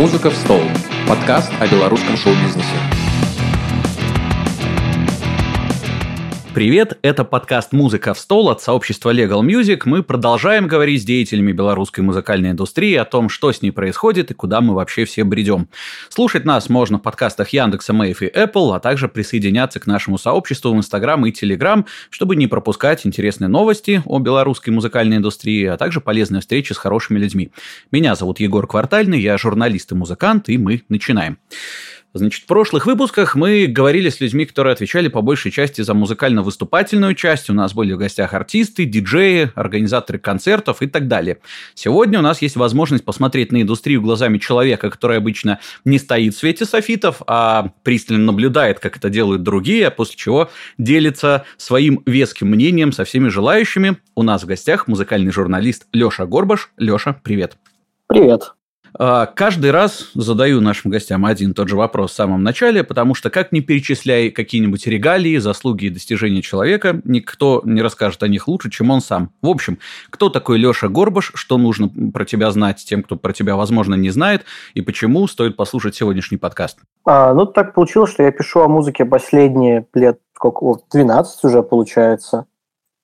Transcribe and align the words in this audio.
«Музыка 0.00 0.30
в 0.30 0.34
стол»– 0.34 0.62
подкаст 1.06 1.52
о 1.60 1.66
белорусском 1.66 2.16
шоу-бизнесе. 2.16 2.99
Привет, 6.52 6.98
это 7.02 7.22
подкаст 7.22 7.72
«Музыка 7.72 8.12
в 8.12 8.18
стол» 8.18 8.50
от 8.50 8.60
сообщества 8.60 9.14
Legal 9.14 9.42
Music. 9.42 9.82
Мы 9.84 10.02
продолжаем 10.02 10.66
говорить 10.66 11.02
с 11.02 11.04
деятелями 11.04 11.52
белорусской 11.52 12.02
музыкальной 12.02 12.50
индустрии 12.50 12.96
о 12.96 13.04
том, 13.04 13.28
что 13.28 13.52
с 13.52 13.62
ней 13.62 13.70
происходит 13.70 14.32
и 14.32 14.34
куда 14.34 14.60
мы 14.60 14.74
вообще 14.74 15.04
все 15.04 15.22
бредем. 15.22 15.68
Слушать 16.08 16.44
нас 16.44 16.68
можно 16.68 16.98
в 16.98 17.02
подкастах 17.02 17.50
Яндекса, 17.50 17.92
Мэйв 17.92 18.22
и 18.22 18.26
Apple, 18.26 18.74
а 18.74 18.80
также 18.80 19.06
присоединяться 19.06 19.78
к 19.78 19.86
нашему 19.86 20.18
сообществу 20.18 20.74
в 20.74 20.76
Instagram 20.76 21.26
и 21.26 21.30
Telegram, 21.30 21.86
чтобы 22.10 22.34
не 22.34 22.48
пропускать 22.48 23.06
интересные 23.06 23.46
новости 23.46 24.02
о 24.04 24.18
белорусской 24.18 24.72
музыкальной 24.72 25.18
индустрии, 25.18 25.66
а 25.66 25.76
также 25.76 26.00
полезные 26.00 26.40
встречи 26.40 26.72
с 26.72 26.78
хорошими 26.78 27.20
людьми. 27.20 27.52
Меня 27.92 28.16
зовут 28.16 28.40
Егор 28.40 28.66
Квартальный, 28.66 29.20
я 29.20 29.38
журналист 29.38 29.92
и 29.92 29.94
музыкант, 29.94 30.48
и 30.48 30.58
мы 30.58 30.82
начинаем. 30.88 31.38
Значит, 32.12 32.42
в 32.42 32.46
прошлых 32.46 32.86
выпусках 32.86 33.36
мы 33.36 33.66
говорили 33.66 34.08
с 34.08 34.20
людьми, 34.20 34.44
которые 34.44 34.72
отвечали 34.72 35.06
по 35.06 35.22
большей 35.22 35.52
части 35.52 35.82
за 35.82 35.94
музыкально-выступательную 35.94 37.14
часть. 37.14 37.48
У 37.50 37.52
нас 37.52 37.72
были 37.72 37.92
в 37.92 37.98
гостях 37.98 38.34
артисты, 38.34 38.84
диджеи, 38.84 39.52
организаторы 39.54 40.18
концертов 40.18 40.82
и 40.82 40.88
так 40.88 41.06
далее. 41.06 41.38
Сегодня 41.74 42.18
у 42.18 42.22
нас 42.22 42.42
есть 42.42 42.56
возможность 42.56 43.04
посмотреть 43.04 43.52
на 43.52 43.62
индустрию 43.62 44.02
глазами 44.02 44.38
человека, 44.38 44.90
который 44.90 45.18
обычно 45.18 45.60
не 45.84 45.98
стоит 45.98 46.34
в 46.34 46.38
свете 46.38 46.64
софитов, 46.64 47.22
а 47.28 47.72
пристально 47.84 48.24
наблюдает, 48.24 48.80
как 48.80 48.96
это 48.96 49.08
делают 49.08 49.44
другие, 49.44 49.86
а 49.86 49.90
после 49.92 50.16
чего 50.16 50.50
делится 50.78 51.44
своим 51.58 52.02
веским 52.06 52.48
мнением 52.48 52.90
со 52.90 53.04
всеми 53.04 53.28
желающими. 53.28 53.98
У 54.16 54.24
нас 54.24 54.42
в 54.42 54.46
гостях 54.46 54.88
музыкальный 54.88 55.30
журналист 55.30 55.86
Леша 55.92 56.26
Горбаш. 56.26 56.70
Леша, 56.76 57.20
привет. 57.22 57.56
Привет. 58.08 58.54
А, 58.98 59.26
каждый 59.26 59.70
раз 59.70 60.10
задаю 60.14 60.60
нашим 60.60 60.90
гостям 60.90 61.24
один 61.26 61.50
и 61.52 61.54
тот 61.54 61.68
же 61.68 61.76
вопрос 61.76 62.12
в 62.12 62.14
самом 62.14 62.42
начале, 62.42 62.84
потому 62.84 63.14
что 63.14 63.30
как 63.30 63.52
ни 63.52 63.60
перечисляй 63.60 64.30
какие-нибудь 64.30 64.86
регалии, 64.86 65.38
заслуги 65.38 65.86
и 65.86 65.90
достижения 65.90 66.42
человека, 66.42 67.00
никто 67.04 67.62
не 67.64 67.82
расскажет 67.82 68.22
о 68.22 68.28
них 68.28 68.48
лучше, 68.48 68.70
чем 68.70 68.90
он 68.90 69.00
сам. 69.00 69.30
В 69.42 69.48
общем, 69.48 69.78
кто 70.10 70.28
такой 70.28 70.58
Леша 70.58 70.88
Горбаш, 70.88 71.32
что 71.34 71.58
нужно 71.58 71.90
про 72.12 72.24
тебя 72.24 72.50
знать 72.50 72.84
тем, 72.84 73.02
кто 73.02 73.16
про 73.16 73.32
тебя, 73.32 73.56
возможно, 73.56 73.94
не 73.94 74.10
знает, 74.10 74.44
и 74.74 74.80
почему 74.80 75.26
стоит 75.26 75.56
послушать 75.56 75.94
сегодняшний 75.94 76.38
подкаст? 76.38 76.78
А, 77.04 77.32
ну, 77.34 77.46
так 77.46 77.74
получилось, 77.74 78.10
что 78.10 78.22
я 78.22 78.32
пишу 78.32 78.60
о 78.60 78.68
музыке 78.68 79.04
последние 79.04 79.86
лет 79.94 80.18
сколько, 80.34 80.82
12 80.90 81.44
уже 81.44 81.62
получается 81.62 82.46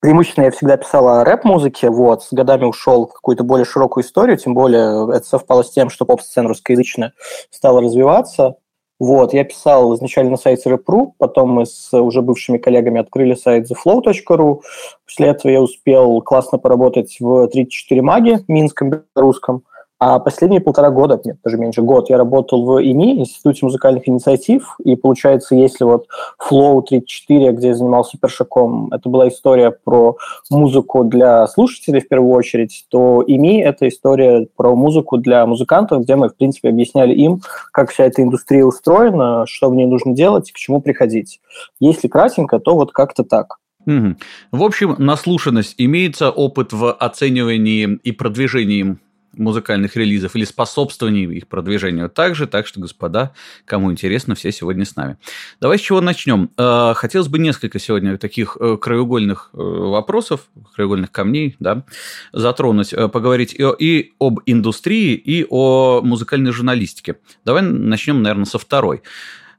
преимущественно 0.06 0.44
я 0.44 0.50
всегда 0.52 0.76
писал 0.76 1.08
о 1.08 1.24
рэп-музыке, 1.24 1.90
вот, 1.90 2.22
с 2.22 2.32
годами 2.32 2.64
ушел 2.64 3.08
в 3.08 3.12
какую-то 3.12 3.42
более 3.42 3.64
широкую 3.64 4.04
историю, 4.04 4.36
тем 4.36 4.54
более 4.54 5.12
это 5.12 5.26
совпало 5.26 5.64
с 5.64 5.70
тем, 5.72 5.90
что 5.90 6.04
поп-сцена 6.04 6.46
русскоязычная 6.46 7.12
стала 7.50 7.82
развиваться. 7.82 8.54
Вот, 9.00 9.34
я 9.34 9.42
писал 9.42 9.96
изначально 9.96 10.30
на 10.30 10.36
сайте 10.36 10.70
Rap.ru, 10.70 11.10
потом 11.18 11.50
мы 11.50 11.66
с 11.66 11.92
уже 11.92 12.22
бывшими 12.22 12.58
коллегами 12.58 13.00
открыли 13.00 13.34
сайт 13.34 13.68
theflow.ru. 13.68 14.60
После 15.04 15.26
этого 15.26 15.50
я 15.50 15.60
успел 15.60 16.22
классно 16.22 16.58
поработать 16.58 17.16
в 17.18 17.48
34 17.48 18.00
маги, 18.00 18.38
минском, 18.46 19.02
русском. 19.16 19.64
А 19.98 20.18
последние 20.18 20.60
полтора 20.60 20.90
года, 20.90 21.18
нет, 21.24 21.38
даже 21.42 21.56
меньше, 21.56 21.80
год, 21.80 22.10
я 22.10 22.18
работал 22.18 22.66
в 22.66 22.82
ИМИ, 22.82 23.20
Институте 23.20 23.64
музыкальных 23.64 24.06
инициатив, 24.06 24.76
и 24.84 24.94
получается, 24.94 25.54
если 25.54 25.84
вот 25.84 26.06
Flow 26.38 26.82
34, 26.82 27.52
где 27.52 27.68
я 27.68 27.74
занимался 27.74 28.18
першаком, 28.18 28.92
это 28.92 29.08
была 29.08 29.28
история 29.28 29.70
про 29.70 30.16
музыку 30.50 31.02
для 31.04 31.46
слушателей 31.46 32.00
в 32.00 32.08
первую 32.08 32.32
очередь, 32.32 32.84
то 32.90 33.24
ИМИ– 33.26 33.60
это 33.62 33.88
история 33.88 34.46
про 34.54 34.76
музыку 34.76 35.16
для 35.16 35.46
музыкантов, 35.46 36.02
где 36.02 36.14
мы, 36.16 36.28
в 36.28 36.36
принципе, 36.36 36.68
объясняли 36.68 37.14
им, 37.14 37.40
как 37.72 37.90
вся 37.90 38.04
эта 38.04 38.22
индустрия 38.22 38.66
устроена, 38.66 39.44
что 39.46 39.70
в 39.70 39.74
ней 39.74 39.86
нужно 39.86 40.12
делать, 40.12 40.52
к 40.52 40.56
чему 40.56 40.82
приходить. 40.82 41.40
Если 41.80 42.08
кратенько, 42.08 42.58
то 42.58 42.74
вот 42.74 42.92
как-то 42.92 43.24
так. 43.24 43.56
Угу. 43.86 44.16
В 44.52 44.62
общем, 44.62 44.96
наслушанность 44.98 45.76
имеется 45.78 46.30
опыт 46.30 46.72
в 46.72 46.92
оценивании 46.92 47.98
и 48.02 48.12
продвижении 48.12 48.98
музыкальных 49.36 49.96
релизов 49.96 50.36
или 50.36 50.44
способствований 50.44 51.24
их 51.24 51.48
продвижению 51.48 52.08
также. 52.08 52.46
Так 52.46 52.66
что, 52.66 52.80
господа, 52.80 53.32
кому 53.64 53.92
интересно, 53.92 54.34
все 54.34 54.52
сегодня 54.52 54.84
с 54.84 54.96
нами. 54.96 55.16
Давай 55.60 55.78
с 55.78 55.80
чего 55.80 56.00
начнем. 56.00 56.50
Э, 56.56 56.92
хотелось 56.94 57.28
бы 57.28 57.38
несколько 57.38 57.78
сегодня 57.78 58.18
таких 58.18 58.56
э, 58.60 58.76
краеугольных 58.76 59.50
э, 59.52 59.56
вопросов, 59.56 60.48
краеугольных 60.74 61.10
камней, 61.10 61.56
да, 61.58 61.84
затронуть, 62.32 62.90
поговорить 63.12 63.54
и, 63.54 63.64
и 63.78 64.12
об 64.18 64.40
индустрии, 64.46 65.14
и 65.14 65.46
о 65.48 66.00
музыкальной 66.02 66.52
журналистике. 66.52 67.16
Давай 67.44 67.62
начнем, 67.62 68.22
наверное, 68.22 68.46
со 68.46 68.58
второй. 68.58 69.02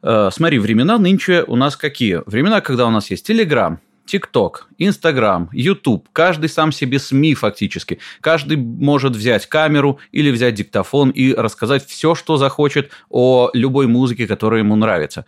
Смотри, 0.01 0.59
времена 0.59 0.99
нынче 0.99 1.43
у 1.47 1.55
нас 1.55 1.75
какие? 1.75 2.21
Времена, 2.27 2.61
когда 2.61 2.85
у 2.85 2.91
нас 2.91 3.09
есть 3.09 3.25
Телеграм, 3.25 3.79
ТикТок, 4.07 4.67
Инстаграм, 4.77 5.49
Ютуб, 5.51 6.07
каждый 6.11 6.49
сам 6.49 6.71
себе 6.71 6.97
СМИ 6.97 7.35
фактически. 7.35 7.99
Каждый 8.21 8.57
может 8.57 9.15
взять 9.15 9.45
камеру 9.45 9.99
или 10.11 10.31
взять 10.31 10.55
диктофон 10.55 11.11
и 11.11 11.33
рассказать 11.33 11.85
все, 11.85 12.15
что 12.15 12.37
захочет 12.37 12.89
о 13.09 13.51
любой 13.53 13.87
музыке, 13.87 14.25
которая 14.25 14.61
ему 14.61 14.75
нравится. 14.75 15.25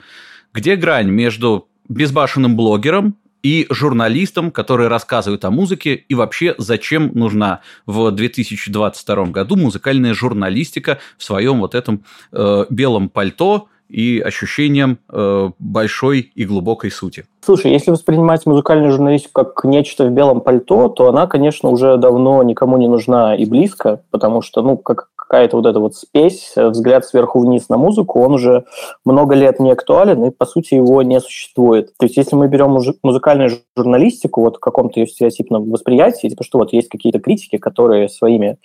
Где 0.53 0.75
грань 0.75 1.09
между 1.09 1.67
безбашенным 1.87 2.55
блогером 2.55 3.15
и 3.43 3.67
журналистом, 3.69 4.51
которые 4.51 4.89
рассказывают 4.89 5.45
о 5.45 5.51
музыке, 5.51 5.93
и 5.95 6.15
вообще 6.15 6.55
зачем 6.57 7.11
нужна 7.13 7.61
в 7.85 8.11
2022 8.11 9.25
году 9.25 9.55
музыкальная 9.55 10.13
журналистика 10.13 10.99
в 11.17 11.23
своем 11.23 11.59
вот 11.59 11.75
этом 11.75 12.03
э, 12.31 12.65
белом 12.69 13.09
пальто, 13.09 13.69
и 13.89 14.19
ощущением 14.19 14.99
э, 15.11 15.49
большой 15.59 16.19
и 16.19 16.45
глубокой 16.45 16.91
сути. 16.91 17.25
Слушай, 17.43 17.71
если 17.71 17.91
воспринимать 17.91 18.45
музыкальную 18.45 18.91
журналистику 18.91 19.43
как 19.43 19.63
нечто 19.63 20.05
в 20.05 20.11
белом 20.11 20.41
пальто, 20.41 20.89
то 20.89 21.09
она, 21.09 21.25
конечно, 21.27 21.69
уже 21.69 21.97
давно 21.97 22.43
никому 22.43 22.77
не 22.77 22.87
нужна 22.87 23.35
и 23.35 23.45
близко, 23.45 24.03
потому 24.11 24.41
что, 24.41 24.61
ну, 24.61 24.77
как 24.77 25.09
какая-то 25.29 25.57
вот 25.57 25.65
эта 25.67 25.79
вот 25.79 25.95
спесь, 25.95 26.53
взгляд 26.55 27.05
сверху 27.05 27.39
вниз 27.39 27.69
на 27.69 27.77
музыку, 27.77 28.19
он 28.19 28.33
уже 28.33 28.65
много 29.05 29.35
лет 29.35 29.59
не 29.59 29.71
актуален, 29.71 30.25
и, 30.25 30.31
по 30.31 30.45
сути, 30.45 30.73
его 30.73 31.03
не 31.03 31.19
существует. 31.21 31.93
То 31.97 32.05
есть, 32.05 32.17
если 32.17 32.35
мы 32.35 32.47
берем 32.47 32.75
музыкальную 33.03 33.51
журналистику 33.77 34.41
вот 34.41 34.57
в 34.57 34.59
каком-то 34.59 34.99
ее 34.99 35.05
стереотипном 35.05 35.69
восприятии, 35.69 36.29
типа, 36.29 36.43
что 36.43 36.57
вот 36.57 36.73
есть 36.73 36.89
какие-то 36.89 37.19
критики, 37.19 37.57
которые 37.57 38.09
своими 38.09 38.57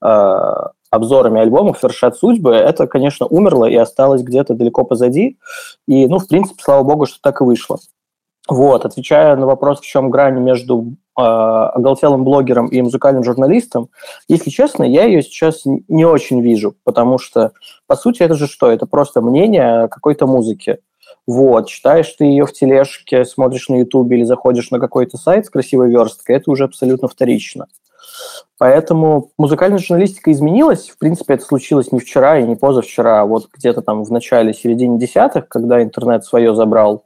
э, 0.00 0.52
обзорами 0.92 1.40
альбомов 1.40 1.82
вершат 1.82 2.16
судьбы, 2.16 2.54
это, 2.54 2.86
конечно, 2.86 3.26
умерло 3.26 3.64
и 3.64 3.74
осталось 3.74 4.22
где-то 4.22 4.54
далеко 4.54 4.84
позади. 4.84 5.38
И, 5.88 6.06
ну, 6.06 6.18
в 6.18 6.28
принципе, 6.28 6.62
слава 6.62 6.82
богу, 6.84 7.06
что 7.06 7.18
так 7.20 7.40
и 7.40 7.44
вышло. 7.44 7.78
Вот, 8.46 8.84
отвечая 8.84 9.34
на 9.36 9.46
вопрос, 9.46 9.80
в 9.80 9.86
чем 9.86 10.10
грань 10.10 10.38
между 10.40 10.94
э, 11.16 11.22
оголтелым 11.22 12.24
блогером 12.24 12.66
и 12.66 12.82
музыкальным 12.82 13.24
журналистом, 13.24 13.88
если 14.28 14.50
честно, 14.50 14.82
я 14.82 15.04
ее 15.04 15.22
сейчас 15.22 15.62
не 15.64 16.04
очень 16.04 16.42
вижу, 16.42 16.74
потому 16.84 17.18
что, 17.18 17.52
по 17.86 17.96
сути, 17.96 18.22
это 18.22 18.34
же 18.34 18.46
что? 18.46 18.70
Это 18.70 18.84
просто 18.84 19.22
мнение 19.22 19.88
какой-то 19.88 20.26
музыки. 20.26 20.78
Вот, 21.26 21.68
читаешь 21.68 22.12
ты 22.18 22.24
ее 22.24 22.44
в 22.44 22.52
тележке, 22.52 23.24
смотришь 23.24 23.68
на 23.68 23.76
Ютубе 23.76 24.18
или 24.18 24.24
заходишь 24.24 24.70
на 24.70 24.80
какой-то 24.80 25.16
сайт 25.16 25.46
с 25.46 25.50
красивой 25.50 25.88
версткой, 25.88 26.36
это 26.36 26.50
уже 26.50 26.64
абсолютно 26.64 27.08
вторично. 27.08 27.68
Поэтому 28.62 29.32
музыкальная 29.38 29.80
журналистика 29.80 30.30
изменилась. 30.30 30.88
В 30.88 30.96
принципе, 30.96 31.34
это 31.34 31.44
случилось 31.44 31.90
не 31.90 31.98
вчера 31.98 32.38
и 32.38 32.44
не 32.44 32.54
позавчера, 32.54 33.22
а 33.22 33.24
вот 33.26 33.48
где-то 33.52 33.82
там 33.82 34.04
в 34.04 34.12
начале, 34.12 34.54
середине 34.54 35.00
десятых, 35.00 35.48
когда 35.48 35.82
интернет 35.82 36.24
свое 36.24 36.54
забрал. 36.54 37.04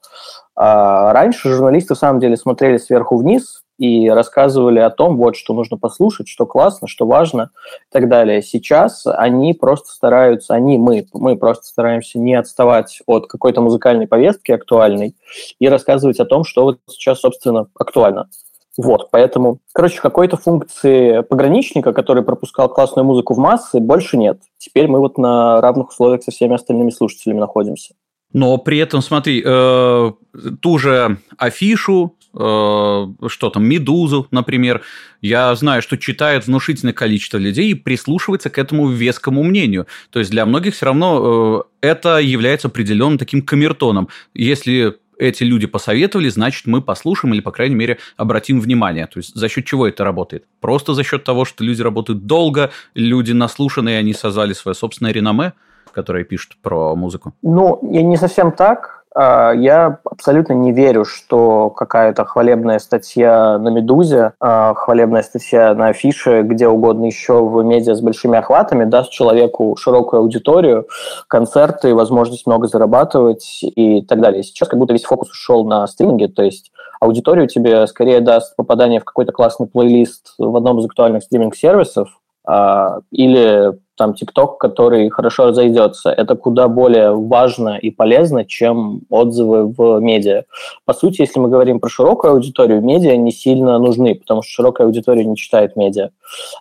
А 0.55 1.15
раньше 1.15 1.49
журналисты, 1.49 1.94
в 1.94 1.99
самом 1.99 2.21
деле, 2.21 2.37
смотрели 2.37 2.77
сверху 2.77 3.17
вниз 3.17 3.62
и 3.78 4.11
рассказывали 4.11 4.81
о 4.81 4.91
том, 4.91 5.17
вот, 5.17 5.34
что 5.34 5.55
нужно 5.55 5.78
послушать, 5.78 6.28
что 6.28 6.44
классно, 6.44 6.89
что 6.89 7.06
важно 7.06 7.49
и 7.88 7.91
так 7.91 8.11
далее. 8.11 8.43
Сейчас 8.43 9.06
они 9.06 9.55
просто 9.55 9.88
стараются, 9.93 10.53
они, 10.53 10.76
мы, 10.76 11.06
мы 11.14 11.37
просто 11.37 11.64
стараемся 11.64 12.19
не 12.19 12.35
отставать 12.35 13.00
от 13.06 13.29
какой-то 13.29 13.62
музыкальной 13.62 14.06
повестки 14.06 14.52
актуальной 14.52 15.17
и 15.59 15.69
рассказывать 15.70 16.20
о 16.20 16.26
том, 16.26 16.44
что 16.44 16.64
вот 16.64 16.81
сейчас, 16.87 17.20
собственно, 17.20 17.69
актуально. 17.79 18.29
Вот, 18.76 19.08
поэтому, 19.11 19.58
короче, 19.73 20.00
какой-то 20.00 20.37
функции 20.37 21.23
пограничника, 21.23 21.93
который 21.93 22.23
пропускал 22.23 22.69
классную 22.69 23.06
музыку 23.06 23.34
в 23.34 23.38
массы, 23.38 23.81
больше 23.81 24.19
нет. 24.19 24.40
Теперь 24.58 24.87
мы 24.87 24.99
вот 24.99 25.17
на 25.17 25.61
равных 25.62 25.88
условиях 25.88 26.23
со 26.23 26.31
всеми 26.31 26.55
остальными 26.55 26.90
слушателями 26.90 27.40
находимся. 27.40 27.94
Но 28.32 28.58
при 28.58 28.78
этом, 28.78 29.00
смотри, 29.00 29.43
э, 29.44 30.12
ту 30.61 30.78
же 30.78 31.19
афишу, 31.38 32.17
э, 32.34 32.38
что 32.38 33.50
там, 33.50 33.64
Медузу, 33.64 34.26
например, 34.31 34.82
я 35.23 35.55
знаю, 35.55 35.81
что 35.81 35.96
читает 35.96 36.46
внушительное 36.46 36.93
количество 36.93 37.38
людей 37.38 37.70
и 37.70 37.75
прислушивается 37.75 38.50
к 38.50 38.58
этому 38.58 38.88
вескому 38.88 39.43
мнению. 39.43 39.87
То 40.11 40.19
есть 40.19 40.31
для 40.31 40.44
многих 40.44 40.75
все 40.75 40.87
равно 40.87 41.64
э, 41.81 41.87
это 41.87 42.19
является 42.19 42.69
определенным 42.69 43.17
таким 43.17 43.40
камертоном. 43.40 44.08
Если 44.34 44.96
эти 45.18 45.42
люди 45.42 45.66
посоветовали, 45.66 46.28
значит, 46.28 46.66
мы 46.66 46.82
послушаем 46.82 47.34
или, 47.34 47.40
по 47.40 47.50
крайней 47.50 47.74
мере, 47.74 47.98
обратим 48.16 48.60
внимание. 48.60 49.06
То 49.06 49.18
есть 49.18 49.34
за 49.34 49.48
счет 49.48 49.64
чего 49.64 49.86
это 49.86 50.04
работает? 50.04 50.44
Просто 50.60 50.94
за 50.94 51.02
счет 51.04 51.24
того, 51.24 51.44
что 51.44 51.64
люди 51.64 51.82
работают 51.82 52.26
долго, 52.26 52.70
люди 52.94 53.32
наслушанные, 53.32 53.98
они 53.98 54.12
создали 54.12 54.52
свое 54.52 54.74
собственное 54.74 55.12
реноме? 55.12 55.52
которые 55.96 56.26
пишут 56.26 56.58
про 56.62 56.94
музыку? 56.94 57.32
Ну, 57.40 57.78
не 57.82 58.18
совсем 58.18 58.52
так. 58.52 59.06
А, 59.18 59.52
я 59.52 59.98
абсолютно 60.04 60.52
не 60.52 60.72
верю, 60.72 61.06
что 61.06 61.70
какая-то 61.70 62.26
хвалебная 62.26 62.78
статья 62.78 63.56
на 63.58 63.70
«Медузе», 63.70 64.34
а, 64.40 64.74
хвалебная 64.74 65.22
статья 65.22 65.74
на 65.74 65.88
афише, 65.88 66.42
где 66.42 66.68
угодно 66.68 67.06
еще 67.06 67.42
в 67.42 67.62
медиа 67.64 67.94
с 67.94 68.02
большими 68.02 68.36
охватами 68.36 68.84
даст 68.84 69.10
человеку 69.10 69.74
широкую 69.76 70.20
аудиторию, 70.20 70.86
концерты, 71.28 71.94
возможность 71.94 72.46
много 72.46 72.68
зарабатывать 72.68 73.60
и 73.62 74.02
так 74.02 74.20
далее. 74.20 74.42
Сейчас 74.42 74.68
как 74.68 74.78
будто 74.78 74.92
весь 74.92 75.04
фокус 75.04 75.30
ушел 75.30 75.64
на 75.64 75.86
стриминге, 75.86 76.28
то 76.28 76.42
есть 76.42 76.70
аудиторию 77.00 77.48
тебе 77.48 77.86
скорее 77.86 78.20
даст 78.20 78.54
попадание 78.54 79.00
в 79.00 79.04
какой-то 79.04 79.32
классный 79.32 79.66
плейлист 79.66 80.34
в 80.36 80.54
одном 80.54 80.80
из 80.80 80.84
актуальных 80.84 81.22
стриминг-сервисов, 81.22 82.10
а, 82.46 82.98
или 83.10 83.72
там 83.96 84.14
ТикТок, 84.14 84.58
который 84.58 85.08
хорошо 85.08 85.46
разойдется. 85.46 86.10
Это 86.10 86.37
куда 86.37 86.69
более 86.69 87.14
важно 87.14 87.76
и 87.76 87.90
полезно, 87.90 88.44
чем 88.44 89.02
отзывы 89.10 89.66
в 89.66 90.00
медиа. 90.00 90.44
По 90.84 90.94
сути, 90.94 91.22
если 91.22 91.40
мы 91.40 91.48
говорим 91.48 91.81
про 91.81 91.88
широкую 91.88 92.34
аудиторию, 92.34 92.82
медиа 92.82 93.16
не 93.16 93.32
сильно 93.32 93.78
нужны, 93.78 94.14
потому 94.14 94.43
что 94.43 94.52
широкая 94.52 94.87
аудитория 94.87 95.25
не 95.25 95.37
читает 95.37 95.76
медиа. 95.76 96.10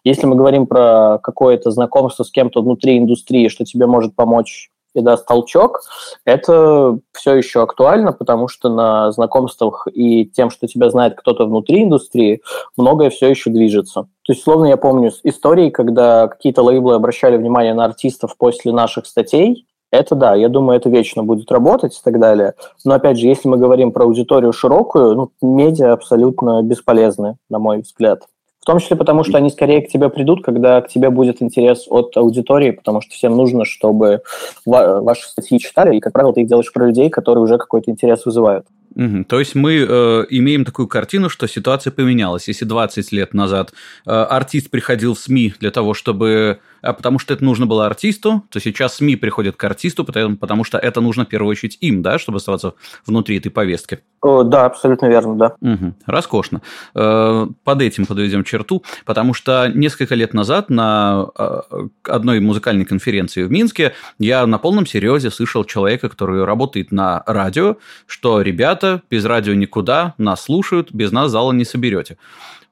Если 0.03 0.25
мы 0.25 0.35
говорим 0.35 0.65
про 0.65 1.19
какое-то 1.21 1.71
знакомство 1.71 2.23
с 2.23 2.31
кем-то 2.31 2.61
внутри 2.61 2.97
индустрии, 2.97 3.49
что 3.49 3.65
тебе 3.65 3.85
может 3.85 4.15
помочь 4.15 4.71
и 4.95 5.01
даст 5.01 5.25
толчок, 5.25 5.81
это 6.25 6.97
все 7.13 7.35
еще 7.35 7.61
актуально, 7.61 8.11
потому 8.13 8.47
что 8.47 8.69
на 8.69 9.11
знакомствах 9.11 9.87
и 9.93 10.25
тем, 10.25 10.49
что 10.49 10.67
тебя 10.67 10.89
знает 10.89 11.15
кто-то 11.15 11.45
внутри 11.45 11.83
индустрии, 11.83 12.41
многое 12.77 13.09
все 13.09 13.29
еще 13.29 13.49
движется. 13.49 14.07
То 14.23 14.33
есть, 14.33 14.43
словно 14.43 14.65
я 14.65 14.77
помню 14.77 15.11
истории, 15.23 15.69
когда 15.69 16.27
какие-то 16.27 16.63
лейблы 16.63 16.95
обращали 16.95 17.37
внимание 17.37 17.73
на 17.73 17.85
артистов 17.85 18.35
после 18.37 18.71
наших 18.71 19.05
статей, 19.05 19.67
это 19.91 20.15
да, 20.15 20.35
я 20.35 20.49
думаю, 20.49 20.77
это 20.77 20.89
вечно 20.89 21.23
будет 21.23 21.51
работать 21.51 21.95
и 21.95 22.01
так 22.03 22.19
далее. 22.19 22.53
Но 22.83 22.95
опять 22.95 23.17
же, 23.17 23.27
если 23.27 23.47
мы 23.47 23.57
говорим 23.57 23.91
про 23.91 24.03
аудиторию 24.03 24.51
широкую, 24.51 25.15
ну, 25.15 25.31
медиа 25.41 25.93
абсолютно 25.93 26.61
бесполезны, 26.63 27.37
на 27.49 27.59
мой 27.59 27.81
взгляд. 27.81 28.23
В 28.65 28.67
том 28.67 28.79
числе 28.79 28.95
потому, 28.95 29.23
что 29.23 29.37
они 29.37 29.51
скорее 29.51 29.83
к 29.83 29.89
тебе 29.89 30.09
придут, 30.09 30.43
когда 30.43 30.81
к 30.81 30.87
тебе 30.87 31.11
будет 31.11 31.39
интерес 31.39 31.85
от 31.87 32.17
аудитории, 32.17 32.71
потому 32.71 32.99
что 32.99 33.13
всем 33.13 33.37
нужно, 33.37 33.63
чтобы 33.63 34.21
ваши 34.65 35.27
статьи 35.27 35.59
читали, 35.59 35.95
и, 35.95 35.99
как 35.99 36.13
правило, 36.13 36.33
ты 36.33 36.41
их 36.41 36.47
делаешь 36.47 36.73
про 36.73 36.87
людей, 36.87 37.11
которые 37.11 37.43
уже 37.43 37.59
какой-то 37.59 37.91
интерес 37.91 38.25
вызывают. 38.25 38.65
Угу. 38.95 39.25
То 39.25 39.37
есть 39.39 39.53
мы 39.53 39.85
э, 39.87 40.25
имеем 40.31 40.65
такую 40.65 40.87
картину, 40.87 41.29
что 41.29 41.47
ситуация 41.47 41.91
поменялась. 41.91 42.47
Если 42.47 42.65
20 42.65 43.11
лет 43.11 43.35
назад 43.35 43.71
э, 44.07 44.09
артист 44.09 44.71
приходил 44.71 45.13
в 45.13 45.19
СМИ 45.19 45.53
для 45.59 45.69
того, 45.69 45.93
чтобы 45.93 46.57
потому 46.93 47.19
что 47.19 47.33
это 47.33 47.43
нужно 47.43 47.65
было 47.65 47.85
артисту, 47.85 48.43
то 48.49 48.59
сейчас 48.59 48.95
СМИ 48.95 49.15
приходят 49.15 49.55
к 49.55 49.63
артисту, 49.63 50.05
потому, 50.05 50.37
потому 50.37 50.63
что 50.63 50.77
это 50.77 51.01
нужно 51.01 51.25
в 51.25 51.27
первую 51.27 51.51
очередь 51.51 51.77
им, 51.81 52.01
да, 52.01 52.19
чтобы 52.19 52.37
оставаться 52.37 52.73
внутри 53.05 53.37
этой 53.37 53.49
повестки. 53.49 53.99
О, 54.21 54.43
да, 54.43 54.65
абсолютно 54.65 55.07
верно, 55.07 55.35
да. 55.35 55.55
Угу, 55.61 55.93
роскошно. 56.05 56.61
Э, 56.95 57.47
под 57.63 57.81
этим 57.81 58.05
подведем 58.05 58.43
черту, 58.43 58.83
потому 59.05 59.33
что 59.33 59.71
несколько 59.73 60.15
лет 60.15 60.33
назад 60.33 60.69
на 60.69 61.27
э, 61.37 61.61
одной 62.03 62.39
музыкальной 62.39 62.85
конференции 62.85 63.43
в 63.43 63.51
Минске 63.51 63.93
я 64.19 64.45
на 64.47 64.57
полном 64.57 64.85
серьезе 64.85 65.29
слышал 65.29 65.63
человека, 65.63 66.09
который 66.09 66.43
работает 66.43 66.91
на 66.91 67.23
радио, 67.25 67.77
что 68.07 68.41
ребята 68.41 69.01
без 69.09 69.25
радио 69.25 69.53
никуда, 69.53 70.15
нас 70.17 70.43
слушают, 70.43 70.91
без 70.91 71.11
нас 71.11 71.31
зала 71.31 71.51
не 71.51 71.65
соберете. 71.65 72.17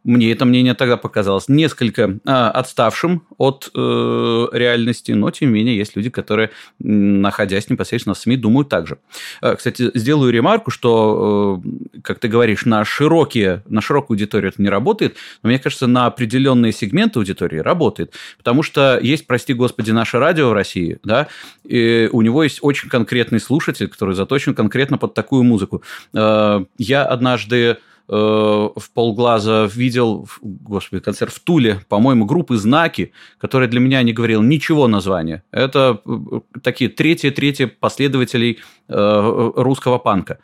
Мне 0.03 0.31
это 0.31 0.45
мнение 0.45 0.73
тогда 0.73 0.97
показалось 0.97 1.47
несколько 1.47 2.01
э, 2.03 2.17
отставшим 2.25 3.23
от 3.37 3.71
э, 3.73 4.47
реальности, 4.51 5.13
но 5.13 5.31
тем 5.31 5.49
не 5.49 5.55
менее 5.55 5.77
есть 5.77 5.95
люди, 5.95 6.09
которые, 6.09 6.51
находясь 6.79 7.69
непосредственно 7.69 8.13
в 8.13 8.17
СМИ, 8.17 8.37
думают 8.37 8.69
так 8.69 8.87
же. 8.87 8.97
Э, 9.41 9.55
кстати, 9.55 9.91
сделаю 9.93 10.31
ремарку, 10.33 10.71
что, 10.71 11.61
э, 11.63 11.99
как 12.01 12.19
ты 12.19 12.27
говоришь, 12.27 12.65
на, 12.65 12.83
широкие, 12.83 13.63
на 13.67 13.81
широкую 13.81 14.15
аудиторию 14.15 14.51
это 14.51 14.61
не 14.61 14.69
работает, 14.69 15.15
но 15.41 15.49
мне 15.49 15.59
кажется, 15.59 15.87
на 15.87 16.05
определенные 16.05 16.73
сегменты 16.73 17.19
аудитории 17.19 17.59
работает, 17.59 18.13
потому 18.37 18.61
что 18.63 18.99
есть, 19.01 19.25
прости 19.25 19.53
господи, 19.53 19.91
наше 19.91 20.19
радио 20.19 20.49
в 20.49 20.53
России, 20.53 20.99
да, 21.03 21.27
и 21.63 22.09
у 22.11 22.21
него 22.21 22.43
есть 22.43 22.59
очень 22.61 22.89
конкретный 22.89 23.39
слушатель, 23.39 23.87
который 23.87 24.15
заточен 24.15 24.53
конкретно 24.53 24.97
под 24.97 25.13
такую 25.13 25.43
музыку. 25.43 25.81
Э, 26.13 26.65
я 26.77 27.05
однажды 27.05 27.77
Э, 28.09 28.69
в 28.75 28.91
полглаза 28.93 29.69
видел, 29.73 30.27
господи, 30.41 31.01
концерт 31.01 31.31
в 31.31 31.39
Туле, 31.39 31.79
по-моему, 31.87 32.25
группы 32.25 32.57
«Знаки», 32.57 33.13
которые 33.37 33.69
для 33.69 33.79
меня 33.79 34.03
не 34.03 34.11
говорил 34.11 34.41
ничего 34.41 34.89
названия. 34.89 35.43
Это 35.51 36.01
э, 36.05 36.39
такие 36.61 36.89
третьи-третьи 36.89 37.63
последователей 37.65 38.59
э, 38.89 39.51
русского 39.55 39.99
панка. 39.99 40.39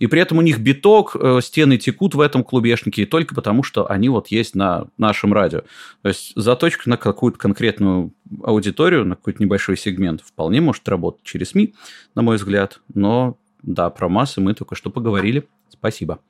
И 0.00 0.08
при 0.08 0.20
этом 0.20 0.38
у 0.38 0.42
них 0.42 0.58
биток, 0.58 1.14
стены 1.40 1.78
текут 1.78 2.16
в 2.16 2.20
этом 2.20 2.42
клубешнике 2.42 3.06
только 3.06 3.36
потому, 3.36 3.62
что 3.62 3.88
они 3.88 4.08
вот 4.08 4.28
есть 4.28 4.56
на 4.56 4.88
нашем 4.98 5.32
радио. 5.32 5.62
То 6.02 6.08
есть 6.08 6.32
заточка 6.34 6.90
на 6.90 6.96
какую-то 6.96 7.38
конкретную 7.38 8.12
аудиторию, 8.42 9.04
на 9.04 9.14
какой-то 9.14 9.40
небольшой 9.40 9.76
сегмент 9.76 10.20
вполне 10.20 10.60
может 10.60 10.88
работать 10.88 11.22
через 11.22 11.50
СМИ, 11.50 11.74
на 12.16 12.22
мой 12.22 12.36
взгляд, 12.36 12.80
но 12.92 13.38
да, 13.62 13.88
про 13.90 14.08
массы 14.08 14.40
мы 14.40 14.54
только 14.54 14.74
что 14.74 14.90
поговорили. 14.90 15.48
Спасибо. 15.84 16.20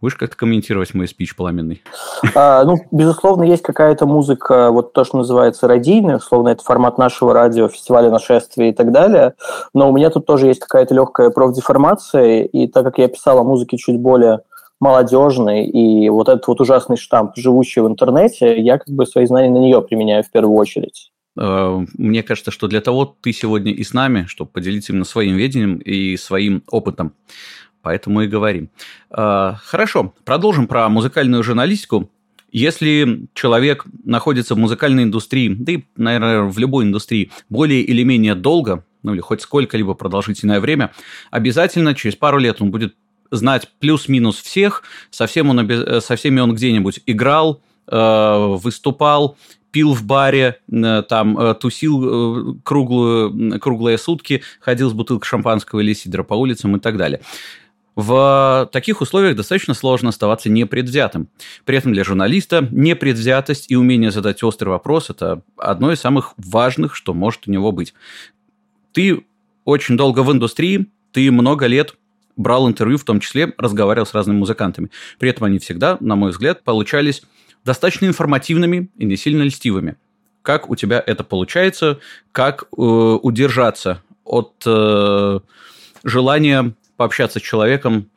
Будешь 0.00 0.14
как-то 0.14 0.38
комментировать 0.38 0.94
мой 0.94 1.06
спич 1.06 1.36
пламенный? 1.36 1.82
А, 2.34 2.64
ну, 2.64 2.78
безусловно, 2.90 3.42
есть 3.42 3.62
какая-то 3.62 4.06
музыка, 4.06 4.70
вот 4.70 4.94
то, 4.94 5.04
что 5.04 5.18
называется 5.18 5.68
радийная, 5.68 6.16
условно, 6.16 6.48
это 6.48 6.64
формат 6.64 6.96
нашего 6.96 7.34
радио, 7.34 7.68
фестиваля 7.68 8.08
нашествия 8.08 8.70
и 8.70 8.72
так 8.72 8.90
далее. 8.90 9.34
Но 9.74 9.90
у 9.90 9.92
меня 9.94 10.08
тут 10.08 10.24
тоже 10.24 10.46
есть 10.46 10.60
какая-то 10.60 10.94
легкая 10.94 11.28
профдеформация, 11.28 12.44
и 12.44 12.66
так 12.68 12.84
как 12.84 12.96
я 12.96 13.06
писал 13.08 13.38
о 13.38 13.44
музыке 13.44 13.76
чуть 13.76 13.98
более 13.98 14.40
молодежный, 14.80 15.66
и 15.66 16.08
вот 16.08 16.30
этот 16.30 16.46
вот 16.46 16.62
ужасный 16.62 16.96
штамп, 16.96 17.32
живущий 17.36 17.80
в 17.80 17.88
интернете, 17.88 18.58
я 18.58 18.78
как 18.78 18.88
бы 18.88 19.04
свои 19.04 19.26
знания 19.26 19.50
на 19.50 19.58
нее 19.58 19.82
применяю 19.82 20.24
в 20.24 20.30
первую 20.30 20.56
очередь. 20.56 21.12
Э, 21.38 21.84
мне 21.98 22.22
кажется, 22.22 22.50
что 22.50 22.66
для 22.66 22.80
того 22.80 23.04
ты 23.20 23.34
сегодня 23.34 23.72
и 23.72 23.84
с 23.84 23.92
нами, 23.92 24.24
чтобы 24.24 24.50
поделиться 24.50 24.92
именно 24.92 25.04
своим 25.04 25.36
видением 25.36 25.76
и 25.76 26.16
своим 26.16 26.62
опытом. 26.70 27.12
Поэтому 27.82 28.22
и 28.22 28.28
говорим. 28.28 28.70
Э, 29.10 29.54
хорошо, 29.62 30.14
продолжим 30.24 30.66
про 30.66 30.88
музыкальную 30.88 31.42
журналистику. 31.42 32.10
Если 32.50 33.26
человек 33.34 33.84
находится 34.04 34.54
в 34.54 34.58
музыкальной 34.58 35.04
индустрии, 35.04 35.48
да 35.48 35.72
и, 35.72 35.84
наверное, 35.96 36.42
в 36.42 36.58
любой 36.58 36.84
индустрии, 36.84 37.30
более 37.48 37.80
или 37.80 38.02
менее 38.02 38.34
долго, 38.34 38.84
ну 39.02 39.14
или 39.14 39.20
хоть 39.20 39.40
сколько-либо 39.40 39.94
продолжительное 39.94 40.60
время, 40.60 40.92
обязательно 41.30 41.94
через 41.94 42.14
пару 42.14 42.38
лет 42.38 42.60
он 42.60 42.70
будет 42.70 42.94
знать 43.30 43.68
плюс-минус 43.80 44.36
всех, 44.36 44.82
со, 45.10 45.26
всем 45.26 45.48
он, 45.48 45.68
э, 45.68 46.00
со 46.00 46.16
всеми 46.16 46.40
он 46.40 46.54
где-нибудь 46.54 47.00
играл, 47.06 47.62
выступал 47.88 49.36
пил 49.72 49.94
в 49.94 50.04
баре, 50.04 50.60
э, 50.70 51.02
там 51.08 51.38
э, 51.38 51.54
тусил 51.54 52.04
э, 52.04 52.54
круглую, 52.62 53.58
круглые 53.58 53.98
сутки, 53.98 54.42
ходил 54.60 54.90
с 54.90 54.92
бутылкой 54.92 55.26
шампанского 55.26 55.80
или 55.80 55.94
сидра 55.94 56.22
по 56.22 56.34
улицам 56.34 56.76
и 56.76 56.80
так 56.80 56.96
далее. 56.96 57.20
В 57.94 58.70
таких 58.72 59.02
условиях 59.02 59.36
достаточно 59.36 59.74
сложно 59.74 60.08
оставаться 60.08 60.48
непредвзятым. 60.48 61.28
При 61.64 61.76
этом 61.76 61.92
для 61.92 62.04
журналиста 62.04 62.66
непредвзятость 62.70 63.70
и 63.70 63.76
умение 63.76 64.10
задать 64.10 64.42
острый 64.42 64.70
вопрос– 64.70 65.10
это 65.10 65.42
одно 65.58 65.92
из 65.92 66.00
самых 66.00 66.32
важных, 66.38 66.94
что 66.94 67.12
может 67.12 67.46
у 67.46 67.50
него 67.50 67.70
быть. 67.70 67.92
Ты 68.92 69.24
очень 69.64 69.96
долго 69.96 70.20
в 70.20 70.32
индустрии, 70.32 70.86
ты 71.12 71.30
много 71.30 71.66
лет 71.66 71.94
брал 72.36 72.66
интервью, 72.66 72.96
в 72.96 73.04
том 73.04 73.20
числе 73.20 73.52
разговаривал 73.58 74.06
с 74.06 74.14
разными 74.14 74.38
музыкантами. 74.38 74.90
При 75.18 75.28
этом 75.28 75.44
они 75.44 75.58
всегда, 75.58 75.98
на 76.00 76.16
мой 76.16 76.30
взгляд, 76.30 76.64
получались 76.64 77.22
достаточно 77.62 78.06
информативными 78.06 78.90
и 78.96 79.04
не 79.04 79.16
сильно 79.16 79.42
льстивыми. 79.42 79.96
Как 80.40 80.70
у 80.70 80.76
тебя 80.76 81.02
это 81.06 81.24
получается? 81.24 82.00
Как 82.32 82.64
э, 82.64 82.82
удержаться 82.82 84.02
от 84.24 84.62
э, 84.66 85.40
желания 86.04 86.74
пообщаться 87.02 87.40
с 87.40 87.42
человеком 87.42 88.10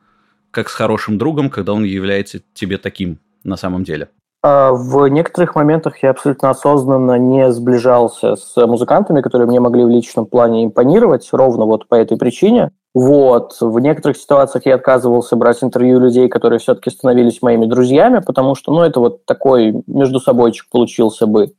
как 0.51 0.69
с 0.69 0.73
хорошим 0.75 1.17
другом, 1.17 1.49
когда 1.49 1.73
он 1.73 1.83
является 1.83 2.39
тебе 2.53 2.77
таким 2.77 3.17
на 3.43 3.55
самом 3.55 3.83
деле? 3.83 4.09
А, 4.43 4.73
в 4.73 5.07
некоторых 5.07 5.55
моментах 5.55 6.03
я 6.03 6.11
абсолютно 6.11 6.51
осознанно 6.51 7.17
не 7.17 7.51
сближался 7.51 8.35
с 8.35 8.55
музыкантами, 8.67 9.21
которые 9.21 9.47
мне 9.47 9.59
могли 9.59 9.83
в 9.83 9.89
личном 9.89 10.27
плане 10.27 10.63
импонировать, 10.63 11.27
ровно 11.31 11.65
вот 11.65 11.87
по 11.87 11.95
этой 11.95 12.15
причине. 12.15 12.69
Вот. 12.93 13.57
В 13.59 13.79
некоторых 13.79 14.17
ситуациях 14.17 14.67
я 14.67 14.75
отказывался 14.75 15.35
брать 15.35 15.63
интервью 15.63 15.99
людей, 15.99 16.29
которые 16.29 16.59
все-таки 16.59 16.91
становились 16.91 17.41
моими 17.41 17.65
друзьями, 17.65 18.21
потому 18.23 18.53
что, 18.53 18.71
ну, 18.71 18.83
это 18.83 18.99
вот 18.99 19.25
такой 19.25 19.81
между 19.87 20.19
собойчик 20.19 20.67
получился 20.69 21.25
бы 21.25 21.53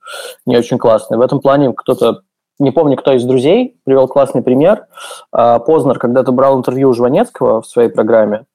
не 0.47 0.57
очень 0.57 0.79
классный. 0.79 1.19
В 1.19 1.23
этом 1.23 1.41
плане 1.41 1.73
кто-то 1.77 2.21
не 2.59 2.71
помню, 2.71 2.97
кто 2.97 3.13
из 3.13 3.25
друзей, 3.25 3.77
привел 3.85 4.09
классный 4.09 4.43
пример. 4.43 4.87
А, 5.33 5.59
Познер 5.59 5.99
когда-то 5.99 6.33
брал 6.33 6.59
интервью 6.59 6.91
у 6.91 6.95
Жванецкого 6.95 7.63
в 7.63 7.67
своей 7.67 7.89
программе, 7.89 8.47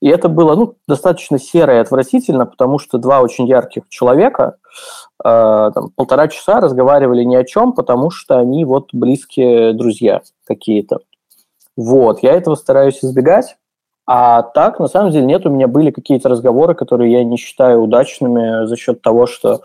И 0.00 0.08
это 0.08 0.28
было 0.28 0.54
ну, 0.54 0.74
достаточно 0.88 1.38
серо 1.38 1.74
и 1.74 1.78
отвратительно, 1.78 2.46
потому 2.46 2.78
что 2.78 2.98
два 2.98 3.20
очень 3.20 3.46
ярких 3.46 3.88
человека 3.88 4.56
э, 5.24 5.70
там, 5.74 5.90
полтора 5.96 6.28
часа 6.28 6.60
разговаривали 6.60 7.22
ни 7.22 7.36
о 7.36 7.44
чем, 7.44 7.72
потому 7.72 8.10
что 8.10 8.38
они 8.38 8.64
вот 8.64 8.88
близкие 8.92 9.72
друзья 9.72 10.22
какие-то. 10.46 10.98
Вот, 11.76 12.22
я 12.22 12.32
этого 12.32 12.56
стараюсь 12.56 13.02
избегать. 13.02 13.56
А 14.06 14.42
так, 14.42 14.80
на 14.80 14.88
самом 14.88 15.12
деле, 15.12 15.24
нет, 15.24 15.46
у 15.46 15.50
меня 15.50 15.66
были 15.66 15.90
какие-то 15.90 16.28
разговоры, 16.28 16.74
которые 16.74 17.10
я 17.10 17.24
не 17.24 17.38
считаю 17.38 17.80
удачными 17.80 18.66
за 18.66 18.76
счет 18.76 19.00
того, 19.00 19.26
что 19.26 19.62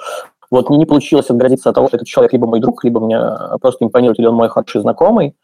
вот 0.52 0.70
не 0.70 0.86
получилось 0.86 1.30
отгородиться 1.30 1.70
от 1.70 1.76
того, 1.76 1.88
что 1.88 1.98
этот 1.98 2.08
человек 2.08 2.34
либо 2.34 2.48
мой 2.48 2.60
друг, 2.60 2.84
либо 2.84 3.00
мне 3.00 3.20
просто 3.62 3.86
импонирует, 3.86 4.20
или 4.20 4.28
он 4.28 4.36
мой 4.36 4.50
хороший 4.50 4.82
знакомый. 4.82 5.36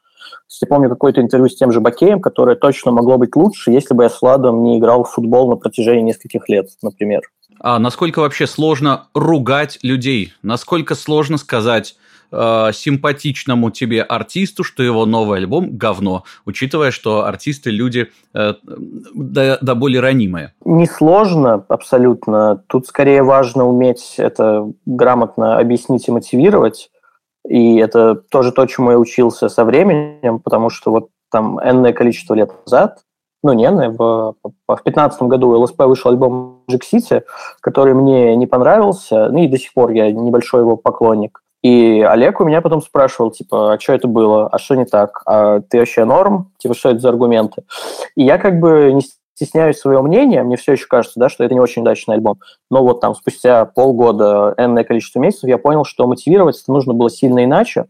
Я 0.62 0.68
помню 0.68 0.90
какое-то 0.90 1.22
интервью 1.22 1.50
с 1.50 1.56
тем 1.56 1.72
же 1.72 1.80
Бакеем, 1.80 2.20
которое 2.20 2.56
точно 2.56 2.92
могло 2.92 3.18
быть 3.18 3.36
лучше, 3.36 3.72
если 3.72 3.94
бы 3.94 4.04
я 4.04 4.10
с 4.10 4.22
Владом 4.22 4.64
не 4.64 4.80
играл 4.80 5.04
в 5.04 5.12
футбол 5.12 5.50
на 5.50 5.56
протяжении 5.56 6.02
нескольких 6.02 6.50
лет, 6.50 6.70
например. 6.82 7.22
А 7.60 7.80
насколько 7.80 8.20
вообще 8.20 8.48
сложно 8.48 9.08
ругать 9.14 9.80
людей? 9.82 10.34
Насколько 10.42 10.96
сложно 10.96 11.38
сказать 11.38 11.96
э, 12.36 12.74
симпатичному 12.74 13.72
тебе 13.72 14.02
артисту, 14.02 14.64
что 14.64 14.84
его 14.84 15.06
новый 15.06 15.40
альбом 15.40 15.78
говно, 15.78 16.24
учитывая, 16.46 16.92
что 16.92 17.26
артисты 17.26 17.72
люди 17.72 18.12
э, 18.34 18.54
да, 19.14 19.58
да 19.62 19.76
более 19.76 20.02
ранимые? 20.02 20.54
Несложно 20.64 21.66
абсолютно. 21.70 22.64
Тут 22.68 22.88
скорее 22.88 23.24
важно 23.24 23.66
уметь 23.66 24.16
это 24.18 24.72
грамотно 24.86 25.58
объяснить 25.58 26.08
и 26.08 26.12
мотивировать. 26.12 26.90
И 27.48 27.78
это 27.78 28.16
тоже 28.16 28.52
то, 28.52 28.66
чему 28.66 28.92
я 28.92 29.00
учился 29.00 29.50
со 29.50 29.66
временем, 29.66 30.40
потому 30.40 30.70
что 30.70 30.92
вот 30.92 31.10
там 31.32 31.60
энное 31.60 31.94
количество 31.94 32.34
лет 32.34 32.52
назад, 32.66 33.00
ну, 33.44 33.54
не 33.54 33.66
энное, 33.66 33.90
в, 33.92 34.36
в 34.68 34.84
15 34.84 35.22
году 35.24 35.52
ЛСП 35.52 35.82
вышел 35.82 36.10
альбом 36.10 36.64
Джек 36.70 36.84
Сити, 36.84 37.24
который 37.62 37.94
мне 37.94 38.36
не 38.36 38.48
понравился, 38.48 39.30
ну 39.30 39.38
и 39.38 39.48
до 39.48 39.60
сих 39.60 39.72
пор 39.74 39.92
я 39.92 40.12
небольшой 40.12 40.62
его 40.62 40.76
поклонник. 40.78 41.44
И 41.66 42.00
Олег 42.08 42.42
у 42.42 42.46
меня 42.46 42.62
потом 42.62 42.80
спрашивал, 42.80 43.32
типа, 43.32 43.74
а 43.74 43.80
что 43.80 43.94
это 43.94 44.08
было, 44.08 44.48
а 44.48 44.60
что 44.60 44.76
не 44.76 44.86
так, 44.86 45.24
а 45.26 45.62
ты 45.62 45.80
вообще 45.80 46.06
норм, 46.06 46.52
типа, 46.60 46.76
что 46.76 46.90
это 46.90 47.00
за 47.00 47.10
аргументы? 47.10 47.64
И 48.16 48.24
я 48.24 48.38
как 48.38 48.60
бы 48.60 48.92
не 48.94 49.02
стесняюсь 49.34 49.80
своего 49.80 50.04
мнения, 50.04 50.44
мне 50.44 50.58
все 50.58 50.74
еще 50.74 50.86
кажется, 50.86 51.20
да, 51.20 51.28
что 51.28 51.44
это 51.44 51.56
не 51.56 51.60
очень 51.60 51.82
удачный 51.82 52.14
альбом. 52.14 52.38
Но 52.70 52.84
вот 52.84 53.02
там 53.02 53.16
спустя 53.16 53.66
полгода, 53.66 54.54
энное 54.60 54.84
количество 54.84 55.20
месяцев, 55.20 55.50
я 55.50 55.58
понял, 55.58 55.86
что 55.86 56.06
мотивировать 56.06 56.62
это 56.62 56.72
нужно 56.72 56.94
было 56.94 57.10
сильно 57.10 57.44
иначе, 57.44 57.86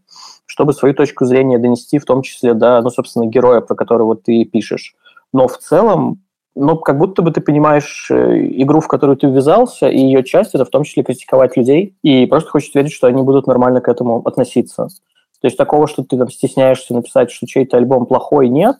чтобы 0.46 0.72
свою 0.72 0.94
точку 0.94 1.26
зрения 1.26 1.58
донести, 1.58 1.98
в 1.98 2.06
том 2.06 2.22
числе 2.22 2.54
до, 2.54 2.80
ну, 2.80 2.88
собственно, 2.88 3.26
героя, 3.26 3.60
про 3.60 3.74
которого 3.74 4.16
ты 4.16 4.46
пишешь. 4.46 4.94
Но 5.34 5.48
в 5.48 5.58
целом, 5.58 6.22
ну, 6.56 6.76
как 6.76 6.98
будто 6.98 7.22
бы 7.22 7.30
ты 7.30 7.40
понимаешь 7.40 8.08
э, 8.10 8.38
игру, 8.62 8.80
в 8.80 8.88
которую 8.88 9.16
ты 9.16 9.28
ввязался, 9.28 9.88
и 9.88 9.98
ее 9.98 10.24
часть– 10.24 10.50
это 10.54 10.64
в 10.64 10.70
том 10.70 10.84
числе 10.84 11.02
критиковать 11.02 11.56
людей, 11.56 11.96
и 12.02 12.26
просто 12.26 12.50
хочешь 12.50 12.74
верить, 12.74 12.92
что 12.92 13.06
они 13.06 13.22
будут 13.22 13.46
нормально 13.46 13.80
к 13.80 13.88
этому 13.88 14.22
относиться. 14.24 14.88
То 15.40 15.46
есть 15.46 15.58
такого, 15.58 15.86
что 15.86 16.02
ты 16.02 16.16
там 16.16 16.30
стесняешься 16.30 16.94
написать, 16.94 17.30
что 17.30 17.46
чей-то 17.46 17.76
альбом 17.76 18.06
плохой, 18.06 18.48
нет. 18.48 18.76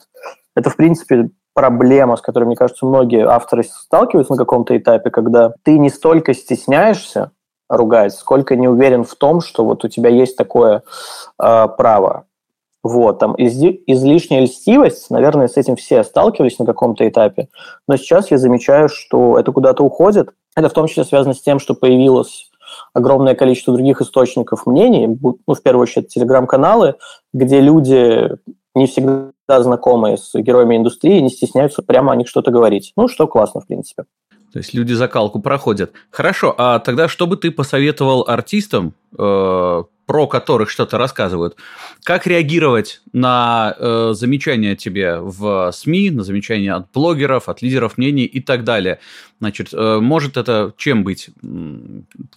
Это, 0.55 0.71
в 0.71 0.75
принципе, 0.75 1.29
проблема, 1.53 2.15
с 2.15 2.21
которой, 2.21 2.45
мне 2.45 2.55
кажется, 2.55 2.85
многие 2.85 3.27
авторы 3.27 3.63
сталкиваются 3.63 4.33
на 4.33 4.37
каком-то 4.37 4.75
этапе, 4.75 5.11
когда 5.11 5.53
ты 5.63 5.77
не 5.77 5.89
столько 5.89 6.33
стесняешься 6.33 7.31
ругать, 7.69 8.13
сколько 8.13 8.55
не 8.55 8.67
уверен 8.67 9.03
в 9.03 9.13
том, 9.15 9.41
что 9.41 9.65
вот 9.65 9.85
у 9.85 9.87
тебя 9.87 10.09
есть 10.09 10.35
такое 10.35 10.83
э, 11.41 11.67
право. 11.77 12.25
Вот, 12.83 13.19
там 13.19 13.33
из, 13.35 13.61
излишняя 13.87 14.41
льстивость, 14.41 15.09
наверное, 15.09 15.47
с 15.47 15.57
этим 15.57 15.75
все 15.75 16.03
сталкивались 16.03 16.59
на 16.59 16.65
каком-то 16.65 17.07
этапе, 17.07 17.49
но 17.87 17.97
сейчас 17.97 18.31
я 18.31 18.37
замечаю, 18.37 18.87
что 18.87 19.37
это 19.37 19.51
куда-то 19.51 19.83
уходит. 19.83 20.29
Это 20.55 20.69
в 20.69 20.73
том 20.73 20.87
числе 20.87 21.03
связано 21.03 21.33
с 21.33 21.41
тем, 21.41 21.59
что 21.59 21.73
появилось 21.73 22.49
огромное 22.93 23.35
количество 23.35 23.73
других 23.73 24.01
источников 24.01 24.65
мнений, 24.65 25.07
ну, 25.07 25.53
в 25.53 25.61
первую 25.61 25.83
очередь, 25.83 26.09
телеграм-каналы, 26.09 26.95
где 27.33 27.61
люди 27.61 28.29
не 28.75 28.87
всегда 28.87 29.31
знакомые 29.47 30.17
с 30.17 30.33
героями 30.35 30.77
индустрии, 30.77 31.19
не 31.19 31.29
стесняются 31.29 31.81
прямо 31.81 32.13
о 32.13 32.15
них 32.15 32.27
что-то 32.27 32.51
говорить. 32.51 32.93
Ну, 32.95 33.07
что 33.07 33.27
классно, 33.27 33.61
в 33.61 33.67
принципе. 33.67 34.03
То 34.53 34.59
есть 34.59 34.73
люди 34.73 34.93
закалку 34.93 35.39
проходят. 35.39 35.91
Хорошо, 36.09 36.53
а 36.57 36.79
тогда 36.79 37.07
что 37.07 37.27
бы 37.27 37.37
ты 37.37 37.51
посоветовал 37.51 38.23
артистам, 38.27 38.93
э, 39.17 39.83
про 40.07 40.25
которых 40.25 40.69
что-то 40.69 40.97
рассказывают, 40.97 41.57
как 42.03 42.25
реагировать 42.25 43.01
на 43.11 43.75
э, 43.77 44.13
замечания 44.13 44.75
тебе 44.75 45.19
в 45.19 45.71
СМИ, 45.71 46.11
на 46.11 46.23
замечания 46.23 46.73
от 46.73 46.91
блогеров, 46.93 47.49
от 47.49 47.61
лидеров 47.61 47.97
мнений 47.97 48.23
и 48.23 48.39
так 48.39 48.63
далее? 48.63 48.99
Значит, 49.39 49.73
э, 49.73 49.99
может 49.99 50.37
это 50.37 50.73
чем 50.77 51.03
быть? 51.03 51.29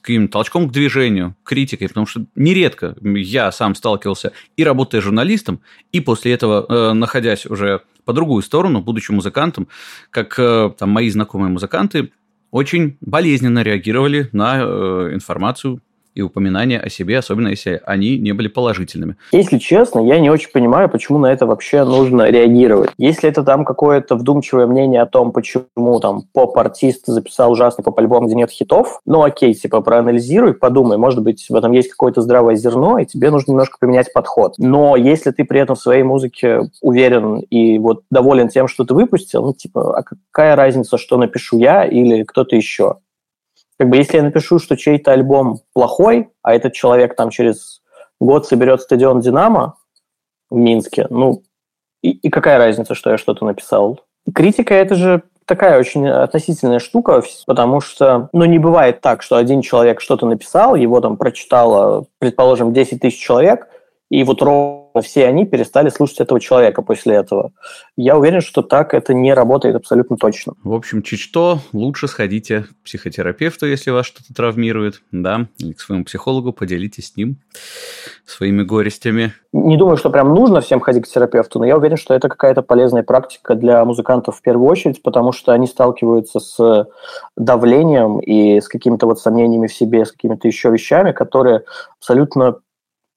Каким 0.03 0.27
толчком 0.29 0.69
к 0.69 0.73
движению, 0.73 1.37
критикой? 1.45 1.89
Потому 1.89 2.07
что 2.07 2.27
нередко 2.35 2.97
я 3.03 3.53
сам 3.53 3.77
сталкивался 3.77 4.33
и 4.57 4.65
работая 4.65 5.01
журналистом, 5.01 5.61
и 5.93 6.01
после 6.01 6.33
этого, 6.33 6.67
э, 6.69 6.93
находясь 6.93 7.47
уже 7.47 7.83
по 8.05 8.13
другую 8.13 8.43
сторону, 8.43 8.83
будучи 8.83 9.13
музыкантом, 9.13 9.69
как 10.11 10.37
э, 10.41 10.73
там 10.77 10.91
мои 10.91 11.09
знакомые 11.09 11.53
музыканты 11.53 12.11
очень 12.51 12.97
болезненно 13.01 13.63
реагировали 13.63 14.29
на 14.33 14.61
э, 14.61 15.11
информацию 15.13 15.81
и 16.15 16.23
упоминания 16.23 16.79
о 16.79 16.89
себе, 16.89 17.19
особенно 17.19 17.49
если 17.49 17.81
они 17.85 18.19
не 18.19 18.33
были 18.33 18.49
положительными. 18.49 19.17
Если 19.33 19.59
честно, 19.59 20.01
я 20.01 20.19
не 20.19 20.31
очень 20.31 20.51
понимаю, 20.51 20.89
почему 20.89 21.19
на 21.19 21.33
это 21.33 21.47
вообще 21.47 21.85
нужно 21.85 22.31
реагировать. 22.31 22.91
Если 22.99 23.29
это 23.29 23.43
там 23.43 23.65
какое-то 23.65 24.17
вдумчивое 24.17 24.67
мнение 24.67 25.03
о 25.03 25.07
том, 25.07 25.33
почему 25.33 26.01
там 26.01 26.23
поп-артист 26.33 27.07
записал 27.07 27.53
ужасный 27.53 27.85
поп-альбом, 27.85 28.27
где 28.27 28.35
нет 28.35 28.51
хитов, 28.51 29.01
ну 29.07 29.23
окей, 29.23 29.55
типа 29.55 29.81
проанализируй, 29.81 30.55
подумай, 30.55 30.99
может 30.99 31.23
быть, 31.23 31.47
в 31.49 31.55
этом 31.55 31.73
есть 31.73 31.91
какое-то 31.91 32.21
здравое 32.21 32.57
зерно, 32.57 32.99
и 32.99 33.07
тебе 33.07 33.31
нужно 33.31 33.53
немножко 33.53 33.79
поменять 33.81 34.13
подход. 34.13 34.55
Но 34.59 34.97
если 34.97 35.31
ты 35.31 35.45
при 35.45 35.61
этом 35.61 35.77
в 35.77 35.81
своей 35.81 36.03
музыке 36.03 36.71
уверен 36.81 37.39
и 37.39 37.79
вот 37.79 38.03
доволен 38.11 38.49
тем, 38.49 38.69
что 38.69 38.85
ты 38.85 38.95
выпустил, 38.95 39.43
ну 39.43 39.53
типа, 39.53 39.99
а 39.99 40.03
какая 40.03 40.57
разница, 40.57 40.99
что 40.99 41.17
напишу 41.17 41.59
я 41.59 41.85
или 41.85 42.25
кто-то 42.25 42.57
еще? 42.57 42.97
Как 43.81 43.89
бы 43.89 43.97
если 43.97 44.19
я 44.19 44.23
напишу, 44.23 44.59
что 44.59 44.77
чей-то 44.77 45.13
альбом 45.13 45.61
плохой, 45.73 46.29
а 46.43 46.55
этот 46.55 46.75
человек 46.75 47.17
там 47.17 47.31
через 47.31 47.81
год 48.21 48.47
соберет 48.47 48.83
стадион 48.83 49.21
«Динамо» 49.21 49.77
в 50.51 50.57
Минске, 50.57 51.07
ну, 51.09 51.43
и, 52.03 52.11
и 52.11 52.29
какая 52.29 52.59
разница, 52.59 52.95
что 52.95 53.09
я 53.09 53.17
что-то 53.17 53.47
написал? 53.47 54.01
Критика– 54.35 54.75
это 54.85 54.97
же 54.97 55.23
такая 55.47 55.81
очень 55.81 56.07
относительная 56.07 56.79
штука, 56.79 57.23
потому 57.47 57.81
что, 57.81 58.29
ну, 58.35 58.45
не 58.45 58.59
бывает 58.59 59.01
так, 59.01 59.23
что 59.23 59.37
один 59.37 59.63
человек 59.63 60.03
что-то 60.03 60.27
написал, 60.27 60.75
его 60.75 61.01
там 61.01 61.17
прочитало, 61.17 62.05
предположим, 62.19 62.75
10 62.75 63.01
тысяч 63.01 63.19
человек, 63.19 63.67
и 64.11 64.25
вот 64.25 64.43
ровно 64.43 65.01
все 65.03 65.27
они 65.27 65.47
перестали 65.47 65.89
слушать 65.89 66.19
этого 66.19 66.41
человека 66.41 66.83
после 66.83 67.15
этого. 67.15 67.53
Я 67.97 68.19
уверен, 68.19 68.41
что 68.41 68.63
так 68.63 68.93
это 68.93 69.15
не 69.15 69.33
работает 69.33 69.77
абсолютно 69.77 70.17
точно. 70.17 70.55
В 70.65 70.75
общем, 70.75 71.03
чуть 71.03 71.21
что, 71.21 71.61
лучше 71.73 72.09
сходите 72.09 72.63
к 72.65 72.85
психотерапевту, 72.85 73.67
если 73.67 73.93
вас 73.93 74.07
что-то 74.07 74.35
травмирует, 74.35 75.03
да, 75.13 75.47
или 75.59 75.73
к 75.73 75.81
своему 75.81 76.05
психологу, 76.05 76.53
поделитесь 76.53 77.13
с 77.13 77.17
ним 77.17 77.37
своими 78.27 78.65
горестями. 78.65 79.33
Не 79.53 79.77
думаю, 79.77 79.97
что 79.97 80.11
прям 80.11 80.35
нужно 80.35 80.61
всем 80.61 80.81
ходить 80.81 81.05
к 81.05 81.09
терапевту, 81.09 81.61
но 81.61 81.65
я 81.65 81.77
уверен, 81.77 81.97
что 81.97 82.13
это 82.13 82.29
какая-то 82.29 82.63
полезная 82.63 83.05
практика 83.05 83.55
для 83.55 83.85
музыкантов 83.85 84.39
в 84.39 84.43
первую 84.43 84.69
очередь, 84.69 85.03
потому 85.03 85.31
что 85.31 85.53
они 85.53 85.69
сталкиваются 85.69 86.41
с 86.41 86.89
давлением 87.37 88.19
и 88.19 88.61
с 88.61 88.67
какими-то 88.67 89.07
вот 89.07 89.21
сомнениями 89.21 89.69
в 89.69 89.73
себе, 89.73 90.05
с 90.05 90.11
какими-то 90.11 90.49
еще 90.49 90.71
вещами, 90.71 91.13
которые 91.13 91.63
абсолютно 91.99 92.57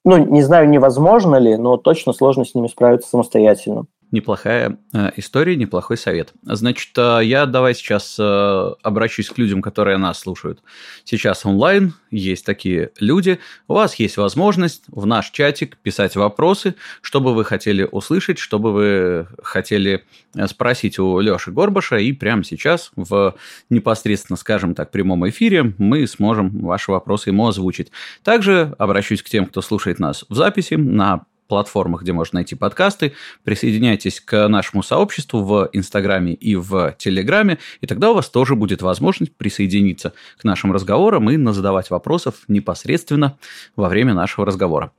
ну, 0.05 0.17
не 0.17 0.41
знаю, 0.41 0.69
невозможно 0.69 1.37
ли, 1.37 1.55
но 1.57 1.77
точно 1.77 2.13
сложно 2.13 2.45
с 2.45 2.55
ними 2.55 2.67
справиться 2.67 3.09
самостоятельно 3.09 3.85
неплохая 4.13 4.77
э, 4.93 5.11
история, 5.17 5.55
неплохой 5.55 5.97
совет. 5.97 6.33
Значит, 6.43 6.91
э, 6.97 7.21
я 7.23 7.47
давай 7.47 7.73
сейчас 7.73 8.15
э, 8.19 8.71
обращусь 8.83 9.29
к 9.29 9.37
людям, 9.39 9.61
которые 9.61 9.97
нас 9.97 10.19
слушают. 10.19 10.61
Сейчас 11.03 11.45
онлайн, 11.45 11.93
есть 12.11 12.45
такие 12.45 12.91
люди. 12.99 13.39
У 13.67 13.73
вас 13.73 13.95
есть 13.95 14.17
возможность 14.17 14.83
в 14.87 15.07
наш 15.07 15.31
чатик 15.31 15.77
писать 15.77 16.15
вопросы, 16.15 16.75
что 17.01 17.21
бы 17.21 17.33
вы 17.33 17.43
хотели 17.43 17.89
услышать, 17.91 18.37
что 18.37 18.59
бы 18.59 18.71
вы 18.71 19.27
хотели 19.41 20.05
спросить 20.45 20.99
у 20.99 21.19
Леши 21.19 21.51
Горбаша, 21.51 21.97
и 21.97 22.13
прямо 22.13 22.43
сейчас 22.43 22.91
в 22.95 23.35
непосредственно, 23.71 24.37
скажем 24.37 24.75
так, 24.75 24.91
прямом 24.91 25.27
эфире 25.27 25.73
мы 25.79 26.05
сможем 26.05 26.59
ваши 26.59 26.91
вопросы 26.91 27.31
ему 27.31 27.47
озвучить. 27.47 27.91
Также 28.23 28.75
обращусь 28.77 29.23
к 29.23 29.29
тем, 29.29 29.47
кто 29.47 29.61
слушает 29.63 29.97
нас 29.97 30.23
в 30.29 30.35
записи 30.35 30.75
на 30.75 31.25
платформах, 31.53 32.01
где 32.01 32.13
можно 32.13 32.37
найти 32.37 32.55
подкасты. 32.55 33.13
Присоединяйтесь 33.43 34.19
к 34.19 34.47
нашему 34.47 34.81
сообществу 34.81 35.43
в 35.43 35.69
Инстаграме 35.71 36.33
и 36.33 36.55
в 36.55 36.95
Телеграме, 36.97 37.59
и 37.79 37.85
тогда 37.85 38.09
у 38.09 38.15
вас 38.15 38.27
тоже 38.27 38.55
будет 38.55 38.81
возможность 38.81 39.35
присоединиться 39.37 40.13
к 40.39 40.43
нашим 40.43 40.71
разговорам 40.71 41.29
и 41.29 41.53
задавать 41.53 41.91
вопросов 41.91 42.35
непосредственно 42.47 43.37
во 43.75 43.87
время 43.87 44.15
нашего 44.15 44.47
разговора. 44.47 44.91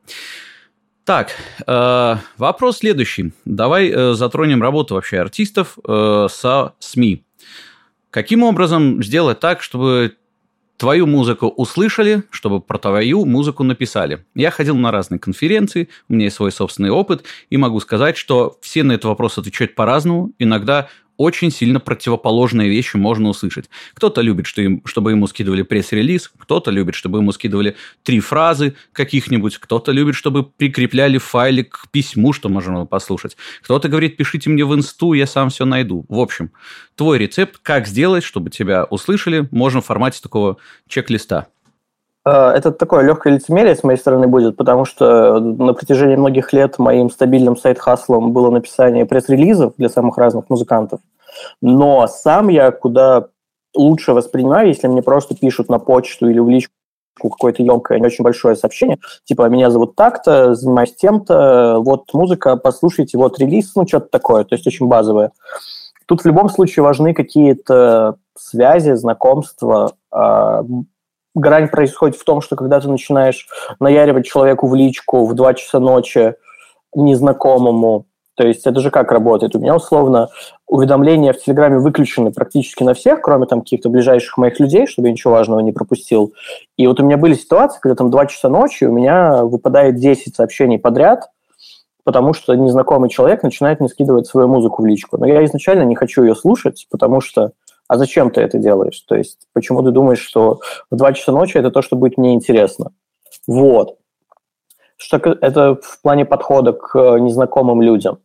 Так, 1.04 1.32
э, 1.66 2.16
вопрос 2.38 2.78
следующий. 2.78 3.32
Давай 3.44 3.90
э, 3.90 4.14
затронем 4.14 4.62
работу 4.62 4.94
вообще 4.94 5.18
артистов 5.18 5.76
э, 5.86 6.28
со 6.30 6.74
СМИ. 6.78 7.24
Каким 8.10 8.44
образом 8.44 9.02
сделать 9.02 9.40
так, 9.40 9.60
чтобы 9.60 10.14
твою 10.76 11.06
музыку 11.06 11.48
услышали, 11.48 12.24
чтобы 12.30 12.60
про 12.60 12.78
твою 12.78 13.24
музыку 13.24 13.62
написали. 13.62 14.24
Я 14.34 14.50
ходил 14.50 14.76
на 14.76 14.90
разные 14.90 15.18
конференции, 15.18 15.88
у 16.08 16.14
меня 16.14 16.24
есть 16.24 16.36
свой 16.36 16.52
собственный 16.52 16.90
опыт, 16.90 17.24
и 17.50 17.56
могу 17.56 17.80
сказать, 17.80 18.16
что 18.16 18.58
все 18.60 18.82
на 18.82 18.92
этот 18.92 19.06
вопрос 19.06 19.38
отвечают 19.38 19.74
по-разному. 19.74 20.32
Иногда 20.38 20.88
очень 21.16 21.50
сильно 21.50 21.80
противоположные 21.80 22.68
вещи 22.68 22.96
можно 22.96 23.28
услышать. 23.28 23.68
Кто-то 23.94 24.20
любит, 24.20 24.46
что 24.46 24.62
им, 24.62 24.82
чтобы 24.84 25.12
ему 25.12 25.26
скидывали 25.26 25.62
пресс-релиз, 25.62 26.30
кто-то 26.38 26.70
любит, 26.70 26.94
чтобы 26.94 27.18
ему 27.18 27.32
скидывали 27.32 27.76
три 28.02 28.20
фразы 28.20 28.74
каких-нибудь, 28.92 29.58
кто-то 29.58 29.92
любит, 29.92 30.14
чтобы 30.14 30.44
прикрепляли 30.44 31.18
файлик 31.18 31.78
к 31.84 31.90
письму, 31.90 32.32
что 32.32 32.48
можно 32.48 32.86
послушать. 32.86 33.36
Кто-то 33.62 33.88
говорит, 33.88 34.16
пишите 34.16 34.50
мне 34.50 34.64
в 34.64 34.74
инсту, 34.74 35.12
я 35.12 35.26
сам 35.26 35.50
все 35.50 35.64
найду. 35.64 36.04
В 36.08 36.18
общем, 36.18 36.50
твой 36.96 37.18
рецепт, 37.18 37.58
как 37.62 37.86
сделать, 37.86 38.24
чтобы 38.24 38.50
тебя 38.50 38.84
услышали, 38.84 39.48
можно 39.50 39.80
в 39.80 39.86
формате 39.86 40.20
такого 40.22 40.58
чек-листа. 40.88 41.48
Э, 42.24 42.50
это 42.50 42.72
такое 42.72 43.02
легкое 43.02 43.34
лицемерие 43.34 43.76
с 43.76 43.82
моей 43.82 43.98
стороны 43.98 44.26
будет, 44.26 44.56
потому 44.56 44.84
что 44.84 45.38
на 45.40 45.74
протяжении 45.74 46.16
многих 46.16 46.52
лет 46.52 46.78
моим 46.78 47.10
стабильным 47.10 47.56
сайт-хаслом 47.56 48.32
было 48.32 48.50
написание 48.50 49.06
пресс-релизов 49.06 49.74
для 49.76 49.88
самых 49.88 50.18
разных 50.18 50.48
музыкантов. 50.48 51.00
Но 51.60 52.06
сам 52.06 52.48
я 52.48 52.70
куда 52.70 53.28
лучше 53.74 54.12
воспринимаю, 54.12 54.68
если 54.68 54.86
мне 54.86 55.02
просто 55.02 55.36
пишут 55.36 55.68
на 55.68 55.78
почту 55.78 56.28
или 56.28 56.38
в 56.38 56.48
личку 56.48 56.72
какое-то 57.20 57.62
емкое, 57.62 57.98
не 57.98 58.06
очень 58.06 58.24
большое 58.24 58.56
сообщение, 58.56 58.98
типа, 59.24 59.48
меня 59.48 59.70
зовут 59.70 59.94
так-то, 59.94 60.54
занимаюсь 60.54 60.94
тем-то, 60.94 61.78
вот 61.78 62.12
музыка, 62.12 62.56
послушайте, 62.56 63.18
вот 63.18 63.38
релиз, 63.38 63.74
ну, 63.76 63.86
что-то 63.86 64.08
такое, 64.10 64.44
то 64.44 64.54
есть 64.54 64.66
очень 64.66 64.86
базовое. 64.86 65.32
Тут 66.06 66.22
в 66.22 66.26
любом 66.26 66.48
случае 66.48 66.82
важны 66.82 67.14
какие-то 67.14 68.16
связи, 68.36 68.92
знакомства, 68.94 69.92
а, 70.10 70.64
грань 71.34 71.68
происходит 71.68 72.16
в 72.16 72.24
том, 72.24 72.40
что 72.40 72.56
когда 72.56 72.80
ты 72.80 72.88
начинаешь 72.88 73.46
наяривать 73.80 74.26
человеку 74.26 74.66
в 74.66 74.74
личку 74.74 75.26
в 75.26 75.34
2 75.34 75.54
часа 75.54 75.80
ночи 75.80 76.34
незнакомому, 76.94 78.06
то 78.36 78.46
есть 78.46 78.66
это 78.66 78.80
же 78.80 78.90
как 78.90 79.12
работает? 79.12 79.54
У 79.54 79.60
меня 79.60 79.76
условно 79.76 80.28
уведомления 80.66 81.32
в 81.32 81.38
Телеграме 81.38 81.78
выключены 81.78 82.32
практически 82.32 82.82
на 82.82 82.94
всех, 82.94 83.20
кроме 83.20 83.46
там 83.46 83.60
каких-то 83.60 83.88
ближайших 83.88 84.36
моих 84.38 84.58
людей, 84.58 84.86
чтобы 84.86 85.08
я 85.08 85.12
ничего 85.12 85.34
важного 85.34 85.60
не 85.60 85.72
пропустил. 85.72 86.32
И 86.76 86.86
вот 86.86 86.98
у 86.98 87.04
меня 87.04 87.16
были 87.16 87.34
ситуации, 87.34 87.78
когда 87.80 87.94
там 87.94 88.10
2 88.10 88.26
часа 88.26 88.48
ночи 88.48 88.84
у 88.84 88.92
меня 88.92 89.44
выпадает 89.44 89.96
10 89.96 90.34
сообщений 90.34 90.78
подряд, 90.78 91.30
потому 92.02 92.34
что 92.34 92.54
незнакомый 92.54 93.08
человек 93.08 93.42
начинает 93.42 93.80
мне 93.80 93.88
скидывать 93.88 94.26
свою 94.26 94.48
музыку 94.48 94.82
в 94.82 94.86
личку. 94.86 95.16
Но 95.16 95.26
я 95.26 95.44
изначально 95.44 95.82
не 95.82 95.94
хочу 95.94 96.22
ее 96.24 96.34
слушать, 96.34 96.86
потому 96.90 97.20
что 97.20 97.52
а 97.94 97.96
зачем 97.96 98.30
ты 98.30 98.40
это 98.40 98.58
делаешь? 98.58 99.00
То 99.06 99.14
есть 99.14 99.46
почему 99.52 99.82
ты 99.84 99.92
думаешь, 99.92 100.18
что 100.18 100.60
в 100.90 100.96
2 100.96 101.12
часа 101.12 101.30
ночи 101.30 101.56
это 101.56 101.70
то, 101.70 101.80
что 101.80 101.94
будет 101.94 102.18
мне 102.18 102.34
интересно? 102.34 102.92
Вот. 103.46 103.98
Что 104.96 105.16
это 105.16 105.76
в 105.80 106.02
плане 106.02 106.24
подхода 106.24 106.72
к 106.72 106.98
э, 106.98 107.20
незнакомым 107.20 107.82
людям. 107.82 108.18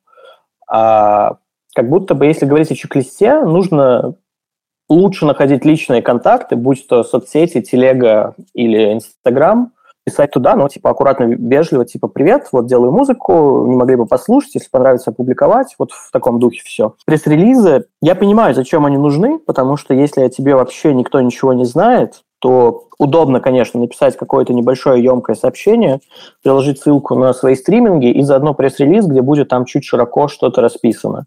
А, 0.67 1.37
как 1.75 1.87
будто 1.87 2.15
бы, 2.15 2.25
если 2.25 2.47
говорить 2.47 2.71
о 2.71 2.75
чек-листе, 2.75 3.41
нужно 3.41 4.15
лучше 4.89 5.27
находить 5.27 5.65
личные 5.65 6.01
контакты, 6.01 6.55
будь 6.55 6.87
то 6.87 7.03
соцсети, 7.03 7.61
телега 7.61 8.33
или 8.53 8.93
Инстаграм, 8.93 9.71
писать 10.09 10.31
туда, 10.31 10.55
ну, 10.55 10.67
типа, 10.67 10.89
аккуратно, 10.89 11.23
вежливо, 11.23 11.85
типа, 11.85 12.07
привет, 12.07 12.47
вот 12.51 12.65
делаю 12.65 12.91
музыку, 12.91 13.65
не 13.67 13.75
могли 13.75 13.95
бы 13.95 14.05
послушать, 14.05 14.55
если 14.55 14.69
понравится, 14.69 15.11
опубликовать, 15.11 15.75
вот 15.77 15.91
в 15.91 16.11
таком 16.11 16.39
духе 16.39 16.61
все. 16.65 16.93
Пресс-релизы, 17.05 17.85
я 18.01 18.15
понимаю, 18.15 18.55
зачем 18.55 18.85
они 18.85 18.97
нужны, 18.97 19.39
потому 19.39 19.77
что 19.77 19.93
если 19.93 20.21
о 20.21 20.29
тебе 20.29 20.55
вообще 20.55 20.93
никто 20.93 21.21
ничего 21.21 21.53
не 21.53 21.65
знает, 21.65 22.23
то 22.39 22.85
удобно, 22.97 23.39
конечно, 23.39 23.79
написать 23.79 24.17
какое-то 24.17 24.53
небольшое 24.53 25.03
емкое 25.03 25.35
сообщение, 25.35 25.99
приложить 26.41 26.79
ссылку 26.79 27.15
на 27.15 27.33
свои 27.33 27.55
стриминги 27.55 28.07
и 28.07 28.21
заодно 28.23 28.53
пресс-релиз, 28.53 29.05
где 29.05 29.21
будет 29.21 29.49
там 29.49 29.65
чуть 29.65 29.83
широко 29.83 30.27
что-то 30.27 30.61
расписано. 30.61 31.25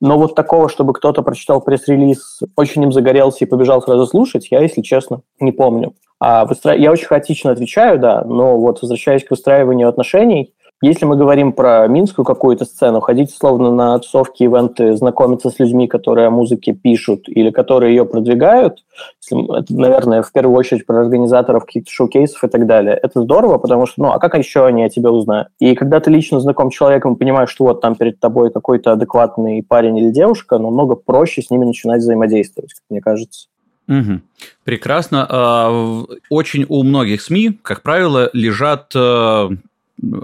Но 0.00 0.18
вот 0.18 0.34
такого, 0.34 0.68
чтобы 0.68 0.92
кто-то 0.92 1.22
прочитал 1.22 1.60
пресс-релиз, 1.60 2.40
очень 2.56 2.82
им 2.82 2.92
загорелся 2.92 3.44
и 3.44 3.48
побежал 3.48 3.82
сразу 3.82 4.06
слушать, 4.06 4.48
я, 4.50 4.60
если 4.60 4.82
честно, 4.82 5.20
не 5.38 5.52
помню. 5.52 5.94
А 6.18 6.44
выстра... 6.46 6.74
Я 6.74 6.92
очень 6.92 7.06
хаотично 7.06 7.50
отвечаю, 7.50 7.98
да, 7.98 8.22
но 8.24 8.58
вот 8.58 8.80
возвращаясь 8.80 9.24
к 9.24 9.30
выстраиванию 9.30 9.88
отношений, 9.88 10.54
если 10.82 11.06
мы 11.06 11.16
говорим 11.16 11.54
про 11.54 11.86
минскую 11.88 12.26
какую-то 12.26 12.66
сцену, 12.66 13.00
ходить 13.00 13.30
словно 13.34 13.70
на 13.70 13.98
тусовки, 13.98 14.42
ивенты, 14.42 14.94
знакомиться 14.94 15.48
с 15.48 15.58
людьми, 15.58 15.88
которые 15.88 16.26
о 16.26 16.30
музыке 16.30 16.74
пишут 16.74 17.28
или 17.28 17.50
которые 17.50 17.94
ее 17.96 18.04
продвигают, 18.04 18.84
это, 19.30 19.74
наверное, 19.74 20.20
в 20.20 20.30
первую 20.32 20.54
очередь 20.54 20.84
про 20.84 21.00
организаторов 21.00 21.64
каких-то 21.64 21.90
шоу-кейсов 21.90 22.44
и 22.44 22.48
так 22.48 22.66
далее, 22.66 22.94
это 23.02 23.22
здорово, 23.22 23.56
потому 23.56 23.86
что, 23.86 24.02
ну, 24.02 24.10
а 24.10 24.18
как 24.18 24.36
еще 24.36 24.66
они 24.66 24.84
о 24.84 24.90
тебе 24.90 25.08
узнают? 25.08 25.48
И 25.60 25.74
когда 25.74 25.98
ты 25.98 26.10
лично 26.10 26.40
знаком 26.40 26.70
с 26.70 26.74
человеком 26.74 27.14
и 27.14 27.18
понимаешь, 27.18 27.48
что 27.48 27.64
вот 27.64 27.80
там 27.80 27.94
перед 27.94 28.20
тобой 28.20 28.50
какой-то 28.50 28.92
адекватный 28.92 29.62
парень 29.66 29.96
или 29.96 30.10
девушка, 30.10 30.58
намного 30.58 30.94
проще 30.94 31.40
с 31.40 31.50
ними 31.50 31.64
начинать 31.64 32.00
взаимодействовать, 32.00 32.74
мне 32.90 33.00
кажется. 33.00 33.48
Угу. 33.88 34.20
Прекрасно. 34.64 35.26
А, 35.28 36.04
очень 36.28 36.66
у 36.68 36.82
многих 36.82 37.22
СМИ, 37.22 37.58
как 37.62 37.82
правило, 37.82 38.30
лежат 38.32 38.92
э, 38.94 39.48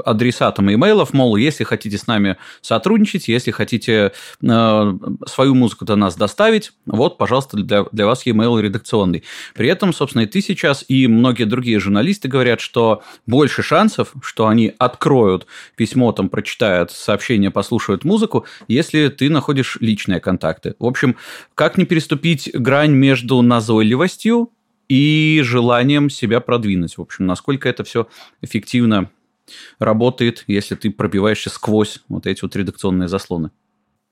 адресатам 0.04 0.72
имейлов, 0.72 1.12
мол, 1.12 1.37
если 1.37 1.64
хотите 1.64 1.96
с 1.96 2.06
нами 2.06 2.37
сотрудничать, 2.61 3.28
если 3.28 3.50
хотите 3.50 4.12
э, 4.42 4.98
свою 5.26 5.54
музыку 5.54 5.85
до 5.85 5.96
нас 5.96 6.14
доставить, 6.16 6.72
вот, 6.87 7.18
пожалуйста, 7.18 7.56
для, 7.56 7.85
для 7.90 8.06
вас 8.06 8.26
e-mail 8.26 8.61
редакционный. 8.61 9.24
При 9.54 9.68
этом, 9.68 9.92
собственно, 9.92 10.22
и 10.22 10.26
ты 10.26 10.40
сейчас, 10.40 10.85
и 10.88 11.06
многие 11.06 11.44
другие 11.44 11.78
журналисты 11.80 12.28
говорят, 12.28 12.61
что 12.61 13.02
больше 13.26 13.62
шансов, 13.62 14.12
что 14.22 14.46
они 14.46 14.72
откроют 14.78 15.46
письмо, 15.76 16.12
там, 16.12 16.28
прочитают 16.28 16.90
сообщение, 16.90 17.50
послушают 17.50 18.04
музыку, 18.04 18.44
если 18.68 19.08
ты 19.08 19.30
находишь 19.30 19.78
личные 19.80 20.20
контакты. 20.20 20.74
В 20.78 20.87
общем, 20.87 21.16
как 21.54 21.78
не 21.78 21.85
переступить 21.85 22.50
грань 22.52 22.92
между 22.92 23.40
назойливостью 23.40 24.50
и 24.88 25.40
желанием 25.42 26.11
себя 26.11 26.40
продвинуть. 26.40 26.98
В 26.98 27.00
общем, 27.00 27.26
насколько 27.26 27.68
это 27.68 27.85
все 27.85 28.08
эффективно 28.42 29.11
работает, 29.78 30.44
если 30.46 30.74
ты 30.74 30.90
пробиваешься 30.90 31.50
сквозь 31.50 32.00
вот 32.08 32.26
эти 32.26 32.42
вот 32.42 32.56
редакционные 32.56 33.08
заслоны? 33.08 33.50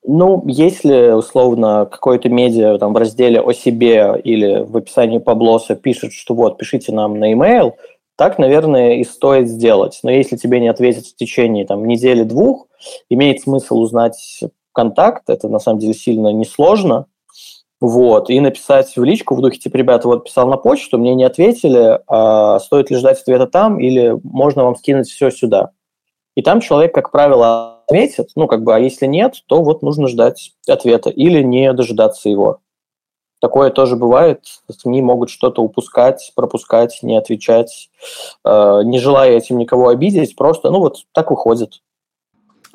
Ну, 0.03 0.43
если, 0.47 1.11
условно, 1.11 1.87
какой-то 1.91 2.29
медиа 2.31 2.79
там 2.79 2.95
в 2.95 2.97
разделе 2.97 3.41
о 3.41 3.53
себе 3.53 4.21
или 4.25 4.65
в 4.65 4.77
описании 4.77 5.19
поблоса 5.19 5.77
пишет, 5.77 6.13
что 6.13 6.35
вот, 6.35 6.57
пишите 6.57 6.93
нам 6.93 7.19
на 7.19 7.31
e-mail, 7.31 7.75
так, 8.17 8.39
наверное, 8.39 8.97
и 8.97 9.05
стоит 9.05 9.49
сделать. 9.49 10.01
Но 10.03 10.11
если 10.11 10.37
тебе 10.37 10.61
не 10.61 10.69
ответят 10.69 11.07
в 11.07 11.17
течение 11.17 11.67
там, 11.67 11.87
недели-двух, 11.87 12.67
имеет 13.09 13.41
смысл 13.41 13.79
узнать 13.79 14.43
контакт, 14.73 15.29
это 15.29 15.49
на 15.49 15.59
самом 15.59 15.79
деле 15.79 15.95
сильно 15.95 16.29
несложно, 16.29 17.07
вот, 17.81 18.29
и 18.29 18.39
написать 18.41 18.95
в 18.97 19.03
личку 19.03 19.35
в 19.35 19.41
духе, 19.41 19.59
типа, 19.59 19.77
ребята, 19.77 20.07
вот 20.07 20.25
писал 20.25 20.49
на 20.49 20.57
почту, 20.57 20.99
мне 20.99 21.15
не 21.15 21.25
ответили, 21.25 22.01
а 22.07 22.59
стоит 22.59 22.91
ли 22.91 22.97
ждать 22.97 23.21
ответа 23.21 23.47
там, 23.47 23.81
или 23.81 24.19
можно 24.23 24.65
вам 24.65 24.77
скинуть 24.77 25.09
все 25.09 25.31
сюда. 25.31 25.71
И 26.37 26.43
там 26.43 26.61
человек, 26.61 26.95
как 26.95 27.11
правило, 27.11 27.83
ответит, 27.87 28.31
ну, 28.37 28.47
как 28.47 28.63
бы, 28.63 28.75
а 28.75 28.79
если 28.79 29.07
нет, 29.07 29.43
то 29.47 29.63
вот 29.63 29.83
нужно 29.83 30.09
ждать 30.09 30.53
ответа 30.69 31.11
или 31.11 31.43
не 31.43 31.73
дожидаться 31.73 32.29
его. 32.29 32.61
Такое 33.41 33.71
тоже 33.71 33.97
бывает. 33.97 34.45
СМИ 34.71 35.01
могут 35.01 35.31
что-то 35.31 35.63
упускать, 35.63 36.33
пропускать, 36.37 36.99
не 37.03 37.17
отвечать, 37.17 37.89
э, 38.45 38.81
не 38.85 38.99
желая 38.99 39.33
этим 39.33 39.57
никого 39.57 39.89
обидеть, 39.89 40.37
просто, 40.37 40.71
ну, 40.71 40.81
вот 40.81 40.99
так 41.13 41.31
выходит. 41.31 41.81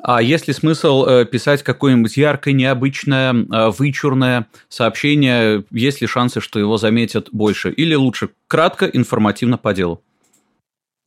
А 0.08 0.22
есть 0.22 0.46
ли 0.46 0.54
смысл 0.54 1.04
э, 1.04 1.24
писать 1.24 1.64
какое-нибудь 1.64 2.16
яркое, 2.16 2.54
необычное, 2.54 3.32
э, 3.32 3.70
вычурное 3.76 4.46
сообщение? 4.68 5.64
Есть 5.72 6.00
ли 6.00 6.06
шансы, 6.06 6.40
что 6.40 6.60
его 6.60 6.76
заметят 6.76 7.30
больше? 7.32 7.72
Или 7.72 7.96
лучше 7.96 8.28
кратко, 8.46 8.86
информативно 8.86 9.58
по 9.58 9.74
делу? 9.74 10.00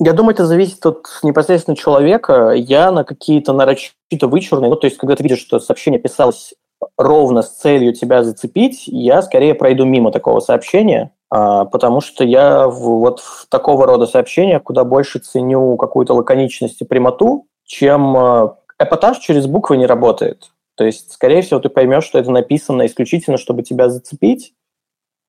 Я 0.01 0.12
думаю, 0.12 0.33
это 0.33 0.45
зависит 0.45 0.85
от 0.85 1.07
непосредственно 1.23 1.77
человека. 1.77 2.51
Я 2.51 2.91
на 2.91 3.05
какие-то 3.05 3.53
нарочито 3.53 4.27
вычурные, 4.27 4.69
ну, 4.69 4.75
то 4.75 4.85
есть, 4.85 4.97
когда 4.97 5.15
ты 5.15 5.23
видишь, 5.23 5.39
что 5.39 5.62
сообщение 5.62 6.01
писалось 6.01 6.53
ровно 6.97 7.41
с 7.41 7.55
целью 7.55 7.93
тебя 7.93 8.21
зацепить, 8.25 8.83
я 8.88 9.21
скорее 9.21 9.55
пройду 9.55 9.85
мимо 9.85 10.12
такого 10.12 10.41
сообщения, 10.41 11.13
а, 11.29 11.63
потому 11.63 12.01
что 12.01 12.25
я 12.25 12.67
вот 12.67 13.21
в 13.21 13.47
такого 13.47 13.85
рода 13.85 14.07
сообщениях 14.07 14.63
куда 14.63 14.83
больше 14.83 15.19
ценю 15.19 15.77
какую-то 15.77 16.15
лаконичность 16.15 16.81
и 16.81 16.85
прямоту, 16.85 17.45
чем 17.69 18.17
э, 18.17 18.49
эпатаж 18.79 19.19
через 19.19 19.45
буквы 19.45 19.77
не 19.77 19.85
работает. 19.85 20.51
То 20.75 20.85
есть, 20.85 21.11
скорее 21.11 21.41
всего, 21.41 21.59
ты 21.59 21.69
поймешь, 21.69 22.05
что 22.05 22.17
это 22.19 22.31
написано 22.31 22.85
исключительно, 22.85 23.37
чтобы 23.37 23.63
тебя 23.63 23.89
зацепить. 23.89 24.53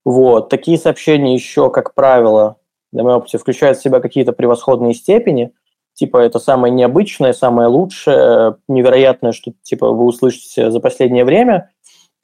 Вот. 0.05 0.49
Такие 0.49 0.79
сообщения 0.79 1.35
еще, 1.35 1.71
как 1.71 1.95
правило, 1.95 2.57
на 2.93 3.03
моем 3.03 3.19
опыте, 3.19 3.39
включают 3.39 3.79
в 3.79 3.83
себя 3.83 4.01
какие-то 4.01 4.33
превосходные 4.33 4.95
степени. 4.95 5.53
Типа, 5.95 6.19
это 6.19 6.39
самое 6.39 6.73
необычное, 6.73 7.33
самое 7.33 7.69
лучшее, 7.69 8.57
невероятное, 8.69 9.33
что 9.33 9.53
типа 9.63 9.91
вы 9.91 10.05
услышите 10.05 10.71
за 10.71 10.81
последнее 10.81 11.25
время. 11.25 11.71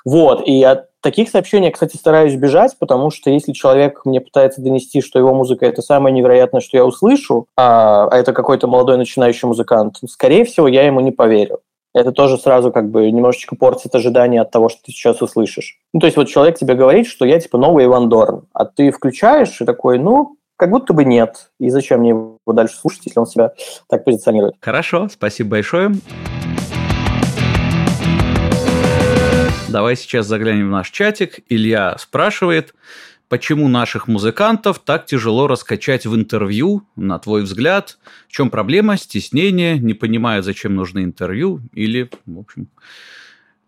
Вот. 0.06 0.46
И 0.46 0.62
от 0.62 0.86
таких 1.02 1.28
сообщений 1.28 1.66
я, 1.66 1.72
кстати, 1.72 1.96
стараюсь 1.96 2.34
бежать, 2.34 2.78
потому 2.78 3.10
что 3.10 3.28
если 3.28 3.52
человек 3.52 4.06
мне 4.06 4.22
пытается 4.22 4.62
донести, 4.62 5.02
что 5.02 5.18
его 5.18 5.34
музыка– 5.34 5.66
это 5.66 5.82
самое 5.82 6.14
невероятное, 6.14 6.62
что 6.62 6.78
я 6.78 6.86
услышу, 6.86 7.46
а, 7.58 8.08
а 8.10 8.16
это 8.16 8.32
какой-то 8.32 8.68
молодой 8.68 8.96
начинающий 8.96 9.46
музыкант, 9.46 9.96
скорее 10.08 10.46
всего, 10.46 10.68
я 10.68 10.86
ему 10.86 11.00
не 11.00 11.10
поверю 11.10 11.60
это 11.96 12.12
тоже 12.12 12.36
сразу 12.36 12.70
как 12.70 12.90
бы 12.90 13.10
немножечко 13.10 13.56
портит 13.56 13.94
ожидания 13.94 14.42
от 14.42 14.50
того, 14.50 14.68
что 14.68 14.80
ты 14.84 14.92
сейчас 14.92 15.22
услышишь. 15.22 15.78
Ну, 15.94 16.00
то 16.00 16.06
есть 16.06 16.16
вот 16.18 16.28
человек 16.28 16.58
тебе 16.58 16.74
говорит, 16.74 17.06
что 17.06 17.24
я 17.24 17.40
типа 17.40 17.56
новый 17.56 17.86
Иван 17.86 18.10
Дорн, 18.10 18.46
а 18.52 18.66
ты 18.66 18.90
включаешь 18.90 19.58
и 19.62 19.64
такой, 19.64 19.98
ну, 19.98 20.36
как 20.58 20.70
будто 20.70 20.92
бы 20.92 21.06
нет. 21.06 21.50
И 21.58 21.70
зачем 21.70 22.00
мне 22.00 22.10
его 22.10 22.38
дальше 22.46 22.76
слушать, 22.76 23.06
если 23.06 23.18
он 23.18 23.26
себя 23.26 23.52
так 23.88 24.04
позиционирует? 24.04 24.56
Хорошо, 24.60 25.08
спасибо 25.10 25.52
большое. 25.52 25.92
Давай 29.76 29.94
сейчас 29.94 30.26
заглянем 30.26 30.68
в 30.68 30.70
наш 30.70 30.90
чатик. 30.90 31.40
Илья 31.50 31.98
спрашивает, 31.98 32.74
Почему 33.28 33.68
наших 33.68 34.08
музыкантов 34.08 34.78
так 34.78 35.04
тяжело 35.04 35.48
раскачать 35.48 36.06
в 36.06 36.16
интервью, 36.16 36.88
на 36.96 37.18
твой 37.18 37.42
взгляд? 37.42 37.98
В 38.26 38.32
чем 38.32 38.48
проблема? 38.48 38.96
Стеснение? 38.96 39.78
Не 39.78 39.92
понимаю, 39.92 40.42
зачем 40.42 40.76
нужны 40.76 41.04
интервью? 41.04 41.60
Или, 41.74 42.08
в 42.24 42.38
общем, 42.38 42.68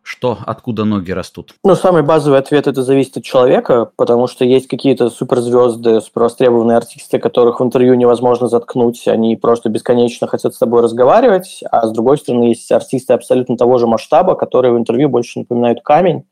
что, 0.08 0.38
откуда 0.46 0.84
ноги 0.84 1.12
растут? 1.12 1.54
Ну, 1.62 1.74
самый 1.74 2.02
базовый 2.02 2.38
ответ– 2.38 2.66
это 2.66 2.82
зависит 2.82 3.18
от 3.18 3.24
человека, 3.24 3.90
потому 3.96 4.26
что 4.26 4.46
есть 4.46 4.66
какие-то 4.66 5.10
суперзвезды, 5.10 6.00
супервостребованные 6.00 6.78
артисты, 6.78 7.18
которых 7.18 7.60
в 7.60 7.62
интервью 7.62 7.92
невозможно 7.92 8.48
заткнуть, 8.48 9.06
они 9.06 9.36
просто 9.36 9.68
бесконечно 9.68 10.26
хотят 10.26 10.54
с 10.54 10.58
тобой 10.58 10.80
разговаривать, 10.80 11.60
а 11.70 11.86
с 11.86 11.92
другой 11.92 12.16
стороны 12.16 12.44
есть 12.44 12.72
артисты 12.72 13.12
абсолютно 13.12 13.58
того 13.58 13.76
же 13.76 13.86
масштаба, 13.86 14.34
которые 14.34 14.72
в 14.72 14.78
интервью 14.78 15.10
больше 15.10 15.40
напоминают 15.40 15.82
камень, 15.82 16.24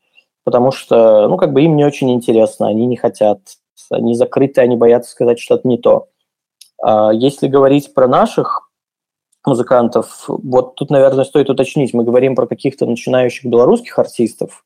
потому 0.42 0.72
что, 0.72 1.28
ну, 1.28 1.36
как 1.36 1.52
бы 1.52 1.60
им 1.60 1.76
не 1.76 1.84
очень 1.84 2.10
интересно, 2.12 2.68
они 2.68 2.86
не 2.86 2.96
хотят, 2.96 3.40
они 3.90 4.14
закрыты, 4.14 4.62
они 4.62 4.76
боятся 4.76 5.10
сказать 5.10 5.38
что-то 5.38 5.68
не 5.68 5.76
то. 5.76 6.06
А 6.82 7.10
если 7.12 7.46
говорить 7.46 7.92
про 7.92 8.08
наших 8.08 8.65
музыкантов, 9.46 10.24
вот 10.28 10.74
тут, 10.74 10.90
наверное, 10.90 11.24
стоит 11.24 11.50
уточнить, 11.50 11.94
мы 11.94 12.04
говорим 12.04 12.34
про 12.34 12.46
каких-то 12.46 12.86
начинающих 12.86 13.44
белорусских 13.44 13.98
артистов 13.98 14.64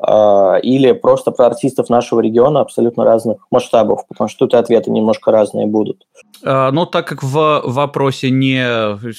а, 0.00 0.58
или 0.62 0.92
просто 0.92 1.32
про 1.32 1.46
артистов 1.46 1.88
нашего 1.88 2.20
региона 2.20 2.60
абсолютно 2.60 3.04
разных 3.04 3.46
масштабов, 3.50 4.06
потому 4.06 4.28
что 4.28 4.46
тут 4.46 4.54
и 4.54 4.56
ответы 4.56 4.90
немножко 4.90 5.32
разные 5.32 5.66
будут. 5.66 6.06
А, 6.44 6.70
но 6.70 6.86
так 6.86 7.06
как 7.08 7.22
в 7.22 7.62
вопросе 7.64 8.30
не, 8.30 8.64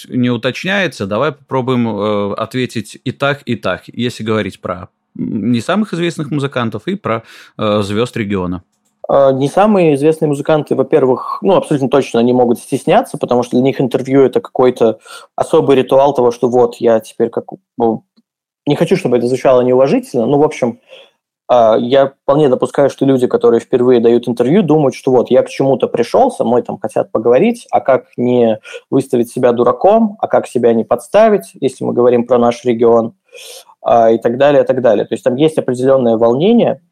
не 0.07 0.29
уточняется, 0.29 1.05
давай 1.05 1.33
попробуем 1.33 1.87
э, 1.89 2.33
ответить 2.35 2.97
и 3.03 3.11
так, 3.11 3.41
и 3.45 3.55
так, 3.55 3.83
если 3.87 4.23
говорить 4.23 4.61
про 4.61 4.89
не 5.15 5.59
самых 5.59 5.93
известных 5.93 6.31
музыкантов 6.31 6.87
и 6.87 6.95
про 6.95 7.23
э, 7.57 7.81
звезд 7.81 8.15
региона. 8.15 8.63
А, 9.09 9.31
не 9.31 9.47
самые 9.47 9.95
известные 9.95 10.29
музыканты, 10.29 10.75
во-первых, 10.75 11.39
ну, 11.41 11.55
абсолютно 11.55 11.89
точно 11.89 12.19
они 12.19 12.31
могут 12.31 12.59
стесняться, 12.59 13.17
потому 13.17 13.41
что 13.41 13.57
для 13.57 13.63
них 13.63 13.81
интервью– 13.81 14.21
это 14.23 14.39
какой-то 14.39 14.99
особый 15.35 15.75
ритуал 15.75 16.13
того, 16.13 16.29
что 16.29 16.47
вот, 16.47 16.75
я 16.75 16.99
теперь 16.99 17.29
как... 17.29 17.45
Ну, 17.77 18.05
не 18.67 18.75
хочу, 18.75 18.95
чтобы 18.95 19.17
это 19.17 19.25
звучало 19.25 19.61
неуважительно, 19.61 20.27
но, 20.27 20.37
в 20.37 20.43
общем, 20.43 20.79
а, 21.47 21.75
я 21.79 22.13
вполне 22.21 22.49
допускаю, 22.49 22.91
что 22.91 23.03
люди, 23.03 23.25
которые 23.25 23.59
впервые 23.59 23.99
дают 23.99 24.27
интервью, 24.27 24.61
думают, 24.61 24.93
что 24.93 25.09
вот 25.09 25.31
я 25.31 25.41
к 25.41 25.49
чему-то 25.49 25.87
пришел, 25.87 26.29
со 26.29 26.43
мной 26.43 26.61
там 26.61 26.77
хотят 26.77 27.11
поговорить, 27.11 27.65
а 27.71 27.81
как 27.81 28.09
не 28.15 28.59
выставить 28.91 29.31
себя 29.31 29.53
дураком, 29.53 30.17
а 30.19 30.27
как 30.27 30.45
себя 30.45 30.71
не 30.73 30.83
подставить, 30.83 31.49
если 31.55 31.83
мы 31.83 31.93
говорим 31.93 32.27
про 32.27 32.37
наш 32.37 32.63
регион 32.63 33.15
а, 33.81 34.11
и 34.11 34.19
так 34.19 34.37
далее, 34.37 34.61
и 34.61 34.65
так 34.67 34.83
далее. 34.83 35.05
То 35.07 35.15
есть 35.15 35.23
там 35.23 35.35
есть 35.35 35.57
определенное 35.57 36.15
волнение. 36.15 36.83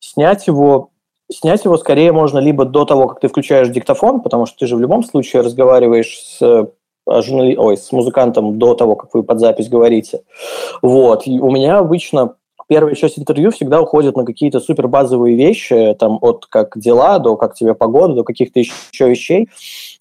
Снять 0.00 0.46
его, 0.48 0.90
снять 1.32 1.64
его 1.64 1.76
скорее 1.76 2.12
можно 2.12 2.38
либо 2.38 2.64
до 2.64 2.84
того, 2.84 3.08
как 3.08 3.20
ты 3.20 3.28
включаешь 3.28 3.68
диктофон, 3.68 4.20
потому 4.20 4.46
что 4.46 4.58
ты 4.58 4.66
же 4.66 4.76
в 4.76 4.80
любом 4.80 5.02
случае 5.02 5.42
разговариваешь 5.42 6.18
с 6.18 6.68
а, 7.06 7.22
журнали... 7.22 7.56
Ой, 7.56 7.76
с 7.76 7.90
музыкантом 7.92 8.58
до 8.58 8.74
того, 8.74 8.96
как 8.96 9.14
вы 9.14 9.22
под 9.22 9.40
запись 9.40 9.68
говорите. 9.68 10.22
Вот. 10.82 11.26
И 11.26 11.40
у 11.40 11.50
меня 11.50 11.78
обычно 11.78 12.36
первая 12.68 12.94
часть 12.94 13.18
интервью 13.18 13.50
всегда 13.50 13.80
уходит 13.80 14.16
на 14.16 14.24
какие-то 14.24 14.60
супер 14.60 14.88
базовые 14.88 15.36
вещи, 15.36 15.96
там 15.98 16.18
от 16.20 16.46
как 16.46 16.78
дела 16.78 17.18
до 17.18 17.36
как 17.36 17.54
тебе 17.54 17.74
погода, 17.74 18.14
до 18.14 18.24
каких-то 18.24 18.60
еще 18.60 19.08
вещей. 19.08 19.48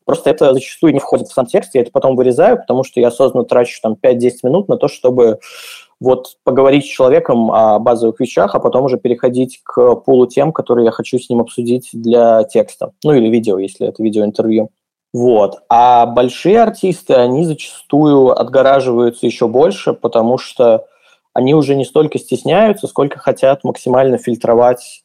Просто 0.05 0.29
это 0.29 0.53
зачастую 0.53 0.93
не 0.93 0.99
входит 0.99 1.27
в 1.27 1.33
сам 1.33 1.45
текст, 1.45 1.75
я 1.75 1.81
это 1.81 1.91
потом 1.91 2.15
вырезаю, 2.15 2.57
потому 2.57 2.83
что 2.83 2.99
я 2.99 3.07
осознанно 3.09 3.45
трачу 3.45 3.79
там 3.81 3.97
5-10 4.01 4.31
минут 4.43 4.67
на 4.67 4.77
то, 4.77 4.87
чтобы 4.87 5.39
вот 6.01 6.35
поговорить 6.43 6.83
с 6.83 6.89
человеком 6.89 7.51
о 7.51 7.77
базовых 7.77 8.19
вещах, 8.19 8.55
а 8.55 8.59
потом 8.59 8.85
уже 8.85 8.97
переходить 8.97 9.61
к 9.63 9.95
пулу 9.97 10.25
тем, 10.25 10.51
которые 10.51 10.85
я 10.85 10.91
хочу 10.91 11.19
с 11.19 11.29
ним 11.29 11.41
обсудить 11.41 11.89
для 11.93 12.43
текста. 12.43 12.91
Ну 13.03 13.13
или 13.13 13.29
видео, 13.29 13.59
если 13.59 13.87
это 13.87 14.01
видеоинтервью. 14.01 14.69
Вот. 15.13 15.59
А 15.69 16.07
большие 16.07 16.59
артисты, 16.59 17.13
они 17.13 17.45
зачастую 17.45 18.31
отгораживаются 18.31 19.27
еще 19.27 19.47
больше, 19.47 19.93
потому 19.93 20.39
что 20.39 20.87
они 21.33 21.53
уже 21.53 21.75
не 21.75 21.85
столько 21.85 22.17
стесняются, 22.17 22.87
сколько 22.87 23.19
хотят 23.19 23.63
максимально 23.63 24.17
фильтровать 24.17 25.03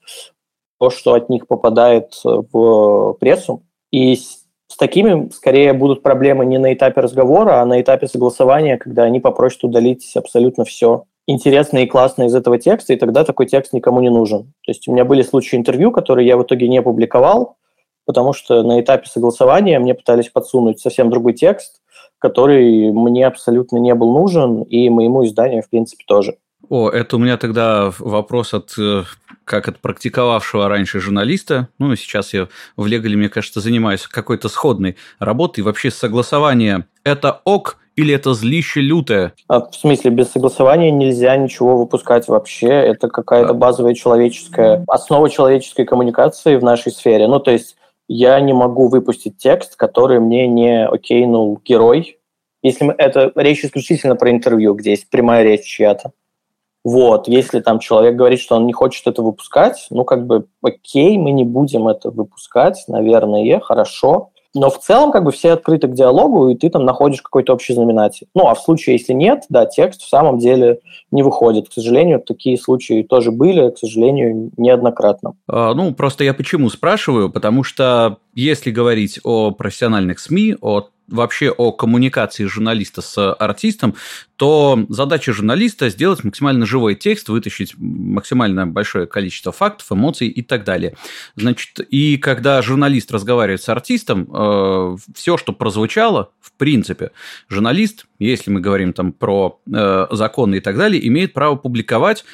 то, 0.81 0.89
что 0.89 1.13
от 1.13 1.29
них 1.29 1.47
попадает 1.47 2.19
в 2.25 3.17
прессу. 3.21 3.63
И 3.93 4.19
с 4.69 4.77
такими 4.77 5.31
скорее 5.31 5.73
будут 5.73 6.03
проблемы 6.03 6.45
не 6.45 6.59
на 6.59 6.73
этапе 6.73 7.01
разговора, 7.01 7.61
а 7.61 7.67
на 7.67 7.81
этапе 7.81 8.09
согласования, 8.09 8.77
когда 8.77 9.05
они 9.05 9.21
попросят 9.21 9.65
удалить 9.65 10.11
абсолютно 10.17 10.65
все 10.65 11.05
интересное 11.27 11.85
и 11.85 11.87
классное 11.87 12.27
из 12.27 12.35
этого 12.35 12.59
текста, 12.59 12.93
и 12.93 12.97
тогда 12.97 13.25
такой 13.25 13.47
текст 13.47 13.73
никому 13.73 14.01
не 14.01 14.11
нужен. 14.11 14.53
То 14.65 14.71
есть 14.71 14.87
у 14.89 14.93
меня 14.93 15.05
были 15.05 15.23
случаи 15.23 15.57
интервью, 15.57 15.91
которые 15.91 16.27
я 16.27 16.37
в 16.37 16.43
итоге 16.43 16.69
не 16.69 16.83
публиковал, 16.83 17.57
потому 18.05 18.33
что 18.33 18.63
на 18.63 18.81
этапе 18.81 19.09
согласования 19.09 19.79
мне 19.79 19.95
пытались 19.95 20.29
подсунуть 20.29 20.81
совсем 20.81 21.11
другой 21.11 21.35
текст, 21.35 21.83
который 22.19 22.93
мне 22.93 23.27
абсолютно 23.27 23.79
не 23.79 23.95
был 23.95 24.13
нужен, 24.13 24.63
и 24.63 24.89
моему 24.89 25.25
изданию, 25.25 25.63
в 25.63 25.69
принципе, 25.69 26.05
тоже. 26.07 26.37
О, 26.69 26.91
это 26.91 27.17
у 27.17 27.19
меня 27.19 27.37
тогда 27.37 27.93
вопрос 27.99 28.55
от 28.55 28.75
э, 28.79 29.05
как 29.45 29.69
от 29.69 29.79
практиковавшего 29.79 30.69
раньше 30.69 31.01
журналиста. 31.01 31.69
Ну, 31.79 31.95
сейчас 31.97 32.35
я 32.35 32.49
в 32.77 32.87
Легале, 32.87 33.17
мне 33.17 33.29
кажется, 33.29 33.61
занимаюсь 33.61 34.07
какой-то 34.07 34.49
сходной 34.49 34.97
работой. 35.19 35.61
Вообще 35.61 35.91
согласование– 35.91 36.87
это 37.05 37.41
ок 37.45 37.79
или 37.95 38.13
это 38.13 38.35
злище 38.35 38.81
лютое? 38.81 39.33
А, 39.49 39.61
в 39.61 39.75
смысле, 39.75 40.11
без 40.11 40.31
согласования 40.31 40.91
нельзя 40.91 41.37
ничего 41.37 41.79
выпускать 41.79 42.29
вообще. 42.29 42.69
Это 42.69 43.09
какая-то 43.09 43.55
базовая 43.55 43.95
человеческая, 43.95 44.85
основа 44.89 45.31
человеческой 45.31 45.87
коммуникации 45.87 46.57
в 46.57 46.65
нашей 46.65 46.93
сфере. 46.93 47.27
Ну, 47.27 47.39
то 47.41 47.53
есть 47.53 47.77
я 48.09 48.39
не 48.41 48.53
могу 48.53 48.89
выпустить 48.89 49.39
текст, 49.39 49.77
который 49.77 50.21
мне 50.21 50.47
не 50.47 50.87
окейнул 50.87 51.61
герой. 51.65 52.19
Если 52.63 52.85
мы, 52.85 52.95
это 52.99 53.33
речь 53.37 53.65
исключительно 53.65 54.17
про 54.17 54.31
интервью, 54.31 54.75
где 54.75 54.91
есть 54.91 55.09
прямая 55.09 55.45
речь 55.45 55.65
чья-то. 55.65 56.13
Вот, 56.87 57.27
если 57.27 57.59
там 57.59 57.81
человек 57.81 58.15
говорит, 58.15 58.39
что 58.39 58.55
он 58.55 58.65
не 58.65 58.73
хочет 58.73 59.09
это 59.09 59.21
выпускать, 59.21 59.89
ну, 59.91 60.05
как 60.05 60.25
бы, 60.25 60.47
окей, 60.63 61.19
мы 61.19 61.33
не 61.33 61.43
будем 61.43 61.89
это 61.89 62.13
выпускать, 62.13 62.85
наверное, 62.87 63.59
хорошо. 63.59 64.31
Но 64.55 64.71
в 64.71 64.79
целом, 64.79 65.11
как 65.11 65.25
бы, 65.25 65.33
все 65.33 65.51
открыты 65.51 65.89
к 65.89 65.95
диалогу, 65.95 66.49
и 66.49 66.55
ты 66.55 66.71
там 66.71 66.85
находишь 66.85 67.23
какой-то 67.23 67.55
общий 67.55 67.75
знаменатель. 67.75 68.29
Ну, 68.37 68.47
а 68.47 68.55
в 68.55 68.61
случае, 68.61 68.95
если 68.99 69.15
нет, 69.15 69.47
да, 69.49 69.67
текст 69.67 70.03
в 70.03 70.09
самом 70.09 70.39
деле 70.39 70.79
не 71.11 71.25
выходит. 71.25 71.69
К 71.69 71.73
сожалению, 71.73 72.21
такие 72.21 72.57
случаи 72.57 73.03
тоже 73.03 73.33
были, 73.33 73.71
к 73.71 73.79
сожалению, 73.79 74.53
неоднократно. 74.57 75.33
А, 75.49 75.75
ну, 75.75 75.93
просто 75.93 76.23
я 76.23 76.35
почему 76.35 76.71
спрашиваю? 76.71 77.31
Потому 77.31 77.65
что 77.65 78.19
если 78.33 78.71
говорить 78.71 79.19
о 79.25 79.51
профессиональных 79.51 80.21
СМИ, 80.21 80.55
о 80.61 80.85
вообще 81.09 81.51
о 81.51 81.73
коммуникации 81.73 82.45
журналиста 82.45 83.03
с 83.03 83.33
артистом, 83.35 83.95
то 84.37 84.85
задача 84.89 85.33
журналиста 85.33 85.89
сделать 85.89 86.23
максимально 86.25 86.67
живой 86.67 86.95
текст, 86.95 87.29
вытащить 87.29 87.75
максимально 87.79 88.67
большое 88.67 89.07
количество 89.07 89.53
фактов, 89.53 89.91
эмоций 89.91 90.29
и 90.29 90.43
так 90.43 90.65
далее. 90.65 90.95
Значит, 91.37 91.81
и 91.81 92.19
когда 92.19 92.61
журналист 92.63 93.11
разговаривает 93.13 93.63
с 93.63 93.69
артистом, 93.69 94.29
э, 94.33 94.97
все, 95.15 95.37
что 95.37 95.53
прозвучало, 95.53 96.33
в 96.41 96.53
принципе, 96.53 97.13
журналист, 97.49 98.07
если 98.19 98.51
мы 98.51 98.61
говорим 98.61 98.93
там 98.93 99.13
про 99.13 99.61
э, 99.73 100.07
законы 100.11 100.57
и 100.57 100.61
так 100.61 100.77
далее, 100.77 101.07
имеет 101.07 101.33
право 101.33 101.57
публиковать 101.57 102.25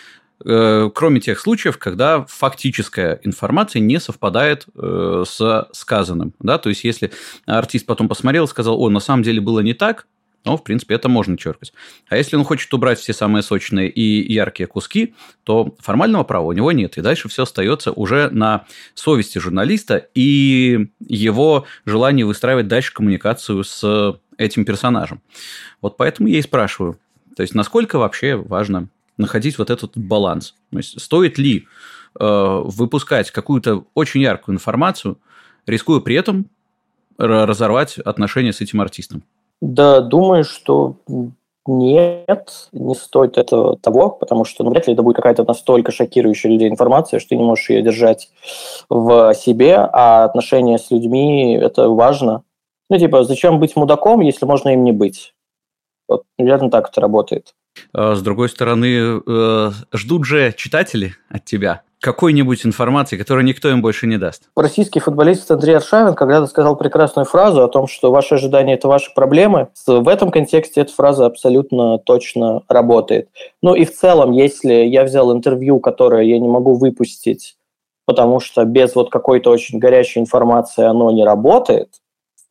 кроме 0.44 1.20
тех 1.20 1.38
случаев, 1.38 1.78
когда 1.78 2.24
фактическая 2.28 3.20
информация 3.22 3.80
не 3.80 4.00
совпадает 4.00 4.66
э, 4.74 5.24
с 5.26 5.68
сказанным. 5.72 6.34
Да? 6.40 6.58
То 6.58 6.68
есть, 6.68 6.84
если 6.84 7.12
артист 7.46 7.86
потом 7.86 8.08
посмотрел 8.08 8.44
и 8.44 8.48
сказал, 8.48 8.80
о, 8.80 8.88
на 8.90 9.00
самом 9.00 9.22
деле 9.22 9.40
было 9.40 9.60
не 9.60 9.74
так, 9.74 10.06
ну, 10.44 10.56
в 10.56 10.64
принципе, 10.64 10.96
это 10.96 11.08
можно 11.08 11.38
черкать. 11.38 11.72
А 12.08 12.16
если 12.16 12.36
он 12.36 12.44
хочет 12.44 12.72
убрать 12.74 12.98
все 12.98 13.12
самые 13.12 13.42
сочные 13.42 13.88
и 13.88 14.32
яркие 14.32 14.66
куски, 14.66 15.14
то 15.44 15.76
формального 15.78 16.24
права 16.24 16.46
у 16.46 16.52
него 16.52 16.72
нет. 16.72 16.98
И 16.98 17.00
дальше 17.00 17.28
все 17.28 17.44
остается 17.44 17.92
уже 17.92 18.28
на 18.30 18.64
совести 18.94 19.38
журналиста 19.38 20.08
и 20.14 20.88
его 21.00 21.66
желание 21.84 22.26
выстраивать 22.26 22.66
дальше 22.66 22.92
коммуникацию 22.92 23.62
с 23.62 24.18
этим 24.36 24.64
персонажем. 24.64 25.22
Вот 25.80 25.96
поэтому 25.96 26.28
я 26.28 26.38
и 26.38 26.42
спрашиваю. 26.42 26.98
То 27.36 27.42
есть, 27.42 27.54
насколько 27.54 27.98
вообще 27.98 28.34
важно 28.34 28.88
находить 29.22 29.58
вот 29.58 29.70
этот 29.70 29.96
баланс. 29.96 30.54
То 30.70 30.78
есть 30.78 31.00
стоит 31.00 31.38
ли 31.38 31.66
э, 32.18 32.60
выпускать 32.64 33.30
какую-то 33.30 33.84
очень 33.94 34.20
яркую 34.20 34.56
информацию, 34.56 35.18
рискуя 35.66 36.00
при 36.00 36.16
этом 36.16 36.46
разорвать 37.18 37.98
отношения 37.98 38.52
с 38.52 38.60
этим 38.60 38.80
артистом? 38.80 39.22
Да, 39.60 40.00
думаю, 40.00 40.44
что 40.44 40.96
нет, 41.66 42.68
не 42.72 42.94
стоит 42.94 43.38
этого 43.38 43.76
того, 43.76 44.10
потому 44.10 44.44
что 44.44 44.64
ну, 44.64 44.70
вряд 44.70 44.88
ли 44.88 44.94
это 44.94 45.02
будет 45.02 45.16
какая-то 45.16 45.44
настолько 45.44 45.92
шокирующая 45.92 46.50
людей 46.50 46.68
информация, 46.68 47.20
что 47.20 47.30
ты 47.30 47.36
не 47.36 47.44
можешь 47.44 47.70
ее 47.70 47.82
держать 47.82 48.30
в 48.88 49.34
себе, 49.34 49.76
а 49.76 50.24
отношения 50.24 50.78
с 50.78 50.90
людьми– 50.90 51.54
это 51.60 51.88
важно. 51.88 52.42
Ну, 52.90 52.98
типа, 52.98 53.22
зачем 53.24 53.60
быть 53.60 53.76
мудаком, 53.76 54.20
если 54.20 54.44
можно 54.44 54.70
им 54.70 54.82
не 54.82 54.92
быть? 54.92 55.34
Вот, 56.08 56.24
наверное, 56.36 56.70
так 56.70 56.88
это 56.88 57.00
работает. 57.00 57.54
А 57.92 58.14
с 58.14 58.22
другой 58.22 58.48
стороны, 58.48 59.20
э, 59.26 59.70
ждут 59.92 60.24
же 60.24 60.52
читатели 60.56 61.14
от 61.28 61.44
тебя 61.44 61.82
какой-нибудь 62.02 62.66
информации, 62.66 63.16
которую 63.16 63.44
никто 63.44 63.70
им 63.70 63.80
больше 63.80 64.08
не 64.08 64.18
даст. 64.18 64.50
Российский 64.56 64.98
футболист 64.98 65.48
Андрей 65.50 65.76
Аршавин 65.76 66.14
когда-то 66.14 66.48
сказал 66.48 66.76
прекрасную 66.76 67.26
фразу 67.26 67.62
о 67.62 67.68
том, 67.68 67.86
что 67.86 68.10
ваши 68.10 68.34
ожидания– 68.34 68.74
это 68.74 68.88
ваши 68.88 69.14
проблемы. 69.14 69.68
В 69.86 70.08
этом 70.08 70.32
контексте 70.32 70.80
эта 70.80 70.92
фраза 70.92 71.26
абсолютно 71.26 71.98
точно 71.98 72.62
работает. 72.68 73.28
Ну 73.62 73.74
и 73.74 73.84
в 73.84 73.94
целом, 73.94 74.32
если 74.32 74.74
я 74.74 75.04
взял 75.04 75.32
интервью, 75.32 75.78
которое 75.78 76.24
я 76.24 76.40
не 76.40 76.48
могу 76.48 76.74
выпустить, 76.74 77.56
потому 78.04 78.40
что 78.40 78.64
без 78.64 78.96
вот 78.96 79.10
какой-то 79.10 79.50
очень 79.50 79.78
горячей 79.78 80.18
информации 80.18 80.84
оно 80.84 81.12
не 81.12 81.24
работает, 81.24 82.01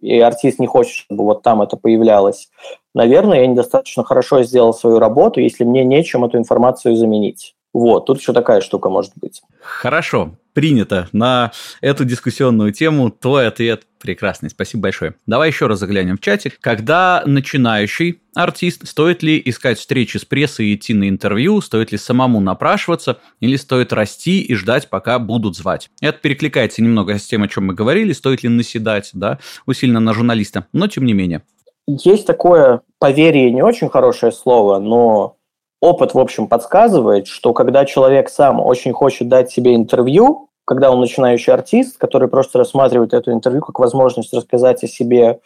и 0.01 0.19
артист 0.19 0.59
не 0.59 0.67
хочет, 0.67 0.93
чтобы 0.93 1.23
вот 1.23 1.43
там 1.43 1.61
это 1.61 1.77
появлялось, 1.77 2.49
наверное, 2.93 3.41
я 3.41 3.47
недостаточно 3.47 4.03
хорошо 4.03 4.43
сделал 4.43 4.73
свою 4.73 4.99
работу, 4.99 5.39
если 5.39 5.63
мне 5.63 5.85
нечем 5.85 6.25
эту 6.25 6.37
информацию 6.37 6.95
заменить. 6.95 7.55
Вот, 7.73 8.05
тут 8.05 8.19
еще 8.19 8.33
такая 8.33 8.61
штука 8.61 8.89
может 8.89 9.13
быть. 9.15 9.41
Хорошо, 9.61 10.37
принято. 10.53 11.07
На 11.13 11.51
эту 11.79 12.03
дискуссионную 12.03 12.73
тему 12.73 13.09
твой 13.09 13.47
ответ 13.47 13.83
прекрасный. 13.99 14.49
Спасибо 14.49 14.83
большое. 14.83 15.15
Давай 15.25 15.49
еще 15.49 15.67
раз 15.67 15.79
заглянем 15.79 16.17
в 16.17 16.21
чатик. 16.21 16.59
Когда 16.59 17.23
начинающий 17.25 18.21
артист, 18.35 18.87
стоит 18.87 19.23
ли 19.23 19.41
искать 19.45 19.79
встречи 19.79 20.17
с 20.17 20.25
прессой 20.25 20.67
и 20.67 20.75
идти 20.75 20.93
на 20.93 21.07
интервью, 21.07 21.61
стоит 21.61 21.91
ли 21.91 21.97
самому 21.97 22.41
напрашиваться, 22.41 23.19
или 23.39 23.55
стоит 23.55 23.93
расти 23.93 24.41
и 24.41 24.55
ждать, 24.55 24.89
пока 24.89 25.19
будут 25.19 25.55
звать? 25.55 25.89
Это 26.01 26.17
перекликается 26.17 26.83
немного 26.83 27.17
с 27.17 27.25
тем, 27.25 27.43
о 27.43 27.47
чем 27.47 27.67
мы 27.67 27.73
говорили, 27.73 28.11
стоит 28.11 28.43
ли 28.43 28.49
наседать 28.49 29.11
да, 29.13 29.39
усиленно 29.65 29.99
на 29.99 30.13
журналиста, 30.13 30.67
но 30.73 30.87
тем 30.87 31.05
не 31.05 31.13
менее. 31.13 31.43
Есть 31.87 32.27
такое 32.27 32.81
поверье, 32.99 33.51
не 33.51 33.63
очень 33.63 33.89
хорошее 33.89 34.31
слово, 34.31 34.79
но 34.79 35.37
опыт, 35.81 36.13
в 36.13 36.19
общем, 36.19 36.47
подсказывает, 36.47 37.27
что 37.27 37.53
когда 37.53 37.85
человек 37.85 38.29
сам 38.29 38.61
очень 38.61 38.93
хочет 38.93 39.27
дать 39.27 39.51
себе 39.51 39.75
интервью, 39.75 40.49
когда 40.63 40.91
он 40.91 41.01
начинающий 41.01 41.51
артист, 41.51 41.97
который 41.97 42.29
просто 42.29 42.59
рассматривает 42.59 43.13
это 43.13 43.33
интервью 43.33 43.61
как 43.61 43.79
возможность 43.79 44.33
рассказать 44.33 44.83
о 44.83 44.87
себе 44.87 45.41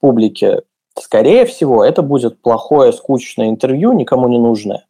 публике, 0.00 0.62
скорее 0.98 1.44
всего, 1.44 1.84
это 1.84 2.02
будет 2.02 2.40
плохое, 2.40 2.92
скучное 2.92 3.48
интервью, 3.48 3.92
никому 3.92 4.28
не 4.28 4.38
нужное, 4.38 4.86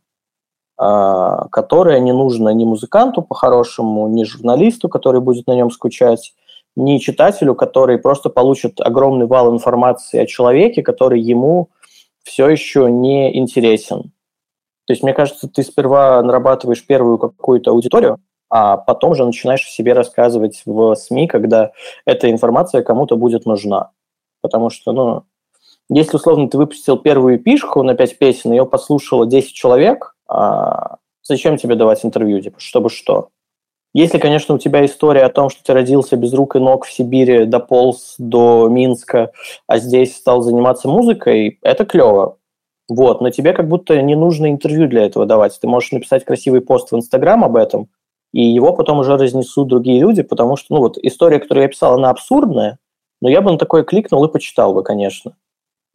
а, 0.77 1.49
которое 1.49 1.99
не 1.99 2.13
нужно 2.13 2.51
ни 2.51 2.65
музыканту 2.65 3.23
по-хорошему, 3.23 4.07
ни 4.09 4.23
журналисту, 4.25 4.89
который 4.89 5.23
будет 5.23 5.47
на 5.47 5.57
нем 5.57 5.71
скучать, 5.71 6.35
ни 6.77 6.99
читателю, 6.99 7.55
который 7.55 7.99
просто 7.99 8.29
получит 8.29 8.81
огромный 8.81 9.27
вал 9.27 9.53
информации 9.53 10.21
о 10.21 10.27
человеке, 10.27 10.83
который 10.83 11.21
ему 11.21 11.71
все 12.23 12.49
еще 12.49 12.91
не 12.91 13.37
интересен. 13.37 14.13
То 14.91 14.93
есть, 14.93 15.05
мне 15.05 15.15
кажется, 15.15 15.47
ты 15.47 15.63
сперва 15.63 16.21
нарабатываешь 16.21 16.85
первую 16.85 17.17
какую-то 17.17 17.71
аудиторию, 17.71 18.19
а 18.49 18.77
потом 18.77 19.15
же 19.15 19.25
начинаешь 19.25 19.63
себе 19.71 19.93
рассказывать 19.93 20.63
в 20.67 20.97
СМИ, 20.97 21.29
когда 21.29 21.71
эта 22.05 22.29
информация 22.29 22.83
кому-то 22.83 23.15
будет 23.15 23.47
нужна. 23.47 23.93
Потому 24.43 24.69
что, 24.69 24.91
ну, 24.91 25.23
если, 25.89 26.17
условно, 26.17 26.51
ты 26.51 26.59
выпустил 26.59 26.97
первую 26.97 27.39
пишку 27.39 27.85
на 27.85 27.95
пять 27.95 28.19
песен, 28.19 28.51
ее 28.51 28.67
послушало 28.67 29.29
10 29.29 29.53
человек, 29.53 30.17
а 30.29 30.97
зачем 31.23 31.57
тебе 31.57 31.77
давать 31.77 32.05
интервью, 32.05 32.41
типа, 32.41 32.59
чтобы 32.59 32.91
что? 32.91 33.29
Если, 33.95 34.19
конечно, 34.19 34.57
у 34.57 34.59
тебя 34.59 34.85
история 34.85 35.23
о 35.23 35.31
том, 35.31 35.51
что 35.51 35.63
ты 35.63 35.73
родился 35.73 36.17
без 36.17 36.35
рук 36.35 36.57
и 36.57 36.59
ног 36.59 36.85
в 36.85 36.93
Сибири, 36.93 37.45
дополз 37.45 38.17
до 38.19 38.67
Минска, 38.69 39.31
а 39.69 39.79
здесь 39.79 40.17
стал 40.17 40.43
заниматься 40.43 40.89
музыкой, 40.89 41.61
это 41.63 41.85
клево. 41.85 42.39
Вот, 42.91 43.21
но 43.21 43.31
тебе 43.31 43.53
как 43.53 43.69
будто 43.69 44.03
не 44.03 44.17
нужно 44.17 44.51
интервью 44.51 44.89
для 44.89 45.05
этого 45.05 45.25
давать. 45.25 45.57
Ты 45.61 45.69
можешь 45.69 45.93
написать 45.93 46.25
красивый 46.25 46.61
пост 46.61 46.91
в 46.91 46.97
Инстаграм 46.97 47.45
об 47.45 47.55
этом, 47.55 47.89
и 48.33 48.43
его 48.43 48.73
потом 48.73 48.99
уже 48.99 49.17
разнесут 49.17 49.69
другие 49.69 50.01
люди, 50.01 50.23
потому 50.23 50.57
что, 50.57 50.75
ну 50.75 50.81
вот, 50.81 50.99
история, 50.99 51.39
которую 51.39 51.63
я 51.63 51.69
писал, 51.69 51.95
она 51.95 52.11
абсурдная, 52.11 52.81
но 53.21 53.29
я 53.29 53.43
бы 53.43 53.53
на 53.53 53.59
такое 53.59 53.85
кликнул 53.85 54.25
и 54.25 54.33
почитал 54.33 54.75
бы, 54.75 54.83
конечно. 54.83 55.37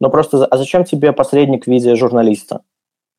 Но 0.00 0.08
просто, 0.08 0.46
а 0.46 0.56
зачем 0.56 0.84
тебе 0.84 1.12
посредник 1.12 1.64
в 1.64 1.66
виде 1.68 1.94
журналиста? 1.96 2.62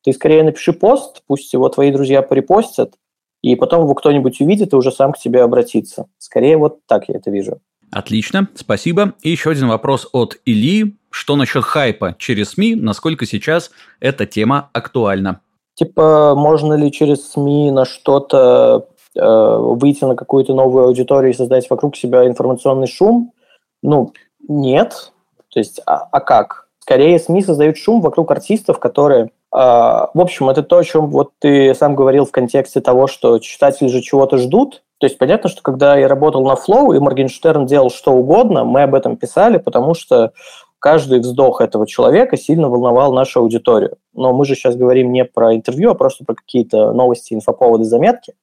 Ты 0.02 0.12
скорее 0.12 0.42
напиши 0.42 0.72
пост, 0.72 1.22
пусть 1.28 1.52
его 1.52 1.68
твои 1.68 1.92
друзья 1.92 2.22
порепостят, 2.22 2.94
и 3.42 3.54
потом 3.54 3.82
его 3.82 3.94
кто-нибудь 3.94 4.40
увидит 4.40 4.72
и 4.72 4.76
уже 4.76 4.90
сам 4.90 5.12
к 5.12 5.18
тебе 5.18 5.42
обратится. 5.42 6.06
Скорее 6.18 6.56
вот 6.56 6.84
так 6.86 7.08
я 7.08 7.14
это 7.14 7.30
вижу. 7.30 7.60
Отлично, 7.90 8.48
спасибо. 8.54 9.14
И 9.22 9.30
еще 9.30 9.50
один 9.50 9.68
вопрос 9.68 10.08
от 10.12 10.38
Ильи. 10.44 10.96
Что 11.10 11.36
насчет 11.36 11.64
хайпа 11.64 12.14
через 12.18 12.50
СМИ? 12.50 12.74
Насколько 12.74 13.26
сейчас 13.26 13.70
эта 14.00 14.26
тема 14.26 14.68
актуальна? 14.72 15.40
Типа, 15.74 16.34
можно 16.36 16.74
ли 16.74 16.92
через 16.92 17.30
СМИ 17.30 17.70
на 17.70 17.84
что-то 17.84 18.88
э, 19.16 19.56
выйти 19.58 20.04
на 20.04 20.16
какую-то 20.16 20.54
новую 20.54 20.84
аудиторию 20.84 21.32
и 21.32 21.36
создать 21.36 21.70
вокруг 21.70 21.96
себя 21.96 22.26
информационный 22.26 22.88
шум? 22.88 23.32
Ну, 23.82 24.12
нет. 24.48 25.12
То 25.50 25.60
есть, 25.60 25.80
а, 25.86 26.08
а 26.10 26.20
как? 26.20 26.68
Скорее, 26.80 27.18
СМИ 27.18 27.42
создают 27.42 27.78
шум 27.78 28.00
вокруг 28.00 28.30
артистов, 28.30 28.78
которые... 28.80 29.26
Э, 29.54 30.08
в 30.12 30.20
общем, 30.20 30.50
это 30.50 30.62
то, 30.62 30.78
о 30.78 30.84
чем 30.84 31.06
вот 31.10 31.30
ты 31.38 31.74
сам 31.74 31.94
говорил 31.94 32.26
в 32.26 32.32
контексте 32.32 32.80
того, 32.80 33.06
что 33.06 33.38
читатели 33.38 33.88
же 33.88 34.02
чего-то 34.02 34.36
ждут, 34.36 34.82
то 34.98 35.06
есть 35.06 35.16
понятно, 35.18 35.48
что 35.48 35.62
когда 35.62 35.96
я 35.96 36.08
работал 36.08 36.44
на 36.44 36.54
Flow, 36.54 36.94
и 36.94 36.98
Моргенштерн 36.98 37.66
делал 37.66 37.90
что 37.90 38.12
угодно, 38.12 38.64
мы 38.64 38.82
об 38.82 38.94
этом 38.94 39.16
писали, 39.16 39.58
потому 39.58 39.94
что 39.94 40.32
каждый 40.80 41.20
вздох 41.20 41.60
этого 41.60 41.86
человека 41.86 42.36
сильно 42.36 42.68
волновал 42.68 43.12
нашу 43.12 43.40
аудиторию. 43.40 43.96
Но 44.12 44.32
мы 44.32 44.44
же 44.44 44.54
сейчас 44.54 44.76
говорим 44.76 45.12
не 45.12 45.24
про 45.24 45.54
интервью, 45.54 45.90
а 45.90 45.94
просто 45.94 46.24
про 46.24 46.34
какие-то 46.34 46.92
новости, 46.92 47.34
инфоповоды, 47.34 47.84
заметки. 47.84 48.34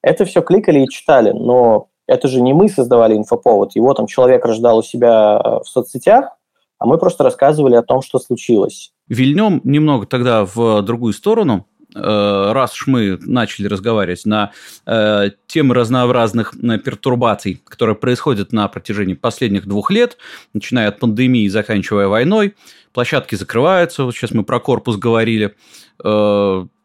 Это 0.00 0.24
все 0.24 0.40
кликали 0.40 0.80
и 0.80 0.88
читали, 0.88 1.32
но 1.32 1.88
это 2.06 2.28
же 2.28 2.40
не 2.40 2.54
мы 2.54 2.68
создавали 2.68 3.16
инфоповод. 3.16 3.74
Его 3.74 3.92
там 3.94 4.06
человек 4.06 4.44
рождал 4.44 4.78
у 4.78 4.82
себя 4.82 5.40
э, 5.44 5.48
в 5.64 5.68
соцсетях, 5.68 6.36
а 6.78 6.86
мы 6.86 6.96
просто 6.96 7.24
рассказывали 7.24 7.74
о 7.74 7.82
том, 7.82 8.02
что 8.02 8.20
случилось. 8.20 8.92
Вильнем 9.08 9.60
немного 9.64 10.06
тогда 10.06 10.44
в 10.44 10.82
другую 10.82 11.12
сторону. 11.12 11.66
Э, 11.98 12.52
раз 12.52 12.74
уж 12.74 12.86
мы 12.86 13.18
начали 13.20 13.66
разговаривать 13.66 14.24
на 14.24 14.52
э, 14.86 15.30
темы 15.46 15.74
разнообразных 15.74 16.54
э, 16.54 16.78
пертурбаций, 16.78 17.60
которые 17.66 17.96
происходят 17.96 18.52
на 18.52 18.68
протяжении 18.68 19.14
последних 19.14 19.66
двух 19.66 19.90
лет, 19.90 20.16
начиная 20.54 20.88
от 20.88 20.98
пандемии 20.98 21.44
и 21.44 21.48
заканчивая 21.48 22.08
войной, 22.08 22.54
площадки 22.92 23.34
закрываются, 23.34 24.04
вот 24.04 24.14
сейчас 24.14 24.30
мы 24.30 24.44
про 24.44 24.60
корпус 24.60 24.96
говорили, 24.96 25.54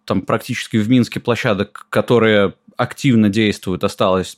там 0.06 0.22
практически 0.22 0.78
в 0.78 0.90
Минске 0.90 1.20
площадок, 1.20 1.86
которые 1.90 2.56
активно 2.78 3.30
действуют, 3.30 3.84
осталось 3.84 4.38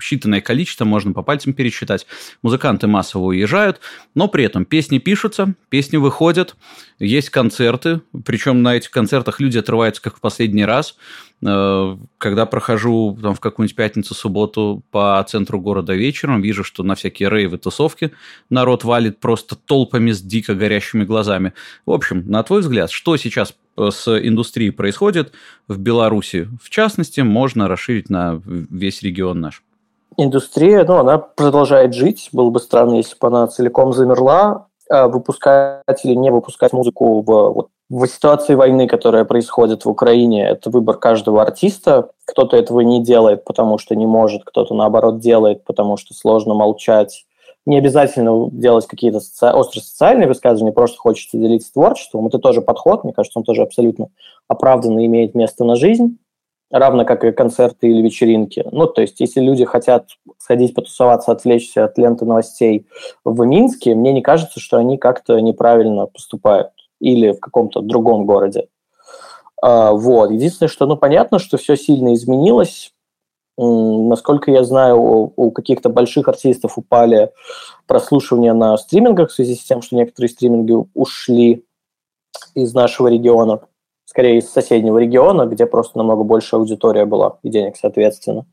считанное 0.00 0.40
количество, 0.40 0.84
можно 0.84 1.12
по 1.12 1.22
пальцам 1.22 1.52
пересчитать. 1.52 2.06
Музыканты 2.42 2.86
массово 2.86 3.24
уезжают, 3.24 3.80
но 4.14 4.28
при 4.28 4.44
этом 4.44 4.64
песни 4.64 4.98
пишутся, 4.98 5.54
песни 5.68 5.96
выходят, 5.96 6.56
есть 6.98 7.30
концерты, 7.30 8.00
причем 8.24 8.62
на 8.62 8.76
этих 8.76 8.90
концертах 8.90 9.40
люди 9.40 9.58
отрываются 9.58 10.02
как 10.02 10.16
в 10.16 10.20
последний 10.20 10.64
раз. 10.64 10.96
Э, 11.44 11.96
когда 12.18 12.46
прохожу 12.46 13.18
там, 13.20 13.34
в 13.34 13.40
какую-нибудь 13.40 13.76
пятницу, 13.76 14.14
субботу 14.14 14.82
по 14.90 15.24
центру 15.28 15.60
города 15.60 15.94
вечером, 15.94 16.40
вижу, 16.40 16.64
что 16.64 16.82
на 16.82 16.94
всякие 16.94 17.28
рейвы, 17.28 17.58
тусовки 17.58 18.12
народ 18.48 18.84
валит 18.84 19.20
просто 19.20 19.56
толпами 19.56 20.12
с 20.12 20.22
дико 20.22 20.54
горящими 20.54 21.04
глазами. 21.04 21.52
В 21.84 21.90
общем, 21.90 22.24
на 22.26 22.42
твой 22.42 22.60
взгляд, 22.60 22.90
что 22.90 23.16
сейчас 23.16 23.54
с 23.76 24.08
индустрией 24.08 24.70
происходит 24.70 25.32
в 25.68 25.78
Беларуси? 25.78 26.48
В 26.62 26.70
частности, 26.70 27.20
можно 27.20 27.68
расширить 27.68 28.10
на 28.10 28.40
весь 28.44 29.02
регион 29.02 29.40
наш. 29.40 29.62
Индустрия, 30.16 30.84
ну, 30.84 30.96
она 30.96 31.18
продолжает 31.18 31.94
жить. 31.94 32.30
Было 32.32 32.50
бы 32.50 32.58
странно, 32.60 32.94
если 32.94 33.16
бы 33.20 33.26
она 33.28 33.46
целиком 33.48 33.92
замерла. 33.92 34.66
А 34.88 35.08
выпускать 35.08 36.04
или 36.04 36.14
не 36.14 36.30
выпускать 36.30 36.72
музыку 36.72 37.20
в 37.20 37.24
вот, 37.26 37.68
в 37.88 38.06
ситуации 38.06 38.54
войны, 38.54 38.86
которая 38.86 39.24
происходит 39.24 39.84
в 39.84 39.88
Украине, 39.88 40.48
это 40.48 40.70
выбор 40.70 40.96
каждого 40.96 41.42
артиста. 41.42 42.10
Кто-то 42.24 42.56
этого 42.56 42.80
не 42.80 43.02
делает, 43.02 43.44
потому 43.44 43.78
что 43.78 43.94
не 43.96 44.06
может, 44.06 44.42
кто-то 44.44 44.74
наоборот 44.74 45.18
делает, 45.18 45.64
потому 45.64 45.96
что 45.96 46.14
сложно 46.14 46.54
молчать, 46.54 47.25
не 47.66 47.78
обязательно 47.78 48.48
делать 48.50 48.86
какие-то 48.86 49.20
соци... 49.20 49.52
острые 49.54 49.82
социальные 49.82 50.28
высказывания, 50.28 50.72
просто 50.72 50.98
хочется 50.98 51.36
делиться 51.36 51.72
творчеством. 51.72 52.26
Это 52.28 52.38
тоже 52.38 52.62
подход, 52.62 53.04
мне 53.04 53.12
кажется, 53.12 53.38
он 53.38 53.44
тоже 53.44 53.62
абсолютно 53.62 54.08
оправданно 54.48 55.04
имеет 55.04 55.34
место 55.34 55.64
на 55.64 55.74
жизнь, 55.76 56.18
равно 56.70 57.04
как 57.04 57.24
и 57.24 57.32
концерты 57.32 57.88
или 57.88 58.02
вечеринки. 58.02 58.64
Ну, 58.70 58.86
то 58.86 59.02
есть, 59.02 59.20
если 59.20 59.40
люди 59.40 59.64
хотят 59.64 60.08
сходить 60.38 60.74
потусоваться, 60.74 61.32
отвлечься 61.32 61.84
от 61.84 61.98
ленты 61.98 62.24
новостей 62.24 62.86
в 63.24 63.44
Минске, 63.44 63.94
мне 63.94 64.12
не 64.12 64.22
кажется, 64.22 64.60
что 64.60 64.78
они 64.78 64.96
как-то 64.96 65.38
неправильно 65.40 66.06
поступают 66.06 66.70
или 67.00 67.32
в 67.32 67.40
каком-то 67.40 67.80
другом 67.80 68.26
городе. 68.26 68.68
А, 69.60 69.92
вот. 69.92 70.30
Единственное, 70.30 70.68
что, 70.68 70.86
ну, 70.86 70.96
понятно, 70.96 71.38
что 71.38 71.56
все 71.56 71.76
сильно 71.76 72.14
изменилось. 72.14 72.92
Насколько 73.58 74.50
я 74.50 74.64
знаю, 74.64 75.00
у, 75.00 75.50
каких-то 75.50 75.88
больших 75.88 76.28
артистов 76.28 76.76
упали 76.76 77.30
прослушивания 77.86 78.52
на 78.52 78.76
стримингах 78.76 79.30
в 79.30 79.32
связи 79.32 79.54
с 79.54 79.64
тем, 79.64 79.80
что 79.80 79.96
некоторые 79.96 80.28
стриминги 80.28 80.74
ушли 80.94 81.64
из 82.54 82.74
нашего 82.74 83.08
региона, 83.08 83.60
скорее 84.04 84.38
из 84.38 84.50
соседнего 84.50 84.98
региона, 84.98 85.46
где 85.46 85.64
просто 85.64 85.98
намного 85.98 86.22
больше 86.22 86.56
аудитория 86.56 87.06
была 87.06 87.38
и 87.42 87.48
денег, 87.48 87.76
соответственно. 87.76 88.46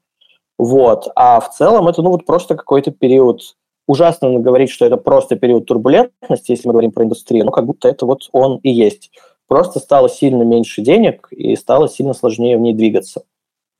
Вот. 0.58 1.10
А 1.16 1.40
в 1.42 1.50
целом 1.50 1.88
это, 1.88 2.02
ну, 2.02 2.12
вот 2.12 2.26
просто 2.26 2.56
какой-то 2.56 2.92
период 2.92 3.42
ужасно 3.88 4.40
говорить, 4.40 4.70
что 4.70 4.86
это 4.86 4.98
просто 4.98 5.36
период 5.36 5.66
турбулентности, 5.66 6.52
если 6.52 6.68
мы 6.68 6.74
говорим 6.74 6.92
про 6.92 7.04
индустрию, 7.04 7.46
но 7.46 7.52
как 7.52 7.66
будто 7.66 7.90
это 7.90 8.06
вот 8.06 8.30
он 8.32 8.60
и 8.64 8.70
есть. 8.70 9.12
Просто 9.48 9.80
стало 9.80 10.10
сильно 10.10 10.44
меньше 10.44 10.82
денег 10.82 11.28
и 11.32 11.56
стало 11.56 11.90
сильно 11.90 12.14
сложнее 12.14 12.58
в 12.58 12.62
ней 12.62 12.74
двигаться. 12.74 13.24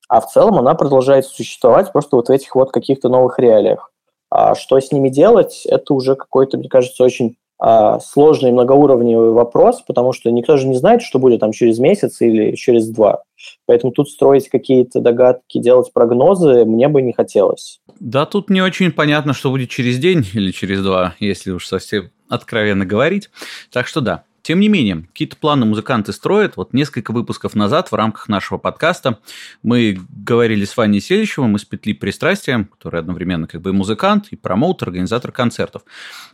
А 0.10 0.22
в 0.22 0.32
целом 0.32 0.60
она 0.60 0.76
продолжает 0.76 1.26
существовать 1.26 1.92
просто 1.92 2.16
вот 2.16 2.28
в 2.28 2.32
этих 2.32 2.56
вот 2.56 2.72
каких-то 2.72 3.10
новых 3.10 3.40
реалиях. 3.40 3.92
А 4.30 4.56
что 4.56 4.80
с 4.80 4.92
ними 4.92 5.10
делать, 5.10 5.66
это 5.66 5.94
уже 5.94 6.16
какой-то, 6.16 6.58
мне 6.58 6.68
кажется, 6.68 7.04
очень 7.04 7.36
а, 7.60 8.00
сложный 8.00 8.52
многоуровневый 8.52 9.32
вопрос, 9.32 9.82
потому 9.88 10.12
что 10.12 10.30
никто 10.32 10.58
же 10.58 10.68
не 10.68 10.76
знает, 10.76 11.02
что 11.02 11.20
будет 11.20 11.40
там 11.40 11.52
через 11.52 11.80
месяц 11.80 12.20
или 12.20 12.56
через 12.56 12.90
два. 12.90 13.24
Поэтому 13.66 13.94
тут 13.94 14.10
строить 14.10 14.50
какие-то 14.50 15.00
догадки, 15.00 15.60
делать 15.60 15.94
прогнозы 15.94 16.66
мне 16.66 16.90
бы 16.90 17.02
не 17.02 17.14
хотелось. 17.14 17.80
Да, 18.00 18.26
тут 18.26 18.50
не 18.50 18.62
очень 18.62 18.92
понятно, 18.92 19.34
что 19.34 19.50
будет 19.50 19.70
через 19.70 19.98
день 19.98 20.26
или 20.34 20.52
через 20.52 20.84
два, 20.84 21.16
если 21.20 21.52
уж 21.52 21.68
совсем 21.68 22.10
откровенно 22.28 22.86
говорить. 22.86 23.30
Так 23.72 23.88
что 23.88 24.02
да, 24.02 24.24
тем 24.44 24.60
не 24.60 24.68
менее, 24.68 25.06
какие-то 25.08 25.38
планы 25.38 25.66
музыканты 25.66 26.12
строят. 26.12 26.58
Вот 26.58 26.74
несколько 26.74 27.12
выпусков 27.12 27.56
назад 27.56 27.92
в 27.92 27.96
рамках 27.96 28.28
нашего 28.28 28.58
подкаста 28.58 29.20
мы 29.64 30.00
говорили 30.10 30.66
с 30.66 30.76
Ваней 30.76 31.00
Селищевым 31.00 31.56
из 31.56 31.64
«Петли 31.64 31.94
пристрастия», 31.94 32.68
который 32.72 33.00
одновременно 33.00 33.48
как 33.48 33.62
бы 33.62 33.70
и 33.70 33.74
музыкант, 33.74 34.28
и 34.32 34.36
промоутер, 34.36 34.90
организатор 34.90 35.32
концертов. 35.32 35.84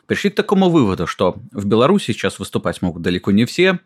Пришли 0.07 0.31
к 0.31 0.35
такому 0.35 0.69
выводу, 0.69 1.05
что 1.05 1.37
в 1.51 1.65
Беларуси 1.65 2.11
сейчас 2.11 2.39
выступать 2.39 2.81
могут 2.81 3.03
далеко 3.03 3.31
не 3.31 3.45
все, 3.45 3.79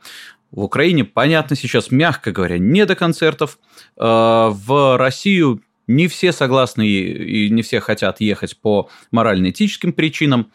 в 0.52 0.62
Украине, 0.62 1.04
понятно, 1.04 1.56
сейчас, 1.56 1.92
мягко 1.92 2.32
говоря, 2.32 2.60
не 2.60 2.86
до 2.86 2.96
концертов. 2.96 3.58
А, 3.98 4.50
в 4.52 4.98
Россию 4.98 5.62
не 5.88 6.08
все 6.08 6.32
согласны 6.32 6.88
и 6.88 7.50
не 7.50 7.62
все 7.62 7.80
хотят 7.80 8.22
ехать 8.22 8.58
по 8.58 8.90
морально-этическим 9.12 9.94
причинам. 9.94 10.52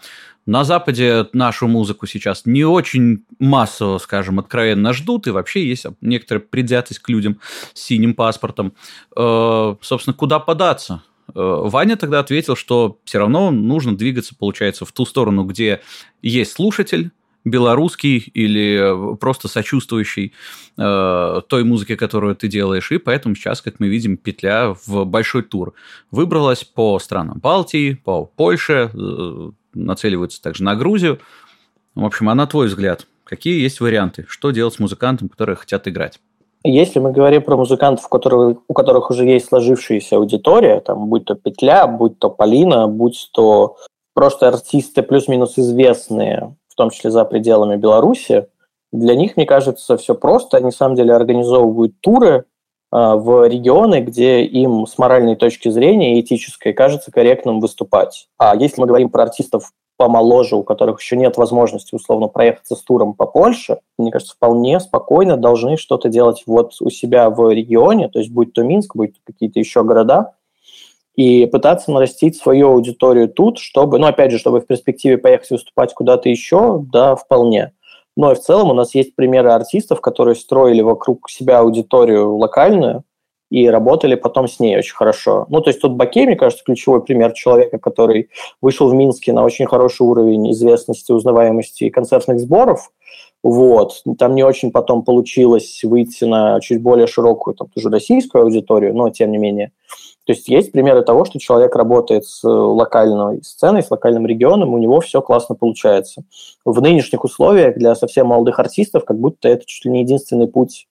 На 0.49 0.65
Западе 0.65 1.27
нашу 1.35 1.69
музыку 1.69 2.07
сейчас 2.07 2.47
не 2.47 2.65
очень 2.65 3.27
массово, 3.39 3.99
скажем, 3.99 4.39
откровенно 4.39 4.95
ждут, 4.95 5.27
и 5.27 5.31
вообще 5.31 5.69
есть 5.69 5.85
некоторая 6.01 6.43
предвзятость 6.43 7.01
к 7.01 7.11
людям 7.11 7.39
с 7.75 7.83
синим 7.83 8.15
паспортом. 8.15 8.73
Э, 9.15 9.75
собственно, 9.83 10.15
куда 10.15 10.39
податься? 10.39 11.03
Э, 11.35 11.35
Ваня 11.35 11.99
тогда 11.99 12.21
ответил, 12.21 12.57
что 12.57 12.99
все 13.05 13.19
равно 13.19 13.51
нужно 13.51 13.95
двигаться, 13.95 14.35
получается, 14.35 14.87
в 14.87 14.93
ту 14.93 15.05
сторону, 15.05 15.45
где 15.45 15.83
есть 16.23 16.53
слушатель, 16.53 17.11
белорусский 17.45 18.17
или 18.17 19.17
просто 19.19 19.49
сочувствующий 19.49 20.33
э, 20.79 21.41
той 21.47 21.65
музыке, 21.65 21.97
которую 21.97 22.35
ты 22.35 22.49
делаешь. 22.49 22.91
И 22.91 22.97
поэтому 22.97 23.35
сейчас, 23.35 23.61
как 23.61 23.81
мы 23.81 23.89
видим, 23.89 24.17
петля 24.17 24.75
в 24.87 25.05
большой 25.05 25.43
тур 25.43 25.75
выбралась 26.11 26.65
по 26.65 26.99
странам 26.99 27.39
Балтии, 27.39 28.01
по 28.03 28.25
Польше, 28.25 28.91
э, 28.95 29.51
нацеливаются 29.85 30.43
также 30.43 30.64
на 30.64 30.75
Грузию. 30.75 31.21
В 31.95 32.05
общем, 32.05 32.29
а 32.29 32.35
на 32.35 32.47
твой 32.47 32.69
взгляд, 32.69 33.07
какие 33.25 33.61
есть 33.61 33.81
варианты? 33.81 34.25
Что 34.29 34.51
делать 34.51 34.75
с 34.75 34.79
музыкантами, 34.79 35.29
которые 35.29 35.57
хотят 35.57 35.88
играть? 35.88 36.21
Если 36.64 36.99
мы 36.99 37.12
говорим 37.12 37.43
про 37.43 37.57
музыкантов, 37.57 38.07
у 38.07 38.09
которых, 38.09 38.59
у 38.67 38.75
которых 38.75 39.11
уже 39.11 39.25
есть 39.25 39.47
сложившаяся 39.47 40.17
аудитория, 40.17 40.81
там, 40.81 41.09
будь 41.09 41.25
то 41.25 41.35
Петля, 41.35 41.87
будь 41.87 42.19
то 42.19 42.31
Полина, 42.31 42.88
будь 42.88 43.31
то 43.33 43.77
просто 44.12 44.49
артисты 44.49 45.03
плюс-минус 45.03 45.57
известные, 45.57 46.57
в 46.69 46.75
том 46.75 46.91
числе 46.91 47.11
за 47.11 47.25
пределами 47.25 47.77
Беларуси, 47.77 48.49
для 48.93 49.14
них, 49.14 49.37
мне 49.37 49.47
кажется, 49.47 49.97
все 49.97 50.14
просто. 50.14 50.57
Они, 50.57 50.67
на 50.67 50.73
самом 50.73 50.97
деле, 50.97 51.14
организовывают 51.14 52.01
туры, 52.01 52.45
в 52.90 53.46
регионы, 53.48 54.01
где 54.01 54.44
им 54.44 54.87
с 54.87 54.96
моральной 54.98 55.37
точки 55.37 55.68
зрения 55.68 56.18
и 56.18 56.20
этической 56.20 56.72
кажется 56.72 57.11
корректным 57.11 57.61
выступать. 57.61 58.29
А 58.38 58.57
если 58.57 58.81
мы 58.81 58.87
говорим 58.87 59.11
про 59.11 59.24
артистов 59.24 59.72
помоложе, 59.98 60.57
у 60.57 60.62
которых 60.62 61.01
еще 61.01 61.16
нет 61.16 61.37
возможности 61.37 61.94
условно 61.94 62.29
проехаться 62.29 62.77
с 62.77 62.83
туром 62.83 63.14
по 63.14 63.27
Польше, 63.27 63.81
мне 63.98 64.11
кажется, 64.11 64.35
вполне 64.35 64.81
спокойно 64.81 65.37
должны 65.37 65.77
что-то 65.77 66.09
делать 66.09 66.44
вот 66.46 66.72
у 66.81 66.88
себя 66.88 67.29
в 67.29 67.53
регионе, 67.53 68.09
то 68.09 68.20
есть 68.20 68.31
будь 68.31 68.53
то 68.53 68.62
Минск, 68.62 68.94
будь 68.94 69.14
то 69.14 69.20
какие-то 69.27 69.59
еще 69.59 69.83
города, 69.83 70.35
и 71.16 71.46
пытаться 71.46 71.90
нарастить 71.90 72.37
свою 72.37 72.68
аудиторию 72.68 73.29
тут, 73.29 73.59
чтобы, 73.59 73.98
ну, 73.98 74.07
опять 74.07 74.31
же, 74.31 74.38
чтобы 74.38 74.61
в 74.61 74.66
перспективе 74.68 75.18
поехать 75.18 75.51
выступать 75.51 75.92
куда-то 75.92 76.29
еще, 76.29 76.81
да, 76.92 77.16
вполне. 77.16 77.72
Но 78.18 78.33
и 78.33 78.35
в 78.35 78.40
целом 78.40 78.70
у 78.70 78.74
нас 78.74 78.96
есть 78.96 79.14
примеры 79.14 79.52
артистов, 79.52 80.00
которые 80.00 80.35
строили 80.35 80.81
вокруг 80.83 81.31
себя 81.31 81.61
аудиторию 81.61 82.37
локальную 82.37 83.04
и 83.48 83.68
работали 83.68 84.16
потом 84.16 84.48
с 84.48 84.59
ней 84.59 84.76
очень 84.76 84.96
хорошо. 84.96 85.46
Ну, 85.48 85.61
то 85.61 85.70
есть 85.70 85.81
тут 85.81 85.92
Бакей, 85.92 86.26
мне 86.26 86.35
кажется, 86.35 86.64
ключевой 86.64 87.00
пример 87.00 87.33
человека, 87.33 87.78
который 87.78 88.31
вышел 88.61 88.88
в 88.88 88.94
Минске 88.94 89.33
на 89.33 89.44
очень 89.44 89.66
хороший 89.66 90.02
уровень 90.02 90.50
известности, 90.50 91.12
узнаваемости 91.12 91.85
и 91.85 91.90
концертных 91.90 92.40
сборов. 92.40 92.90
Вот. 93.44 94.02
Там 94.18 94.35
не 94.35 94.42
очень 94.42 94.72
потом 94.72 95.04
получилось 95.04 95.85
выйти 95.85 96.24
на 96.24 96.61
чуть 96.61 96.83
более 96.83 97.07
широкую, 97.07 97.54
там, 97.54 97.68
тоже 97.68 97.88
российскую 97.88 98.42
аудиторию, 98.42 98.96
но 98.96 99.11
тем 99.11 99.31
не 99.31 99.38
менее. 99.38 99.70
То 100.29 100.35
есть 100.35 100.47
есть 100.47 100.73
примеры 100.73 101.01
того, 101.01 101.25
что 101.25 101.38
человек 101.38 101.75
работает 101.75 102.27
с 102.27 102.45
э, 102.45 102.49
локальной 102.49 103.43
сценой, 103.43 103.83
с 103.83 103.91
локальным 103.91 104.27
регионом, 104.27 104.75
у 104.75 104.79
него 104.79 105.01
все 105.01 105.23
классно 105.23 105.55
получается. 105.55 106.23
В 106.67 106.83
нынешних 106.83 107.25
условиях 107.25 107.79
для 107.79 107.95
совсем 107.95 108.27
молодых 108.27 108.59
артистов 108.59 109.07
как 109.07 109.19
будто 109.19 109.49
это 109.49 109.64
чуть 109.64 109.87
ли 109.87 109.91
не 109.91 110.03
единственный 110.03 110.47
путь 110.47 110.87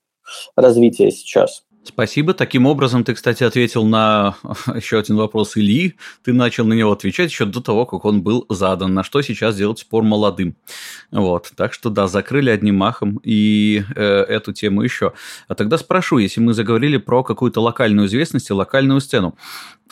развития 0.56 1.12
сейчас. 1.12 1.67
Спасибо. 1.88 2.34
Таким 2.34 2.66
образом, 2.66 3.04
ты, 3.04 3.14
кстати, 3.14 3.44
ответил 3.44 3.86
на 3.86 4.36
еще 4.76 5.00
один 5.00 5.16
вопрос 5.16 5.56
Ильи. 5.56 5.96
Ты 6.24 6.34
начал 6.34 6.66
на 6.66 6.74
него 6.74 6.92
отвечать 6.92 7.32
еще 7.32 7.46
до 7.46 7.62
того, 7.62 7.86
как 7.86 8.04
он 8.04 8.22
был 8.22 8.46
задан. 8.50 8.94
На 8.94 9.04
что 9.04 9.22
сейчас 9.22 9.56
делать 9.56 9.80
спор 9.80 10.04
молодым? 10.04 10.56
Вот. 11.12 11.52
Так 11.56 11.74
что, 11.74 11.90
да, 11.90 12.08
закрыли 12.08 12.50
одним 12.50 12.76
махом 12.76 13.22
и 13.24 13.84
э, 13.96 14.04
эту 14.04 14.52
тему 14.52 14.82
еще. 14.82 15.14
А 15.48 15.56
тогда 15.56 15.78
спрошу, 15.78 16.18
если 16.18 16.42
мы 16.42 16.54
заговорили 16.54 16.98
про 16.98 17.24
какую-то 17.24 17.62
локальную 17.62 18.08
известность 18.08 18.50
и 18.50 18.54
локальную 18.54 19.00
сцену. 19.00 19.38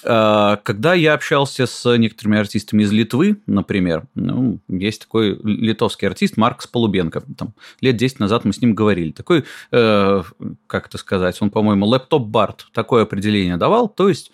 А, 0.03 0.57
когда 0.57 0.93
я 0.93 1.13
общался 1.13 1.65
с 1.65 1.97
некоторыми 1.97 2.39
артистами 2.39 2.83
из 2.83 2.91
Литвы, 2.91 3.37
например, 3.47 4.03
ну, 4.15 4.59
есть 4.67 5.01
такой 5.01 5.39
литовский 5.43 6.07
артист 6.07 6.37
Маркс 6.37 6.67
Полубенко. 6.67 7.23
Там, 7.37 7.53
лет 7.81 7.95
10 7.97 8.19
назад 8.19 8.45
мы 8.45 8.53
с 8.53 8.61
ним 8.61 8.73
говорили. 8.73 9.11
Такой, 9.11 9.45
э, 9.71 10.23
как 10.67 10.87
это 10.87 10.97
сказать, 10.97 11.37
он, 11.41 11.49
по-моему, 11.49 11.85
лэптоп-бард 11.85 12.67
такое 12.73 13.03
определение 13.03 13.57
давал. 13.57 13.87
То 13.87 14.09
есть 14.09 14.31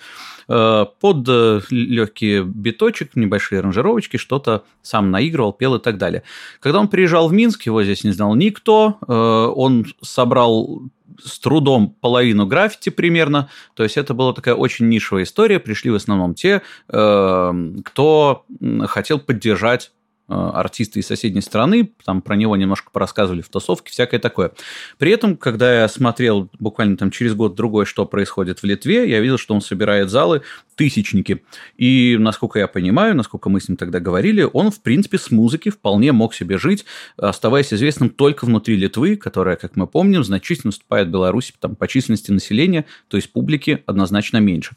э, 0.47 0.85
под 0.99 1.27
э, 1.27 1.61
легкий 1.69 2.41
биточек, 2.41 3.15
небольшие 3.15 3.59
аранжировочки, 3.59 4.17
что-то 4.17 4.63
сам 4.81 5.11
наигрывал, 5.11 5.53
пел 5.53 5.75
и 5.75 5.79
так 5.79 5.97
далее. 5.97 6.23
Когда 6.59 6.79
он 6.79 6.87
приезжал 6.87 7.27
в 7.27 7.33
Минск, 7.33 7.63
его 7.63 7.83
здесь 7.83 8.03
не 8.03 8.11
знал 8.11 8.35
никто, 8.35 8.97
э, 9.07 9.13
он 9.13 9.85
собрал 10.01 10.83
с 11.23 11.39
трудом 11.39 11.95
половину 12.01 12.45
граффити 12.45 12.89
примерно. 12.89 13.49
То 13.73 13.83
есть 13.83 13.97
это 13.97 14.13
была 14.13 14.33
такая 14.33 14.55
очень 14.55 14.89
нишевая 14.89 15.23
история. 15.23 15.59
Пришли 15.59 15.91
в 15.91 15.95
основном 15.95 16.33
те, 16.33 16.61
э, 16.89 17.53
кто 17.85 18.45
хотел 18.87 19.19
поддержать 19.19 19.91
артисты 20.31 20.99
из 20.99 21.07
соседней 21.07 21.41
страны, 21.41 21.91
там 22.05 22.21
про 22.21 22.35
него 22.35 22.55
немножко 22.55 22.89
порассказывали 22.91 23.41
в 23.41 23.49
тусовке, 23.49 23.91
всякое 23.91 24.19
такое. 24.19 24.51
При 24.97 25.11
этом, 25.11 25.35
когда 25.35 25.81
я 25.81 25.87
смотрел 25.87 26.49
буквально 26.59 26.97
там 26.97 27.11
через 27.11 27.33
год-другой, 27.33 27.85
что 27.85 28.05
происходит 28.05 28.59
в 28.59 28.63
Литве, 28.63 29.09
я 29.09 29.19
видел, 29.19 29.37
что 29.37 29.53
он 29.53 29.61
собирает 29.61 30.09
залы 30.09 30.41
тысячники. 30.75 31.43
И, 31.77 32.17
насколько 32.19 32.59
я 32.59 32.67
понимаю, 32.67 33.15
насколько 33.15 33.49
мы 33.49 33.61
с 33.61 33.67
ним 33.67 33.77
тогда 33.77 33.99
говорили, 33.99 34.47
он, 34.51 34.71
в 34.71 34.81
принципе, 34.81 35.17
с 35.17 35.29
музыки 35.29 35.69
вполне 35.69 36.11
мог 36.11 36.33
себе 36.33 36.57
жить, 36.57 36.85
оставаясь 37.17 37.73
известным 37.73 38.09
только 38.09 38.45
внутри 38.45 38.75
Литвы, 38.75 39.15
которая, 39.15 39.57
как 39.57 39.75
мы 39.75 39.85
помним, 39.85 40.23
значительно 40.23 40.69
уступает 40.69 41.09
Беларуси 41.09 41.53
там, 41.59 41.75
по 41.75 41.87
численности 41.87 42.31
населения, 42.31 42.85
то 43.09 43.17
есть 43.17 43.31
публики 43.31 43.83
однозначно 43.85 44.37
меньше. 44.37 44.75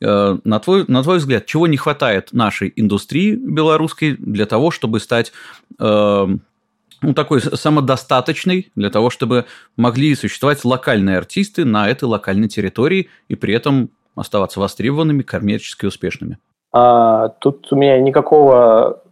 На 0.00 0.60
твой, 0.60 0.84
на 0.86 1.02
твой 1.02 1.18
взгляд, 1.18 1.46
чего 1.46 1.66
не 1.66 1.76
хватает 1.76 2.32
нашей 2.32 2.72
индустрии 2.76 3.34
белорусской 3.34 4.16
для 4.16 4.46
того, 4.46 4.70
чтобы 4.70 5.00
стать 5.00 5.32
ну, 5.78 7.14
такой 7.14 7.40
самодостаточный 7.40 8.70
для 8.74 8.90
того, 8.90 9.10
чтобы 9.10 9.44
могли 9.76 10.14
существовать 10.14 10.64
локальные 10.64 11.18
артисты 11.18 11.64
на 11.64 11.88
этой 11.88 12.04
локальной 12.04 12.48
территории 12.48 13.08
и 13.28 13.34
при 13.34 13.54
этом 13.54 13.90
оставаться 14.14 14.60
востребованными, 14.60 15.22
коммерчески 15.22 15.86
успешными? 15.86 16.38
А, 16.72 17.28
тут 17.28 17.72
у 17.72 17.76
меня 17.76 17.98
никакого 18.00 19.02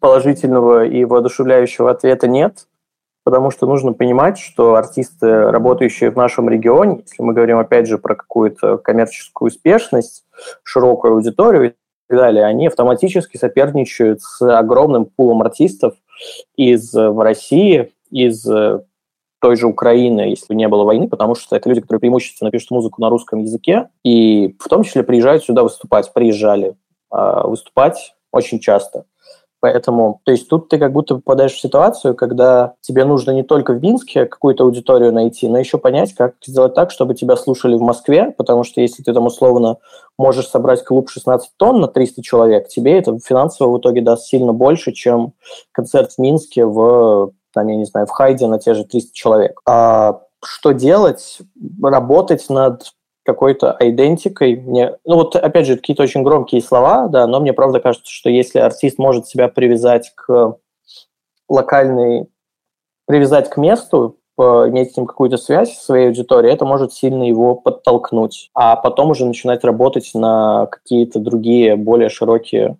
положительного 0.00 0.84
и 0.84 1.04
воодушевляющего 1.04 1.90
ответа 1.90 2.28
нет, 2.28 2.66
потому 3.24 3.50
что 3.50 3.66
нужно 3.66 3.92
понимать, 3.92 4.38
что 4.38 4.74
артисты, 4.74 5.50
работающие 5.50 6.10
в 6.10 6.16
нашем 6.16 6.48
регионе, 6.48 7.02
если 7.06 7.22
мы 7.22 7.34
говорим 7.34 7.58
опять 7.58 7.86
же 7.86 7.98
про 7.98 8.14
какую-то 8.14 8.78
коммерческую 8.78 9.48
успешность, 9.48 10.23
широкую 10.62 11.14
аудиторию 11.14 11.70
и 11.70 11.74
так 12.08 12.18
далее, 12.18 12.44
они 12.44 12.66
автоматически 12.66 13.36
соперничают 13.36 14.22
с 14.22 14.42
огромным 14.42 15.06
пулом 15.06 15.42
артистов, 15.42 15.94
из 16.56 16.94
э, 16.94 17.12
России, 17.12 17.92
из 18.10 18.46
э, 18.48 18.80
той 19.40 19.56
же 19.56 19.66
Украины, 19.66 20.20
если 20.22 20.46
бы 20.48 20.54
не 20.54 20.68
было 20.68 20.84
войны, 20.84 21.08
потому 21.08 21.34
что 21.34 21.56
это 21.56 21.68
люди, 21.68 21.80
которые 21.80 22.00
преимущественно 22.00 22.50
пишут 22.50 22.70
музыку 22.70 23.00
на 23.00 23.10
русском 23.10 23.40
языке, 23.40 23.88
и 24.02 24.56
в 24.58 24.68
том 24.68 24.84
числе 24.84 25.02
приезжают 25.02 25.44
сюда 25.44 25.62
выступать, 25.62 26.12
приезжали 26.12 26.76
э, 27.12 27.40
выступать 27.44 28.14
очень 28.32 28.60
часто. 28.60 29.04
Поэтому, 29.64 30.20
то 30.24 30.30
есть 30.30 30.46
тут 30.46 30.68
ты 30.68 30.76
как 30.76 30.92
будто 30.92 31.14
попадаешь 31.14 31.54
в 31.54 31.58
ситуацию, 31.58 32.14
когда 32.14 32.74
тебе 32.82 33.06
нужно 33.06 33.30
не 33.30 33.42
только 33.42 33.72
в 33.72 33.82
Минске 33.82 34.26
какую-то 34.26 34.64
аудиторию 34.64 35.10
найти, 35.10 35.48
но 35.48 35.58
еще 35.58 35.78
понять, 35.78 36.12
как 36.12 36.34
сделать 36.44 36.74
так, 36.74 36.90
чтобы 36.90 37.14
тебя 37.14 37.34
слушали 37.34 37.74
в 37.74 37.80
Москве, 37.80 38.34
потому 38.36 38.62
что 38.62 38.82
если 38.82 39.02
ты 39.02 39.14
там 39.14 39.24
условно 39.24 39.78
можешь 40.18 40.48
собрать 40.48 40.84
клуб 40.84 41.08
16 41.08 41.52
тонн 41.56 41.80
на 41.80 41.88
300 41.88 42.20
человек, 42.20 42.68
тебе 42.68 42.98
это 42.98 43.18
финансово 43.18 43.74
в 43.74 43.78
итоге 43.78 44.02
даст 44.02 44.26
сильно 44.26 44.52
больше, 44.52 44.92
чем 44.92 45.32
концерт 45.72 46.12
в 46.12 46.18
Минске 46.18 46.66
в, 46.66 47.32
там, 47.54 47.66
я 47.66 47.76
не 47.76 47.86
знаю, 47.86 48.06
в 48.06 48.10
Хайде 48.10 48.46
на 48.46 48.58
те 48.58 48.74
же 48.74 48.84
300 48.84 49.14
человек. 49.14 49.62
А 49.66 50.20
что 50.44 50.72
делать? 50.72 51.38
Работать 51.82 52.50
над 52.50 52.92
какой-то 53.24 53.76
идентикой. 53.80 54.56
Мне, 54.56 54.96
ну 55.04 55.16
вот, 55.16 55.34
опять 55.36 55.66
же, 55.66 55.76
какие-то 55.76 56.02
очень 56.02 56.22
громкие 56.22 56.60
слова, 56.60 57.08
да, 57.08 57.26
но 57.26 57.40
мне 57.40 57.52
правда 57.52 57.80
кажется, 57.80 58.10
что 58.10 58.30
если 58.30 58.58
артист 58.58 58.98
может 58.98 59.26
себя 59.26 59.48
привязать 59.48 60.12
к 60.14 60.56
локальной, 61.48 62.28
привязать 63.06 63.50
к 63.50 63.56
месту, 63.56 64.18
иметь 64.36 64.92
с 64.92 64.96
ним 64.96 65.06
какую-то 65.06 65.36
связь 65.36 65.76
с 65.76 65.84
своей 65.84 66.08
аудиторией, 66.08 66.52
это 66.52 66.64
может 66.64 66.92
сильно 66.92 67.22
его 67.22 67.54
подтолкнуть. 67.54 68.50
А 68.52 68.74
потом 68.76 69.10
уже 69.10 69.26
начинать 69.26 69.62
работать 69.62 70.10
на 70.14 70.66
какие-то 70.66 71.20
другие, 71.20 71.76
более 71.76 72.08
широкие 72.08 72.76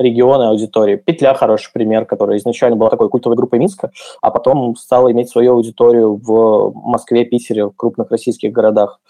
регионы 0.00 0.44
аудитории. 0.44 0.96
Петля 0.96 1.34
хороший 1.34 1.70
пример, 1.72 2.06
которая 2.06 2.38
изначально 2.38 2.76
была 2.76 2.90
такой 2.90 3.08
культовой 3.08 3.36
группой 3.36 3.58
Минска, 3.58 3.92
а 4.22 4.30
потом 4.30 4.74
стала 4.76 5.12
иметь 5.12 5.30
свою 5.30 5.52
аудиторию 5.52 6.16
в 6.16 6.72
Москве, 6.74 7.24
Питере, 7.24 7.66
в 7.66 7.72
крупных 7.76 8.10
российских 8.10 8.52
городах. 8.52 9.00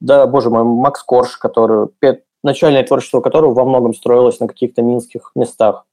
Да, 0.00 0.26
боже 0.26 0.50
мой, 0.50 0.64
Макс 0.64 1.02
Корж, 1.02 1.36
который 1.36 1.88
начальное 2.42 2.84
творчество 2.84 3.20
которого 3.20 3.52
во 3.52 3.64
многом 3.64 3.94
строилось 3.94 4.40
на 4.40 4.48
каких-то 4.48 4.82
минских 4.82 5.32
местах. 5.34 5.84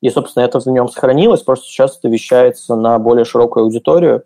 И, 0.00 0.08
собственно, 0.08 0.44
это 0.44 0.60
в 0.60 0.66
нем 0.66 0.88
сохранилось, 0.88 1.42
просто 1.42 1.66
сейчас 1.66 1.98
это 1.98 2.08
вещается 2.08 2.74
на 2.74 2.98
более 2.98 3.26
широкую 3.26 3.64
аудиторию. 3.64 4.24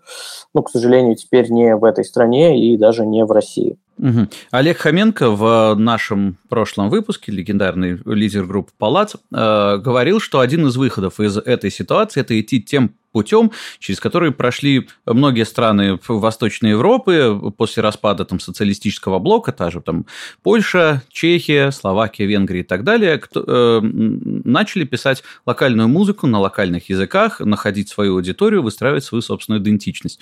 Ну, 0.54 0.62
к 0.62 0.70
сожалению, 0.70 1.16
теперь 1.16 1.50
не 1.50 1.74
в 1.74 1.84
этой 1.84 2.04
стране 2.04 2.60
и 2.60 2.76
даже 2.76 3.04
не 3.04 3.24
в 3.24 3.32
России. 3.32 3.76
Угу. 3.98 4.28
Олег 4.50 4.78
Хоменко 4.78 5.30
в 5.30 5.74
нашем 5.76 6.36
прошлом 6.48 6.90
выпуске, 6.90 7.32
легендарный 7.32 8.00
лидер 8.04 8.44
группы 8.44 8.72
«Палац», 8.76 9.14
э, 9.14 9.78
говорил, 9.78 10.20
что 10.20 10.40
один 10.40 10.66
из 10.66 10.76
выходов 10.76 11.20
из 11.20 11.36
этой 11.38 11.70
ситуации– 11.70 12.20
это 12.22 12.38
идти 12.40 12.60
тем 12.60 12.94
путем, 13.14 13.52
через 13.78 14.00
который 14.00 14.32
прошли 14.32 14.88
многие 15.06 15.44
страны 15.44 16.00
Восточной 16.08 16.70
Европы 16.70 17.40
после 17.56 17.80
распада 17.80 18.24
там, 18.24 18.40
социалистического 18.40 19.20
блока, 19.20 19.52
та 19.52 19.70
же 19.70 19.80
там 19.80 20.04
Польша, 20.42 21.02
Чехия, 21.10 21.70
Словакия, 21.70 22.26
Венгрия 22.26 22.60
и 22.60 22.64
так 22.64 22.82
далее, 22.82 23.18
кто, 23.18 23.44
э, 23.46 23.80
начали 23.82 24.84
писать 24.84 25.22
локальную 25.46 25.88
музыку 25.88 26.26
на 26.26 26.40
локальных 26.40 26.90
языках, 26.90 27.38
находить 27.38 27.88
свою 27.88 28.16
аудиторию, 28.16 28.62
выстраивать 28.62 29.04
свою 29.04 29.22
собственную 29.22 29.62
идентичность. 29.62 30.20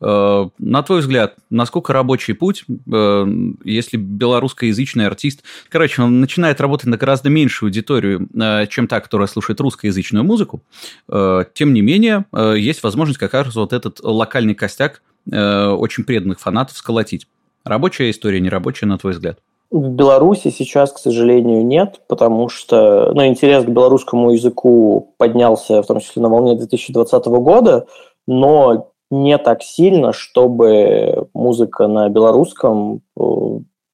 Э, 0.00 0.48
на 0.58 0.82
твой 0.82 1.00
взгляд, 1.00 1.36
насколько 1.48 1.92
рабочий 1.92 2.34
путь, 2.34 2.64
э, 2.92 3.26
если 3.64 3.96
белорусскоязычный 3.96 5.06
артист, 5.06 5.44
короче, 5.68 6.02
он 6.02 6.20
начинает 6.20 6.60
работать 6.60 6.88
на 6.88 6.96
гораздо 6.96 7.30
меньшую 7.30 7.68
аудиторию, 7.68 8.28
э, 8.34 8.66
чем 8.66 8.88
та, 8.88 9.00
которая 9.00 9.28
слушает 9.28 9.60
русскоязычную 9.60 10.24
музыку, 10.24 10.64
э, 11.08 11.44
тем 11.54 11.72
не 11.72 11.82
менее, 11.82 12.24
есть 12.34 12.82
возможность 12.82 13.18
как 13.18 13.34
раз 13.34 13.54
вот 13.54 13.72
этот 13.72 14.00
локальный 14.02 14.54
костяк 14.54 15.02
э, 15.30 15.68
очень 15.68 16.04
преданных 16.04 16.40
фанатов 16.40 16.76
сколотить. 16.76 17.26
Рабочая 17.64 18.10
история, 18.10 18.40
не 18.40 18.48
рабочая, 18.48 18.86
на 18.86 18.98
твой 18.98 19.12
взгляд? 19.12 19.38
В 19.70 19.88
Беларуси 19.88 20.50
сейчас, 20.50 20.92
к 20.92 20.98
сожалению, 20.98 21.64
нет, 21.64 22.02
потому 22.06 22.48
что 22.48 23.12
ну, 23.14 23.26
интерес 23.26 23.64
к 23.64 23.68
белорусскому 23.68 24.32
языку 24.32 25.14
поднялся, 25.16 25.82
в 25.82 25.86
том 25.86 26.00
числе 26.00 26.20
на 26.20 26.28
волне 26.28 26.56
2020 26.56 27.24
года, 27.26 27.86
но 28.26 28.92
не 29.10 29.38
так 29.38 29.62
сильно, 29.62 30.12
чтобы 30.12 31.28
музыка 31.32 31.86
на 31.86 32.08
белорусском 32.08 33.00
э, 33.18 33.22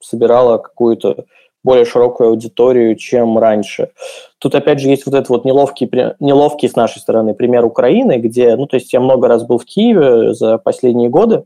собирала 0.01 0.59
какую-то 0.59 1.27
более 1.65 1.85
широкую 1.85 2.31
аудиторию, 2.31 2.97
чем 2.97 3.39
раньше. 3.39 3.91
Тут, 4.39 4.55
опять 4.55 4.81
же, 4.81 4.89
есть 4.89 5.07
вот 5.07 5.15
этот 5.15 5.29
вот 5.29 5.45
неловкий, 5.45 5.91
неловкий 6.21 6.69
с 6.69 6.77
нашей 6.77 6.99
стороны 6.99 7.35
пример 7.35 7.65
Украины, 7.65 8.19
где, 8.19 8.57
ну, 8.57 8.67
то 8.67 8.77
есть 8.77 8.93
я 8.93 9.01
много 9.01 9.29
раз 9.29 9.45
был 9.45 9.59
в 9.59 9.65
Киеве 9.65 10.35
за 10.35 10.59
последние 10.59 11.09
годы, 11.09 11.45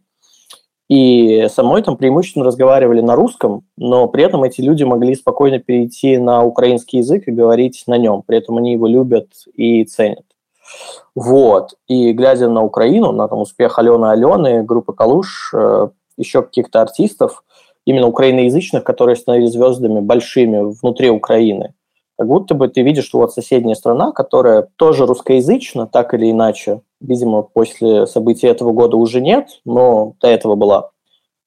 и 0.89 1.47
со 1.49 1.63
мной 1.63 1.83
там 1.83 1.97
преимущественно 1.97 2.45
разговаривали 2.45 3.01
на 3.01 3.17
русском, 3.17 3.65
но 3.79 4.09
при 4.09 4.25
этом 4.25 4.45
эти 4.45 4.61
люди 4.61 4.85
могли 4.85 5.15
спокойно 5.15 5.59
перейти 5.59 6.19
на 6.19 6.45
украинский 6.45 6.99
язык 6.99 7.27
и 7.27 7.33
говорить 7.33 7.85
на 7.87 7.97
нем. 7.97 8.23
При 8.27 8.37
этом 8.37 8.59
они 8.59 8.73
его 8.73 8.87
любят 8.87 9.29
и 9.55 9.85
ценят. 9.85 10.25
Вот. 11.15 11.75
И 11.89 12.13
глядя 12.13 12.49
на 12.49 12.63
Украину, 12.63 13.13
на 13.13 13.27
там, 13.27 13.39
успех 13.41 13.79
Алены 13.79 14.07
Алены, 14.07 14.63
группы 14.65 14.93
Калуш, 14.93 15.53
э, 15.55 15.89
еще 16.17 16.43
каких-то 16.43 16.83
артистов, 16.83 17.43
именно 17.85 18.07
украиноязычных, 18.07 18.85
которые 18.85 19.17
становились 19.17 19.53
звездами 19.53 20.01
большими 20.01 20.73
внутри 20.81 21.11
Украины. 21.11 21.75
Как 22.19 22.29
будто 22.29 22.55
бы 22.55 22.69
ты 22.69 22.83
видишь, 22.83 23.07
что 23.07 23.19
вот 23.19 23.33
соседняя 23.33 23.75
страна, 23.75 24.13
которая 24.13 24.69
тоже 24.77 25.07
русскоязычна, 25.07 25.87
так 25.87 26.15
или 26.15 26.31
иначе, 26.31 26.83
видимо, 27.01 27.43
после 27.43 28.07
событий 28.07 28.47
этого 28.47 28.73
года 28.73 28.97
уже 28.97 29.21
нет, 29.21 29.61
но 29.65 30.15
до 30.21 30.29
этого 30.29 30.55
была. 30.55 30.91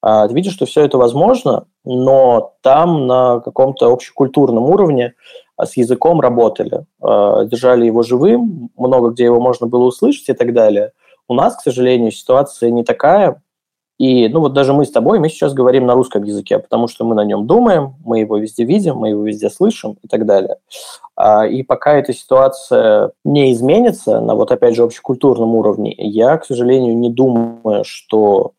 А, 0.02 0.28
ты 0.28 0.34
видишь, 0.34 0.52
что 0.52 0.66
все 0.66 0.82
это 0.82 0.98
возможно, 0.98 1.66
но 1.84 2.54
там 2.62 3.06
на 3.06 3.40
каком-то 3.40 3.92
общекультурном 3.92 4.64
уровне 4.64 5.14
а, 5.56 5.66
с 5.66 5.76
языком 5.76 6.20
работали, 6.20 6.84
а, 7.00 7.44
держали 7.44 7.86
его 7.86 8.02
живым, 8.02 8.70
много 8.76 9.10
где 9.10 9.24
его 9.24 9.40
можно 9.40 9.66
было 9.66 9.84
услышать 9.84 10.28
и 10.28 10.34
так 10.34 10.52
далее. 10.52 10.92
У 11.28 11.34
нас, 11.34 11.56
к 11.56 11.62
сожалению, 11.62 12.12
ситуация 12.12 12.70
не 12.70 12.84
такая, 12.84 13.42
и, 13.98 14.28
ну, 14.28 14.40
вот 14.40 14.52
даже 14.52 14.74
мы 14.74 14.84
с 14.84 14.90
тобой, 14.90 15.18
мы 15.18 15.28
сейчас 15.28 15.54
говорим 15.54 15.86
на 15.86 15.94
русском 15.94 16.22
языке, 16.22 16.58
потому 16.58 16.86
что 16.86 17.04
мы 17.04 17.14
на 17.14 17.24
нем 17.24 17.46
думаем, 17.46 17.94
мы 18.04 18.20
его 18.20 18.36
везде 18.36 18.64
видим, 18.64 18.96
мы 18.96 19.10
его 19.10 19.22
везде 19.22 19.48
слышим 19.48 19.96
и 20.02 20.08
так 20.08 20.26
далее. 20.26 20.56
А, 21.16 21.46
и 21.46 21.62
пока 21.62 21.94
эта 21.94 22.12
ситуация 22.12 23.12
не 23.24 23.52
изменится 23.52 24.20
на, 24.20 24.34
вот 24.34 24.52
опять 24.52 24.76
же, 24.76 24.82
общекультурном 24.82 25.54
уровне, 25.54 25.94
я, 25.96 26.36
к 26.36 26.44
сожалению, 26.44 26.96
не 26.96 27.08
думаю, 27.08 27.84
что 27.84 28.52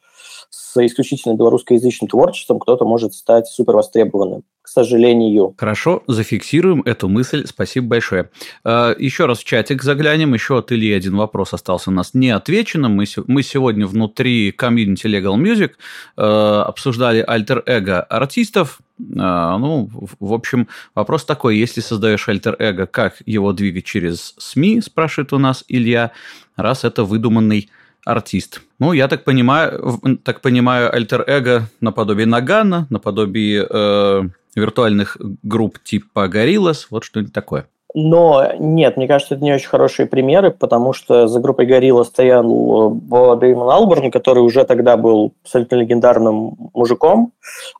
с 0.50 0.86
исключительно 0.86 1.36
белорусскоязычным 1.36 2.10
творчеством 2.10 2.60
кто-то 2.60 2.86
может 2.86 3.14
стать 3.14 3.48
супер 3.48 3.76
востребованным 3.76 4.44
к 4.68 4.70
сожалению. 4.70 5.56
Хорошо, 5.58 6.04
зафиксируем 6.08 6.82
эту 6.82 7.08
мысль. 7.08 7.48
Спасибо 7.48 7.88
большое. 7.88 8.30
А, 8.66 8.94
еще 9.00 9.26
раз 9.26 9.40
в 9.40 9.46
чатик 9.46 9.82
заглянем. 9.82 10.34
Еще 10.34 10.58
от 10.58 10.74
Ильи 10.74 10.92
один 10.92 11.16
вопрос 11.16 11.54
остался 11.54 11.90
у 11.90 11.94
нас 11.94 12.14
не 12.14 12.32
отвеченным. 12.32 12.92
Мы, 12.92 13.06
мы 13.28 13.44
сегодня 13.44 13.88
внутри 13.88 14.52
комьюнити 14.52 15.08
Legal 15.08 15.38
Music 15.38 15.72
а, 16.18 16.64
обсуждали 16.64 17.24
альтер-эго 17.26 18.02
артистов. 18.02 18.80
А, 19.18 19.58
ну, 19.58 19.90
в 20.20 20.34
общем, 20.34 20.68
вопрос 20.94 21.24
такой. 21.24 21.58
Если 21.58 21.80
создаешь 21.80 22.28
альтер-эго, 22.28 22.88
как 22.88 23.22
его 23.26 23.54
двигать 23.54 23.86
через 23.86 24.36
СМИ, 24.38 24.82
спрашивает 24.82 25.32
у 25.32 25.38
нас 25.38 25.64
Илья, 25.70 26.12
раз 26.58 26.84
это 26.84 27.06
выдуманный 27.06 27.70
артист. 28.08 28.62
Ну, 28.80 28.94
я 28.94 29.08
так 29.08 29.24
понимаю, 29.24 30.00
так 30.24 30.42
понимаю, 30.42 30.94
альтер-эго 30.94 31.64
наподобие 31.82 32.26
Нагана, 32.26 32.88
наподобие 32.90 33.68
э, 33.70 34.22
виртуальных 34.56 35.18
групп 35.44 35.80
типа 35.84 36.28
Gorillaz, 36.28 36.88
вот 36.90 37.04
что-нибудь 37.04 37.34
такое. 37.34 37.68
Но 37.94 38.52
нет, 38.60 38.96
мне 38.96 39.08
кажется, 39.08 39.34
это 39.34 39.44
не 39.44 39.54
очень 39.54 39.70
хорошие 39.70 40.06
примеры, 40.06 40.52
потому 40.52 40.94
что 40.94 41.28
за 41.28 41.40
группой 41.40 41.66
Горилла 41.66 42.04
стоял 42.04 42.44
Дэймон 42.92 43.70
Алберн, 43.72 44.12
который 44.12 44.40
уже 44.40 44.66
тогда 44.66 44.98
был 44.98 45.34
абсолютно 45.44 45.78
легендарным 45.78 46.70
мужиком. 46.76 47.32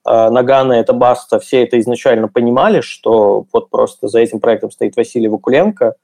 А, 0.04 0.32
Нагана– 0.32 0.74
это 0.74 0.94
Баста, 0.94 1.40
все 1.40 1.64
это 1.64 1.80
изначально 1.80 2.30
понимали, 2.30 2.82
что 2.82 3.46
вот 3.54 3.70
просто 3.70 4.08
за 4.08 4.20
этим 4.20 4.40
проектом 4.40 4.72
стоит 4.72 4.96
Василий 4.96 5.28
Вакуленко. 5.28 5.96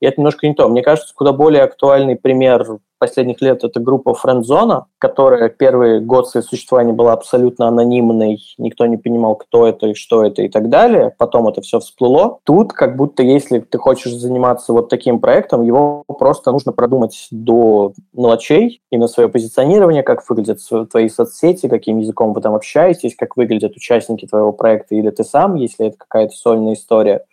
И 0.00 0.06
это 0.06 0.20
немножко 0.20 0.46
не 0.46 0.54
то. 0.54 0.68
Мне 0.68 0.82
кажется, 0.82 1.12
куда 1.14 1.32
более 1.32 1.62
актуальный 1.62 2.14
пример 2.14 2.78
последних 2.98 3.40
лет 3.40 3.64
это 3.64 3.80
группа 3.80 4.14
Френдзона, 4.14 4.86
которая 4.98 5.48
первый 5.48 6.00
год 6.00 6.28
своего 6.28 6.46
существования 6.46 6.92
была 6.92 7.12
абсолютно 7.12 7.68
анонимной, 7.68 8.38
никто 8.58 8.86
не 8.86 8.96
понимал, 8.96 9.36
кто 9.36 9.66
это 9.66 9.88
и 9.88 9.94
что 9.94 10.24
это 10.24 10.42
и 10.42 10.48
так 10.48 10.68
далее. 10.68 11.14
Потом 11.18 11.48
это 11.48 11.60
все 11.60 11.80
всплыло. 11.80 12.38
Тут 12.44 12.72
как 12.72 12.96
будто 12.96 13.22
если 13.22 13.60
ты 13.60 13.78
хочешь 13.78 14.12
заниматься 14.12 14.72
вот 14.72 14.88
таким 14.88 15.20
проектом, 15.20 15.62
его 15.62 16.04
просто 16.18 16.52
нужно 16.52 16.72
продумать 16.72 17.28
до 17.30 17.92
мелочей 18.12 18.80
и 18.90 18.98
на 18.98 19.08
свое 19.08 19.28
позиционирование, 19.28 20.02
как 20.02 20.28
выглядят 20.28 20.58
твои 20.90 21.08
соцсети, 21.08 21.68
каким 21.68 21.98
языком 21.98 22.32
вы 22.32 22.40
там 22.40 22.54
общаетесь, 22.54 23.16
как 23.16 23.36
выглядят 23.36 23.76
участники 23.76 24.26
твоего 24.26 24.52
проекта 24.52 24.94
или 24.94 25.10
ты 25.10 25.24
сам, 25.24 25.54
если 25.54 25.86
это 25.88 25.96
какая-то 25.98 26.34
сольная 26.34 26.74
история. 26.74 27.24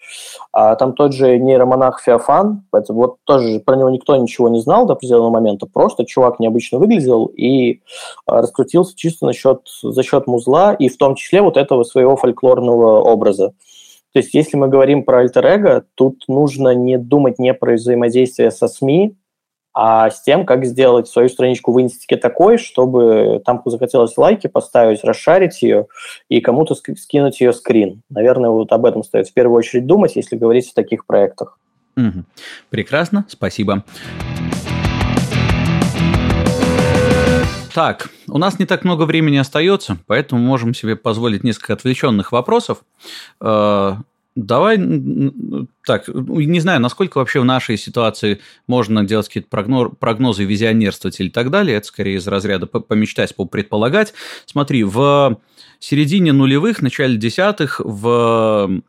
А 0.51 0.75
там 0.75 0.93
тот 0.93 1.13
же 1.13 1.37
нейромонах 1.37 2.01
Феофан, 2.01 2.63
это 2.73 2.93
вот 2.93 3.17
тоже 3.23 3.59
про 3.59 3.75
него 3.75 3.89
никто 3.89 4.15
ничего 4.15 4.49
не 4.49 4.59
знал 4.59 4.85
до 4.85 4.93
определенного 4.93 5.31
момента, 5.31 5.52
момента. 5.53 5.65
Просто 5.65 6.05
чувак 6.05 6.39
необычно 6.39 6.79
выглядел 6.79 7.25
и 7.25 7.81
а, 8.25 8.41
раскрутился 8.41 8.95
чисто 8.95 9.25
насчет, 9.25 9.61
за 9.81 10.03
счет 10.03 10.27
музла 10.27 10.73
и 10.73 10.89
в 10.89 10.97
том 10.97 11.15
числе 11.15 11.41
вот 11.41 11.57
этого 11.57 11.83
своего 11.83 12.15
фольклорного 12.15 13.01
образа. 13.01 13.53
То 14.13 14.19
есть 14.19 14.33
если 14.33 14.57
мы 14.57 14.67
говорим 14.67 15.03
про 15.03 15.19
альтер 15.19 15.85
тут 15.95 16.23
нужно 16.27 16.75
не 16.75 16.97
думать 16.97 17.39
не 17.39 17.53
про 17.53 17.73
взаимодействие 17.73 18.51
со 18.51 18.67
СМИ, 18.67 19.15
а 19.75 20.11
с 20.11 20.21
тем, 20.21 20.45
как 20.45 20.65
сделать 20.65 21.07
свою 21.07 21.29
страничку 21.29 21.73
в 21.73 21.81
инстике 21.81 22.15
такой, 22.15 22.59
чтобы 22.59 23.41
там 23.43 23.59
захотелось 23.65 24.15
лайки 24.17 24.45
поставить, 24.45 25.03
расшарить 25.03 25.63
ее 25.63 25.87
и 26.29 26.41
кому-то 26.41 26.75
скинуть 26.75 27.41
ее 27.41 27.53
скрин. 27.53 28.03
Наверное, 28.07 28.51
вот 28.51 28.71
об 28.71 28.85
этом 28.85 29.03
стоит 29.03 29.29
в 29.29 29.33
первую 29.33 29.57
очередь 29.57 29.87
думать, 29.87 30.15
если 30.15 30.35
говорить 30.35 30.69
о 30.69 30.75
таких 30.75 31.07
проектах. 31.07 31.57
Угу. 31.97 32.23
Прекрасно, 32.69 33.25
спасибо. 33.27 33.83
Так, 37.73 38.09
у 38.27 38.37
нас 38.37 38.59
не 38.59 38.65
так 38.65 38.83
много 38.83 39.03
времени 39.03 39.37
остается, 39.37 39.97
поэтому 40.05 40.41
можем 40.41 40.75
себе 40.75 40.95
позволить 40.95 41.43
несколько 41.43 41.73
отвлеченных 41.73 42.31
вопросов. 42.31 42.83
Э, 43.41 43.95
давай, 44.35 44.77
так, 45.83 46.07
не 46.07 46.59
знаю, 46.59 46.81
насколько 46.81 47.17
вообще 47.17 47.39
в 47.39 47.45
нашей 47.45 47.77
ситуации 47.77 48.41
можно 48.67 49.03
делать 49.03 49.27
какие-то 49.27 49.49
прогнозы, 49.49 50.43
визионерствовать 50.43 51.19
или 51.19 51.29
так 51.29 51.49
далее. 51.49 51.77
Это 51.77 51.87
скорее 51.87 52.17
из 52.17 52.27
разряда 52.27 52.67
помечтать, 52.67 53.35
предполагать. 53.51 54.13
Смотри, 54.45 54.83
в 54.83 55.39
середине 55.79 56.31
нулевых, 56.31 56.83
начале 56.83 57.17
десятых 57.17 57.81
в 57.83 58.83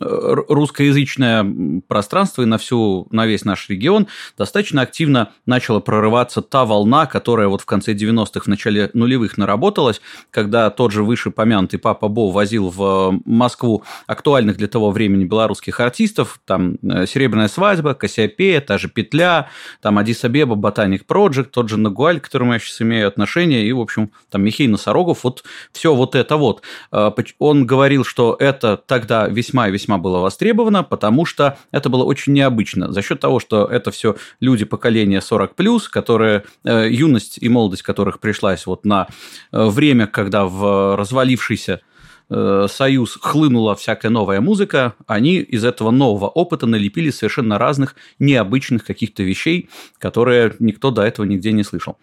русскоязычное 0.00 1.82
пространство 1.88 2.42
и 2.42 2.46
на, 2.46 2.58
всю, 2.58 3.06
на 3.10 3.26
весь 3.26 3.44
наш 3.44 3.68
регион 3.68 4.06
достаточно 4.36 4.82
активно 4.82 5.32
начала 5.46 5.80
прорываться 5.80 6.42
та 6.42 6.64
волна, 6.64 7.06
которая 7.06 7.48
вот 7.48 7.62
в 7.62 7.66
конце 7.66 7.94
90-х, 7.94 8.40
в 8.40 8.46
начале 8.46 8.90
нулевых 8.94 9.36
наработалась, 9.36 10.00
когда 10.30 10.70
тот 10.70 10.92
же 10.92 11.02
вышепомянутый 11.02 11.78
Папа 11.78 12.08
Бо 12.08 12.30
возил 12.30 12.70
в 12.70 13.20
Москву 13.24 13.84
актуальных 14.06 14.56
для 14.56 14.68
того 14.68 14.90
времени 14.90 15.24
белорусских 15.24 15.80
артистов, 15.80 16.40
там 16.44 16.76
э, 16.82 17.06
«Серебряная 17.06 17.48
свадьба», 17.48 17.94
«Кассиопея», 17.94 18.60
та 18.60 18.78
же 18.78 18.88
«Петля», 18.88 19.48
там 19.82 19.98
«Адис 19.98 20.24
Абеба», 20.24 20.54
«Ботаник 20.54 21.06
Проджект», 21.06 21.50
тот 21.50 21.68
же 21.68 21.76
«Нагуаль», 21.76 22.20
к 22.20 22.24
которому 22.24 22.52
я 22.52 22.58
сейчас 22.58 22.80
имею 22.82 23.08
отношение, 23.08 23.66
и, 23.66 23.72
в 23.72 23.80
общем, 23.80 24.10
там 24.30 24.42
Михей 24.42 24.68
Носорогов, 24.68 25.24
вот 25.24 25.44
все 25.72 25.94
вот 25.94 26.14
это 26.14 26.36
вот. 26.36 26.62
Э, 26.92 27.10
он 27.38 27.66
говорил, 27.66 28.04
что 28.04 28.36
это 28.38 28.76
тогда 28.76 29.26
весьма 29.28 29.65
весьма 29.70 29.98
было 29.98 30.18
востребовано, 30.18 30.82
потому 30.82 31.24
что 31.24 31.58
это 31.72 31.88
было 31.88 32.04
очень 32.04 32.32
необычно. 32.32 32.92
За 32.92 33.02
счет 33.02 33.20
того, 33.20 33.40
что 33.40 33.64
это 33.64 33.90
все 33.90 34.16
люди 34.40 34.64
поколения 34.64 35.20
40+, 35.20 35.90
которые, 35.90 36.44
э, 36.64 36.88
юность 36.90 37.38
и 37.40 37.48
молодость 37.48 37.82
которых 37.82 38.20
пришлась 38.20 38.66
вот 38.66 38.84
на 38.84 39.08
э, 39.52 39.66
время, 39.66 40.06
когда 40.06 40.44
в 40.44 40.96
развалившийся 40.96 41.80
э, 42.28 42.66
союз 42.68 43.18
хлынула 43.20 43.74
всякая 43.76 44.10
новая 44.10 44.40
музыка, 44.40 44.94
они 45.06 45.36
из 45.36 45.64
этого 45.64 45.90
нового 45.90 46.28
опыта 46.28 46.66
налепили 46.66 47.10
совершенно 47.10 47.58
разных 47.58 47.94
необычных 48.18 48.84
каких-то 48.84 49.22
вещей, 49.22 49.70
которые 49.98 50.54
никто 50.58 50.90
до 50.90 51.02
этого 51.02 51.24
нигде 51.24 51.52
не 51.52 51.62
слышал. 51.62 51.98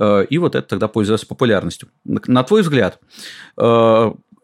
И 0.00 0.38
вот 0.38 0.54
это 0.54 0.66
тогда 0.66 0.88
пользовалось 0.88 1.24
популярностью. 1.24 1.88
На 2.04 2.42
твой 2.42 2.62
взгляд, 2.62 3.00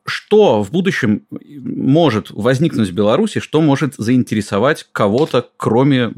что 0.05 0.62
в 0.62 0.70
будущем 0.70 1.26
может 1.30 2.30
возникнуть 2.30 2.88
в 2.88 2.94
Беларуси, 2.94 3.40
что 3.40 3.61
может 3.61 3.94
заинтересовать 3.94 4.86
кого-то, 4.92 5.46
кроме 5.57 6.12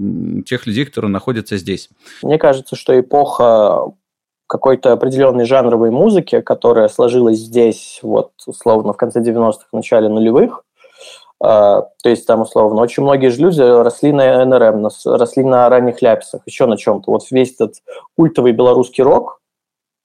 тех 0.44 0.66
людей, 0.66 0.84
которые 0.86 1.10
находятся 1.10 1.56
здесь? 1.56 1.90
Мне 2.22 2.38
кажется, 2.38 2.76
что 2.76 2.98
эпоха 2.98 3.92
какой-то 4.46 4.92
определенной 4.92 5.44
жанровой 5.44 5.90
музыки, 5.90 6.40
которая 6.40 6.88
сложилась 6.88 7.38
здесь, 7.38 7.98
вот, 8.02 8.32
условно, 8.46 8.92
в 8.92 8.96
конце 8.96 9.20
90-х, 9.20 9.66
начале 9.72 10.08
нулевых, 10.08 10.64
э, 11.42 11.46
то 11.46 11.88
есть 12.04 12.26
там, 12.26 12.42
условно, 12.42 12.80
очень 12.80 13.02
многие 13.02 13.28
же 13.28 13.40
люди 13.40 13.60
росли 13.60 14.12
на 14.12 14.44
НРМ, 14.44 14.88
росли 15.06 15.42
на 15.42 15.68
ранних 15.68 16.02
ляписах, 16.02 16.42
еще 16.46 16.66
на 16.66 16.76
чем-то. 16.76 17.10
Вот 17.10 17.22
весь 17.30 17.54
этот 17.54 17.76
культовый 18.16 18.52
белорусский 18.52 19.02
рок, 19.02 19.40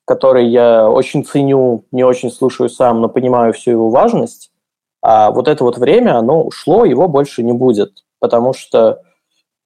который 0.10 0.47
я 0.47 0.89
очень 0.89 1.24
ценю, 1.24 1.86
не 1.91 2.03
очень 2.03 2.32
слушаю 2.32 2.68
сам, 2.68 2.99
но 2.99 3.10
понимаю 3.10 3.53
всю 3.53 3.70
его 3.70 3.91
важность, 3.91 4.49
а 5.03 5.30
вот 5.30 5.47
это 5.47 5.64
вот 5.64 5.78
время, 5.78 6.18
оно 6.18 6.41
ушло, 6.41 6.84
его 6.84 7.07
больше 7.07 7.43
не 7.43 7.53
будет, 7.53 8.05
потому 8.18 8.53
что 8.53 9.03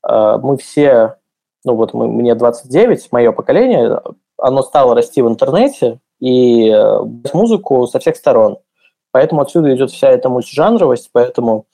э, 0.06 0.38
мы 0.44 0.58
все, 0.58 1.16
ну 1.64 1.76
вот 1.76 1.94
мы, 1.94 2.10
мне 2.10 2.36
29, 2.36 3.14
мое 3.14 3.32
поколение, 3.32 4.02
оно 4.38 4.64
стало 4.64 4.96
расти 4.96 5.22
в 5.22 5.30
интернете 5.30 6.02
и 6.20 6.68
э, 6.68 7.00
музыку 7.34 7.88
со 7.88 8.00
всех 8.00 8.18
сторон. 8.18 8.58
Поэтому 9.12 9.44
отсюда 9.44 9.74
идет 9.74 9.92
вся 9.92 10.10
эта 10.10 10.28
мультижанровость, 10.28 11.10
поэтому 11.14 11.68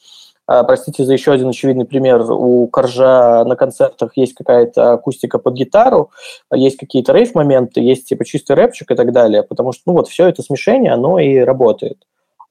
простите 0.63 1.05
за 1.05 1.13
еще 1.13 1.31
один 1.31 1.49
очевидный 1.49 1.85
пример. 1.85 2.23
У 2.31 2.67
Коржа 2.67 3.43
на 3.45 3.55
концертах 3.55 4.13
есть 4.15 4.33
какая-то 4.33 4.93
акустика 4.93 5.37
под 5.37 5.53
гитару, 5.53 6.11
есть 6.53 6.77
какие-то 6.77 7.13
рейв-моменты, 7.13 7.81
есть 7.81 8.07
типа 8.07 8.25
чистый 8.25 8.55
рэпчик 8.55 8.91
и 8.91 8.95
так 8.95 9.11
далее, 9.11 9.43
потому 9.43 9.71
что 9.73 9.83
ну 9.85 9.93
вот 9.93 10.07
все 10.07 10.27
это 10.27 10.41
смешение, 10.41 10.93
оно 10.93 11.19
и 11.19 11.37
работает. 11.37 12.07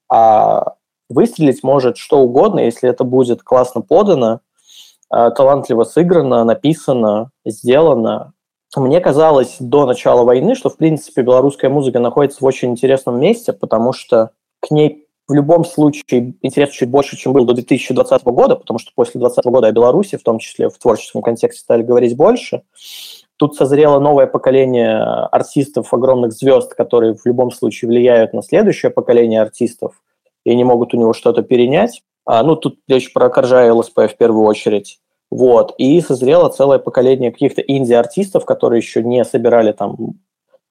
А 0.08 0.74
выстрелить 1.08 1.62
может 1.62 1.96
что 1.96 2.20
угодно, 2.20 2.60
если 2.60 2.88
это 2.88 3.04
будет 3.04 3.42
классно 3.42 3.80
подано, 3.80 4.40
а, 5.10 5.30
талантливо 5.30 5.84
сыграно, 5.84 6.44
написано, 6.44 7.30
сделано. 7.44 8.32
Мне 8.76 9.00
казалось 9.00 9.56
до 9.58 9.86
начала 9.86 10.24
войны, 10.24 10.54
что, 10.54 10.68
в 10.68 10.76
принципе, 10.76 11.22
белорусская 11.22 11.70
музыка 11.70 11.98
находится 11.98 12.38
в 12.40 12.44
очень 12.44 12.70
интересном 12.70 13.18
месте, 13.18 13.52
потому 13.52 13.92
что 13.92 14.30
к 14.60 14.70
ней 14.70 15.07
в 15.28 15.34
любом 15.34 15.64
случае 15.64 16.34
интерес 16.40 16.70
чуть 16.70 16.88
больше, 16.88 17.16
чем 17.16 17.34
был 17.34 17.44
до 17.44 17.52
2020 17.52 18.24
года, 18.24 18.56
потому 18.56 18.78
что 18.78 18.90
после 18.94 19.20
2020 19.20 19.52
года 19.52 19.66
о 19.68 19.72
Беларуси, 19.72 20.16
в 20.16 20.22
том 20.22 20.38
числе 20.38 20.70
в 20.70 20.78
творческом 20.78 21.22
контексте, 21.22 21.60
стали 21.60 21.82
говорить 21.82 22.16
больше. 22.16 22.62
Тут 23.36 23.54
созрело 23.54 24.00
новое 24.00 24.26
поколение 24.26 24.96
артистов, 24.96 25.92
огромных 25.92 26.32
звезд, 26.32 26.74
которые 26.74 27.14
в 27.14 27.24
любом 27.26 27.52
случае 27.52 27.88
влияют 27.88 28.32
на 28.32 28.42
следующее 28.42 28.90
поколение 28.90 29.42
артистов 29.42 30.02
и 30.44 30.56
не 30.56 30.64
могут 30.64 30.94
у 30.94 30.96
него 30.96 31.12
что-то 31.12 31.42
перенять. 31.42 32.02
А, 32.24 32.42
ну, 32.42 32.56
тут 32.56 32.78
речь 32.88 33.12
про 33.12 33.28
Коржа 33.28 33.66
и 33.66 33.70
ЛСП 33.70 33.98
в 33.98 34.16
первую 34.16 34.44
очередь. 34.46 34.98
Вот. 35.30 35.74
И 35.78 36.00
созрело 36.00 36.48
целое 36.48 36.78
поколение 36.78 37.30
каких-то 37.30 37.60
инди-артистов, 37.60 38.44
которые 38.44 38.78
еще 38.78 39.02
не 39.02 39.24
собирали 39.24 39.72
там 39.72 40.14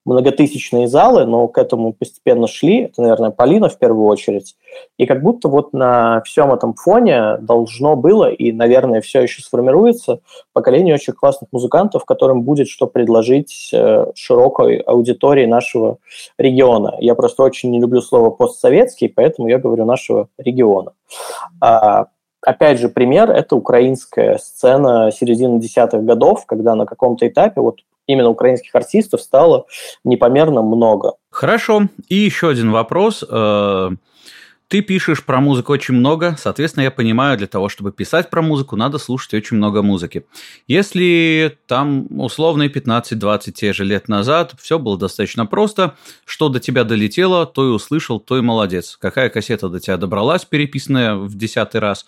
многотысячные 0.04 0.88
залы, 0.88 1.26
но 1.26 1.48
к 1.48 1.58
этому 1.58 1.92
постепенно 1.92 2.46
шли. 2.46 2.84
Это, 2.84 3.02
наверное, 3.02 3.30
Полина 3.30 3.68
в 3.68 3.78
первую 3.78 4.06
очередь. 4.06 4.56
И 4.96 5.06
как 5.06 5.22
будто 5.22 5.48
вот 5.48 5.72
на 5.72 6.22
всем 6.22 6.52
этом 6.52 6.74
фоне 6.74 7.36
должно 7.38 7.94
было, 7.94 8.30
и, 8.30 8.52
наверное, 8.52 9.00
все 9.00 9.20
еще 9.20 9.42
сформируется, 9.42 10.20
поколение 10.52 10.94
очень 10.94 11.12
классных 11.12 11.52
музыкантов, 11.52 12.04
которым 12.04 12.42
будет 12.42 12.68
что 12.68 12.86
предложить 12.86 13.70
э, 13.72 14.06
широкой 14.14 14.78
аудитории 14.78 15.46
нашего 15.46 15.98
региона. 16.38 16.96
Я 17.00 17.14
просто 17.14 17.42
очень 17.42 17.70
не 17.70 17.80
люблю 17.80 18.00
слово 18.00 18.30
постсоветский, 18.30 19.08
поэтому 19.08 19.48
я 19.48 19.58
говорю 19.58 19.84
нашего 19.84 20.28
региона. 20.38 20.92
А, 21.60 22.06
опять 22.40 22.78
же, 22.78 22.88
пример– 22.88 23.30
это 23.32 23.56
украинская 23.56 24.38
сцена 24.38 25.10
середины 25.12 25.60
десятых 25.60 26.04
годов, 26.04 26.46
когда 26.46 26.74
на 26.74 26.86
каком-то 26.86 27.26
этапе 27.28 27.60
вот 27.60 27.80
именно 28.08 28.30
украинских 28.30 28.74
артистов 28.74 29.20
стало 29.22 29.66
непомерно 30.02 30.62
много. 30.62 31.12
Хорошо. 31.30 31.88
И 32.08 32.16
еще 32.16 32.48
один 32.48 32.72
вопрос. 32.72 33.24
Э, 33.28 33.90
Ты 34.66 34.82
пишешь 34.82 35.24
про 35.24 35.40
музыку 35.40 35.72
очень 35.72 35.94
много, 35.94 36.36
соответственно, 36.38 36.84
я 36.84 36.90
понимаю, 36.90 37.38
для 37.38 37.46
того, 37.46 37.68
чтобы 37.68 37.90
писать 37.92 38.28
про 38.28 38.42
музыку, 38.42 38.76
надо 38.76 38.98
слушать 38.98 39.32
очень 39.34 39.56
много 39.56 39.82
музыки. 39.82 40.26
Если 40.66 41.56
там 41.66 42.06
условные 42.20 42.68
15-20 42.68 43.52
те 43.52 43.72
же 43.72 43.84
лет 43.84 44.08
назад 44.08 44.54
все 44.60 44.78
было 44.78 44.98
достаточно 44.98 45.46
просто, 45.46 45.94
что 46.26 46.48
до 46.50 46.60
тебя 46.60 46.84
долетело, 46.84 47.46
то 47.46 47.64
и 47.64 47.70
услышал, 47.70 48.20
то 48.20 48.36
и 48.36 48.42
молодец. 48.42 48.98
Какая 49.00 49.30
кассета 49.30 49.68
до 49.68 49.80
тебя 49.80 49.96
добралась, 49.96 50.44
переписанная 50.44 51.14
в 51.14 51.34
десятый 51.34 51.80
раз, 51.80 52.04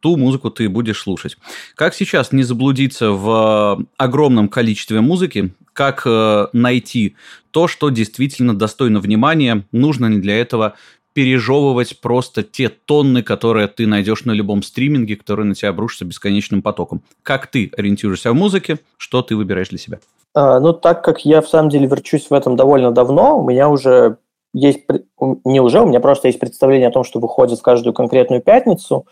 ту 0.00 0.16
музыку 0.16 0.50
ты 0.50 0.68
будешь 0.68 1.00
слушать. 1.00 1.36
Как 1.74 1.94
сейчас 1.94 2.32
не 2.32 2.42
заблудиться 2.42 3.10
в 3.10 3.84
огромном 3.96 4.48
количестве 4.48 5.00
музыки, 5.00 5.52
как 5.72 6.02
э, 6.04 6.46
найти 6.52 7.16
то, 7.50 7.68
что 7.68 7.90
действительно 7.90 8.54
достойно 8.54 9.00
внимания, 9.00 9.64
нужно 9.72 10.06
ли 10.06 10.18
для 10.18 10.38
этого 10.40 10.74
пережевывать 11.12 12.00
просто 12.00 12.42
те 12.42 12.68
тонны, 12.68 13.22
которые 13.22 13.66
ты 13.66 13.86
найдешь 13.86 14.24
на 14.24 14.32
любом 14.32 14.62
стриминге, 14.62 15.16
которые 15.16 15.46
на 15.46 15.54
тебя 15.54 15.70
обрушатся 15.70 16.04
бесконечным 16.04 16.62
потоком. 16.62 17.02
Как 17.22 17.48
ты 17.48 17.70
ориентируешься 17.76 18.30
в 18.30 18.34
музыке, 18.34 18.78
что 18.96 19.22
ты 19.22 19.36
выбираешь 19.36 19.68
для 19.68 19.78
себя? 19.78 20.00
А, 20.34 20.60
ну, 20.60 20.72
так 20.72 21.02
как 21.04 21.24
я 21.24 21.40
в 21.40 21.48
самом 21.48 21.70
деле 21.70 21.86
верчусь 21.86 22.30
в 22.30 22.34
этом 22.34 22.54
довольно 22.56 22.92
давно, 22.92 23.40
у 23.40 23.48
меня 23.48 23.68
уже 23.68 24.18
есть, 24.52 24.80
не 25.44 25.60
уже, 25.60 25.80
у 25.80 25.86
меня 25.86 26.00
просто 26.00 26.28
есть 26.28 26.40
представление 26.40 26.88
о 26.88 26.92
том, 26.92 27.04
что 27.04 27.20
выходит 27.20 27.58
в 27.58 27.62
каждую 27.62 27.94
конкретную 27.94 28.42
пятницу, 28.42 29.06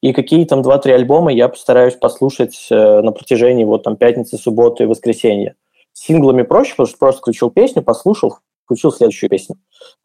и 0.00 0.12
какие 0.12 0.44
там 0.44 0.62
два-три 0.62 0.92
альбома 0.92 1.32
я 1.32 1.48
постараюсь 1.48 1.94
послушать 1.94 2.68
э, 2.70 3.00
на 3.00 3.12
протяжении 3.12 3.64
вот 3.64 3.82
там 3.82 3.96
пятницы, 3.96 4.38
субботы 4.38 4.84
и 4.84 4.86
воскресенья. 4.86 5.56
синглами 5.92 6.42
проще, 6.42 6.72
потому 6.72 6.86
что 6.86 6.98
просто 6.98 7.20
включил 7.20 7.50
песню, 7.50 7.82
послушал, 7.82 8.38
включил 8.64 8.92
следующую 8.92 9.30
песню. 9.30 9.56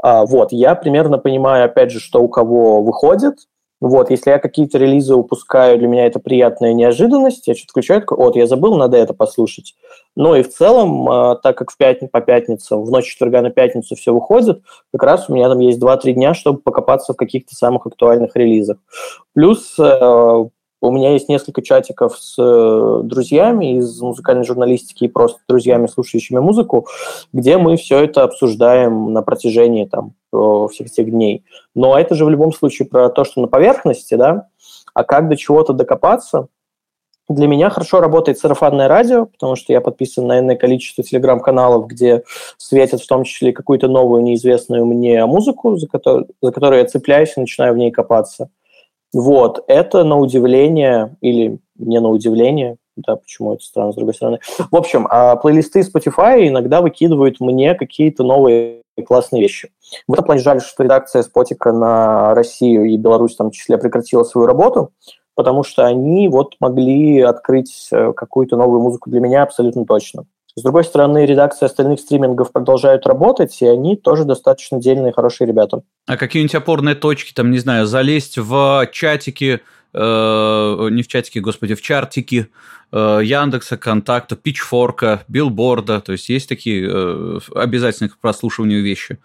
А, 0.02 0.26
вот, 0.26 0.52
я 0.52 0.76
примерно 0.76 1.18
понимаю, 1.18 1.66
опять 1.66 1.92
же, 1.92 2.00
что 2.00 2.22
у 2.22 2.28
кого 2.28 2.82
выходит. 2.82 3.36
Вот, 3.84 4.10
если 4.10 4.30
я 4.30 4.40
какие-то 4.40 4.78
релизы 4.78 5.14
упускаю, 5.14 5.78
для 5.78 5.90
меня 5.90 6.06
это 6.06 6.18
приятная 6.22 6.72
неожиданность, 6.72 7.46
я 7.48 7.54
что-то 7.54 7.72
включаю, 7.72 8.00
такой, 8.00 8.18
вот, 8.18 8.38
я 8.38 8.48
забыл, 8.48 8.78
надо 8.78 8.96
это 8.96 9.14
послушать. 9.14 9.76
Но 10.16 10.38
и 10.38 10.42
в 10.42 10.48
целом, 10.48 11.10
а, 11.10 11.36
так 11.36 11.58
как 11.58 11.70
в 11.70 11.76
пятницу, 11.76 12.10
по 12.10 12.22
пятницам, 12.22 12.82
в 12.86 12.92
ночь 12.92 13.08
четверга 13.08 13.42
на 13.42 13.50
пятницу 13.50 13.98
все 13.98 14.14
выходит, 14.14 14.62
как 14.94 15.04
раз 15.04 15.30
у 15.30 15.34
меня 15.34 15.50
там 15.50 15.60
есть 15.60 15.82
2-3 15.82 16.14
дня, 16.14 16.34
чтобы 16.34 16.60
покопаться 16.60 17.12
в 17.12 17.18
каких-то 17.18 17.56
самых 17.56 17.86
актуальных 17.86 18.38
релизах. 18.38 18.78
Плюс 19.34 19.78
э, 19.78 20.46
у 20.84 20.92
меня 20.92 21.12
есть 21.14 21.30
несколько 21.30 21.62
чатиков 21.62 22.18
с 22.20 22.36
э, 22.38 23.02
друзьями 23.04 23.78
из 23.78 24.02
музыкальной 24.02 24.44
журналистики 24.44 25.06
и 25.06 25.08
просто 25.08 25.40
друзьями, 25.48 25.88
слушающими 25.88 26.40
музыку, 26.40 26.88
где 27.32 27.58
мы 27.58 27.78
все 27.78 28.04
это 28.04 28.24
обсуждаем 28.24 29.14
на 29.14 29.22
протяжении 29.22 29.86
там, 29.86 30.14
всех 30.70 30.88
этих 30.88 31.10
дней. 31.10 31.46
Но 31.74 31.98
это 31.98 32.16
же 32.16 32.26
в 32.26 32.30
любом 32.30 32.52
случае 32.52 32.90
про 32.90 33.10
то, 33.10 33.24
что 33.24 33.40
на 33.40 33.48
поверхности, 33.48 34.16
да, 34.16 34.48
а 34.94 35.06
как 35.06 35.30
до 35.30 35.38
чего-то 35.38 35.72
докопаться. 35.72 36.48
Для 37.30 37.48
меня 37.48 37.70
хорошо 37.70 38.02
работает 38.02 38.38
сарафанное 38.38 38.90
радио, 38.90 39.28
потому 39.28 39.56
что 39.56 39.72
я 39.72 39.80
подписан 39.80 40.28
на 40.28 40.40
иное 40.40 40.58
количество 40.58 41.02
телеграм-каналов, 41.02 41.88
где 41.88 42.24
светят 42.58 43.02
в 43.02 43.08
том 43.08 43.24
числе 43.24 43.54
какую-то 43.54 43.88
новую, 43.88 44.22
неизвестную 44.22 44.86
мне 44.86 45.26
музыку, 45.26 45.78
за 45.78 45.88
которую, 45.88 46.28
за 46.42 46.52
которую 46.52 46.82
я 46.82 46.86
цепляюсь 46.86 47.34
и 47.38 47.40
начинаю 47.40 47.74
в 47.74 47.78
ней 47.78 47.92
копаться. 47.92 48.50
Вот, 49.14 49.64
это 49.68 50.03
на 50.03 50.18
удивление, 50.18 51.16
или 51.22 51.59
не 51.78 51.99
на 51.99 52.09
удивление, 52.09 52.78
да, 52.95 53.16
почему 53.16 53.53
это 53.53 53.64
странно, 53.64 53.91
с 53.91 53.95
другой 53.95 54.14
стороны. 54.14 54.39
В 54.72 54.76
общем, 54.76 55.07
а 55.09 55.36
плейлисты 55.36 55.82
Spotify 55.82 56.47
иногда 56.47 56.82
выкидывают 56.82 57.39
мне 57.39 57.76
какие-то 57.76 58.24
новые 58.24 58.82
классные 59.05 59.41
вещи. 59.41 59.70
В 60.07 60.14
этом 60.14 60.26
плане 60.26 60.41
жаль, 60.41 60.61
что 60.61 60.84
редакция 60.84 61.24
Спотика 61.24 61.72
на 61.72 62.36
Россию 62.36 62.86
и 62.86 62.97
Беларусь 62.97 63.36
в 63.38 63.51
числе 63.51 63.78
прекратила 63.78 64.24
свою 64.24 64.47
работу, 64.47 64.91
потому 65.36 65.64
что 65.64 65.86
они 65.86 66.28
вот 66.30 66.55
могли 66.59 67.22
открыть 67.22 67.89
э, 67.91 68.14
какую-то 68.14 68.55
новую 68.55 68.82
музыку 68.82 69.09
для 69.09 69.20
меня 69.20 69.43
абсолютно 69.43 69.86
точно. 69.86 70.26
С 70.56 70.62
другой 70.62 70.84
стороны, 70.84 71.26
редакции 71.26 71.66
остальных 71.66 71.99
стримингов 71.99 72.51
продолжают 72.51 73.08
работать, 73.08 73.60
и 73.62 73.66
они 73.66 73.95
тоже 73.95 74.24
достаточно 74.24 74.80
дельные, 74.80 75.12
хорошие 75.12 75.47
ребята. 75.47 75.82
А 76.06 76.16
какие-нибудь 76.16 76.54
опорные 76.54 76.93
точки, 76.93 77.34
там, 77.34 77.49
не 77.49 77.58
знаю, 77.58 77.88
залезть 77.88 78.38
в 78.38 78.88
чатики, 78.91 79.62
э, 79.93 80.88
не 80.91 81.01
в 81.01 81.08
чатики, 81.08 81.39
господи, 81.39 81.74
в 81.74 81.82
чартики 81.82 82.49
э, 82.91 83.20
Яндекса, 83.24 83.78
Контакта, 83.78 84.36
Пичфорка, 84.36 85.24
Билборда, 85.28 86.01
то 86.01 86.12
есть 86.12 86.30
есть 86.30 86.47
такие 86.47 86.88
э, 86.88 87.39
обязательные 87.56 88.12
к 88.12 88.18
прослушиванию 88.20 88.84
вещи? 88.84 89.18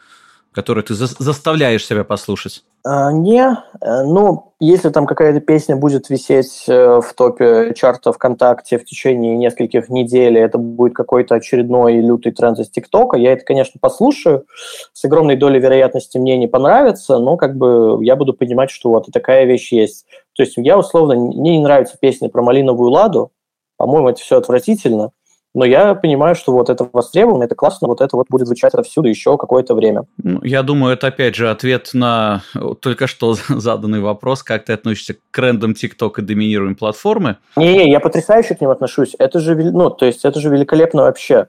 Которые 0.58 0.82
ты 0.82 0.94
за 0.94 1.06
заставляешь 1.06 1.86
себя 1.86 2.02
послушать? 2.02 2.64
А, 2.84 3.12
не, 3.12 3.42
э, 3.80 4.02
ну, 4.02 4.54
если 4.58 4.88
там 4.88 5.06
какая-то 5.06 5.38
песня 5.38 5.76
будет 5.76 6.10
висеть 6.10 6.64
э, 6.66 7.00
в 7.00 7.14
топе 7.14 7.74
чарта 7.76 8.12
ВКонтакте 8.12 8.76
в 8.76 8.84
течение 8.84 9.36
нескольких 9.36 9.88
недель, 9.88 10.36
это 10.36 10.58
будет 10.58 10.94
какой-то 10.94 11.36
очередной 11.36 11.98
лютый 12.00 12.32
тренд 12.32 12.58
из 12.58 12.70
ТикТока, 12.70 13.16
я 13.16 13.34
это, 13.34 13.44
конечно, 13.44 13.78
послушаю. 13.80 14.46
С 14.92 15.04
огромной 15.04 15.36
долей 15.36 15.60
вероятности 15.60 16.18
мне 16.18 16.36
не 16.36 16.48
понравится, 16.48 17.20
но 17.20 17.36
как 17.36 17.56
бы 17.56 18.04
я 18.04 18.16
буду 18.16 18.34
понимать, 18.34 18.70
что 18.70 18.90
вот 18.90 19.06
и 19.06 19.12
такая 19.12 19.44
вещь 19.44 19.70
есть. 19.70 20.06
То 20.34 20.42
есть 20.42 20.54
я 20.56 20.76
условно, 20.76 21.14
мне 21.14 21.56
не 21.56 21.62
нравится 21.62 21.96
песня 22.00 22.28
про 22.28 22.42
малиновую 22.42 22.90
ладу, 22.90 23.30
по-моему, 23.76 24.08
это 24.08 24.20
все 24.20 24.38
отвратительно 24.38 25.12
но 25.58 25.64
я 25.64 25.96
понимаю, 25.96 26.36
что 26.36 26.52
вот 26.52 26.70
это 26.70 26.88
востребовано, 26.92 27.42
это 27.42 27.56
классно, 27.56 27.88
вот 27.88 28.00
это 28.00 28.16
вот 28.16 28.26
будет 28.30 28.46
звучать 28.46 28.74
отовсюду 28.74 29.08
еще 29.08 29.36
какое-то 29.36 29.74
время. 29.74 30.04
Ну, 30.22 30.38
я 30.44 30.62
думаю, 30.62 30.94
это 30.94 31.08
опять 31.08 31.34
же 31.34 31.50
ответ 31.50 31.90
на 31.94 32.42
только 32.80 33.08
что 33.08 33.34
заданный 33.48 34.00
вопрос, 34.00 34.44
как 34.44 34.66
ты 34.66 34.72
относишься 34.72 35.14
к 35.14 35.18
трендам 35.32 35.72
TikTok 35.72 36.12
и 36.18 36.22
доминируемой 36.22 36.76
платформы. 36.76 37.38
Не-не, 37.56 37.90
я 37.90 37.98
потрясающе 37.98 38.54
к 38.54 38.60
ним 38.60 38.70
отношусь. 38.70 39.16
Это 39.18 39.40
же, 39.40 39.56
ну, 39.56 39.90
то 39.90 40.06
есть 40.06 40.24
это 40.24 40.38
же 40.38 40.48
великолепно 40.48 41.02
вообще. 41.02 41.48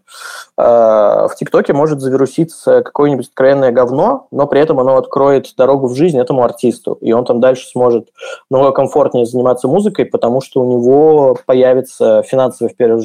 А, 0.57 1.28
в 1.28 1.36
ТикТоке 1.36 1.74
может 1.74 2.01
завируситься 2.01 2.82
какое-нибудь 2.82 3.28
откровенное 3.28 3.72
говно, 3.72 4.28
но 4.32 4.47
при 4.47 4.60
этом 4.60 4.80
оно 4.80 4.97
откроет 4.97 5.53
дорогу 5.55 5.88
в 5.88 5.95
жизнь 5.95 6.18
этому 6.18 6.43
артисту, 6.43 6.97
и 6.99 7.12
он 7.12 7.26
там 7.26 7.39
дальше 7.39 7.68
сможет 7.68 8.07
намного 8.49 8.72
комфортнее 8.72 9.28
заниматься 9.28 9.68
музыкой, 9.68 10.05
потому 10.05 10.41
что 10.41 10.62
у 10.62 10.72
него 10.72 11.38
появится 11.45 12.24
финансовый 12.24 12.70
в 12.70 12.76
первую 12.76 13.01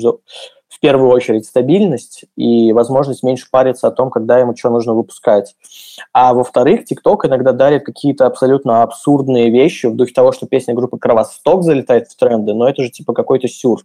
в 0.69 0.81
первую 0.81 1.11
очередь 1.11 1.47
стабильность 1.47 2.25
и 2.37 2.73
возможность 2.73 3.23
меньше 3.23 3.47
париться 3.51 3.89
о 3.89 3.91
том, 3.91 4.11
когда 4.11 4.39
ему 4.39 4.57
что 4.57 4.71
нужно 4.71 4.95
выпускать. 4.95 5.55
А 6.13 6.35
во-вторых, 6.35 6.81
TikTok 6.91 7.27
иногда 7.27 7.53
дарит 7.53 7.85
какие-то 7.85 8.27
абсолютно 8.27 8.83
абсурдные 8.83 9.51
вещи 9.51 9.87
в 9.87 9.95
духе 9.95 10.13
того, 10.13 10.33
что 10.33 10.47
песня 10.47 10.75
группы 10.75 10.99
Кровосток 10.99 11.63
залетает 11.63 12.09
в 12.09 12.17
тренды, 12.17 12.55
но 12.55 12.69
это 12.69 12.83
же 12.83 12.91
типа 12.91 13.13
какой-то 13.13 13.49
сюр. 13.49 13.83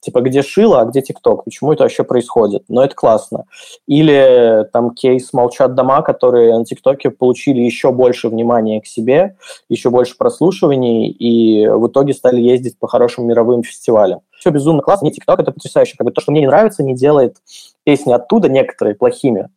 Типа, 0.00 0.20
где 0.20 0.42
Шила, 0.42 0.80
а 0.80 0.84
где 0.84 1.02
ТикТок? 1.02 1.44
Почему 1.44 1.72
это 1.72 1.82
вообще 1.82 2.04
происходит? 2.04 2.62
Но 2.68 2.84
это 2.84 2.94
классно. 2.94 3.44
Или 3.86 4.66
там 4.72 4.90
кейс 4.94 5.32
«Молчат 5.32 5.74
дома», 5.74 6.02
которые 6.02 6.56
на 6.56 6.64
ТикТоке 6.64 7.10
получили 7.10 7.60
еще 7.60 7.90
больше 7.90 8.28
внимания 8.28 8.80
к 8.80 8.86
себе, 8.86 9.36
еще 9.68 9.90
больше 9.90 10.16
прослушиваний, 10.16 11.08
и 11.08 11.66
в 11.66 11.88
итоге 11.88 12.14
стали 12.14 12.40
ездить 12.40 12.78
по 12.78 12.86
хорошим 12.86 13.26
мировым 13.26 13.64
фестивалям. 13.64 14.20
Все 14.38 14.50
безумно 14.50 14.82
классно. 14.82 15.06
Не 15.06 15.12
ТикТок, 15.12 15.40
это 15.40 15.50
потрясающе. 15.50 15.96
Как 15.98 16.04
бы 16.04 16.12
то, 16.12 16.20
что 16.20 16.30
мне 16.30 16.42
не 16.42 16.46
нравится, 16.46 16.84
не 16.84 16.94
делает 16.94 17.36
песни 17.82 18.12
оттуда 18.12 18.48
некоторые 18.48 18.94
плохими 18.94 19.48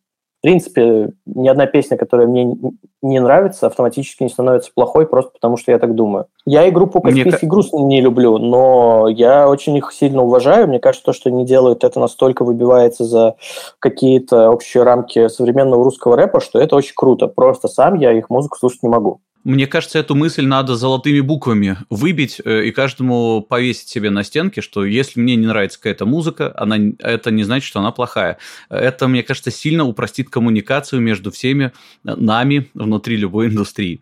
в 0.42 0.44
принципе, 0.44 1.10
ни 1.24 1.46
одна 1.46 1.66
песня, 1.66 1.96
которая 1.96 2.26
мне 2.26 2.56
не 3.00 3.20
нравится, 3.20 3.68
автоматически 3.68 4.24
не 4.24 4.28
становится 4.28 4.72
плохой, 4.74 5.06
просто 5.06 5.30
потому 5.30 5.56
что 5.56 5.70
я 5.70 5.78
так 5.78 5.94
думаю. 5.94 6.26
Я 6.44 6.66
и 6.66 6.72
группу 6.72 7.00
Каспийский 7.00 7.46
груз 7.46 7.72
не 7.72 8.00
люблю, 8.00 8.38
но 8.38 9.06
я 9.06 9.48
очень 9.48 9.76
их 9.76 9.92
сильно 9.92 10.24
уважаю. 10.24 10.66
Мне 10.66 10.80
кажется, 10.80 11.06
то, 11.06 11.12
что 11.12 11.30
они 11.30 11.46
делают, 11.46 11.84
это 11.84 12.00
настолько 12.00 12.44
выбивается 12.44 13.04
за 13.04 13.36
какие-то 13.78 14.50
общие 14.50 14.82
рамки 14.82 15.28
современного 15.28 15.84
русского 15.84 16.16
рэпа, 16.16 16.40
что 16.40 16.58
это 16.58 16.74
очень 16.74 16.94
круто. 16.96 17.28
Просто 17.28 17.68
сам 17.68 17.94
я 17.94 18.10
их 18.10 18.28
музыку 18.28 18.58
слушать 18.58 18.82
не 18.82 18.88
могу. 18.88 19.20
Мне 19.44 19.66
кажется, 19.66 19.98
эту 19.98 20.14
мысль 20.14 20.46
надо 20.46 20.76
золотыми 20.76 21.20
буквами 21.20 21.76
выбить 21.90 22.40
э, 22.44 22.66
и 22.66 22.70
каждому 22.70 23.40
повесить 23.40 23.88
себе 23.88 24.10
на 24.10 24.22
стенке, 24.22 24.60
что 24.60 24.84
если 24.84 25.20
мне 25.20 25.34
не 25.34 25.46
нравится 25.46 25.78
какая-то 25.78 26.06
музыка, 26.06 26.52
она, 26.56 26.76
это 27.00 27.32
не 27.32 27.42
значит, 27.42 27.66
что 27.66 27.80
она 27.80 27.90
плохая. 27.90 28.38
Это, 28.68 29.08
мне 29.08 29.24
кажется, 29.24 29.50
сильно 29.50 29.84
упростит 29.84 30.30
коммуникацию 30.30 31.00
между 31.00 31.32
всеми 31.32 31.72
нами 32.04 32.70
внутри 32.74 33.16
любой 33.16 33.48
индустрии. 33.48 34.00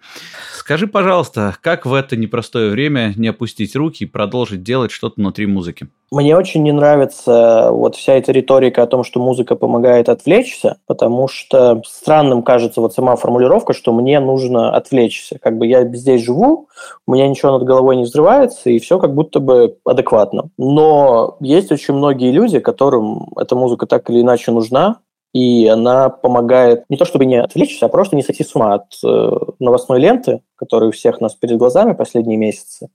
Скажи, 0.55 0.87
пожалуйста, 0.87 1.57
как 1.63 1.87
в 1.87 1.95
это 1.95 2.17
непростое 2.17 2.71
время 2.71 3.15
не 3.17 3.29
опустить 3.29 3.75
руки 3.75 4.05
и 4.05 4.07
продолжить 4.07 4.63
делать 4.63 4.91
что-то 4.91 5.15
внутри 5.17 5.47
музыки? 5.47 5.89
Мне 6.13 6.37
очень 6.37 6.65
не 6.65 6.73
нравится 6.73 7.71
вот 7.71 7.95
вся 7.95 8.15
эта 8.15 8.33
риторика 8.33 8.83
о 8.83 8.89
том, 8.89 9.05
что 9.05 9.21
музыка 9.21 9.55
помогает 9.55 10.09
отвлечься, 10.09 10.79
потому 10.87 11.29
что 11.29 11.83
странным 11.87 12.43
кажется 12.43 12.81
вот 12.81 12.93
сама 12.93 13.15
формулировка, 13.15 13.73
что 13.73 13.93
мне 13.93 14.19
нужно 14.19 14.75
отвлечься. 14.75 15.39
Как 15.39 15.57
бы 15.57 15.69
я 15.69 15.85
здесь 15.85 16.25
живу, 16.25 16.67
у 17.07 17.13
меня 17.13 17.29
ничего 17.29 17.53
над 17.53 17.63
головой 17.63 17.95
не 17.95 18.03
взрывается, 18.03 18.71
и 18.71 18.81
все 18.81 18.99
как 18.99 19.15
будто 19.15 19.39
бы 19.39 19.77
адекватно. 19.85 20.51
Но 20.59 21.37
есть 21.39 21.71
очень 21.71 21.95
многие 21.95 22.33
люди, 22.33 22.59
которым 22.59 23.29
эта 23.37 23.55
музыка 23.55 23.87
так 23.87 24.11
или 24.11 24.21
иначе 24.23 24.51
нужна, 24.51 24.97
и 25.33 25.69
она 25.69 26.09
помогает 26.09 26.87
не 26.89 26.97
то 26.97 27.05
чтобы 27.05 27.25
не 27.25 27.37
отвлечься, 27.37 27.87
а 27.87 27.89
просто 27.89 28.17
не 28.17 28.25
сойти 28.25 28.43
с 28.43 28.57
ума 28.57 28.75
от 28.75 28.87
э, 29.05 29.31
новостной 29.61 30.01
ленты, 30.01 30.43
которая 30.57 30.89
у 30.89 30.93
всех 30.93 31.21
нас 31.21 31.37
перед 31.37 31.57
глазами 31.57 31.93
последние 31.93 32.37
месяцы. 32.37 32.89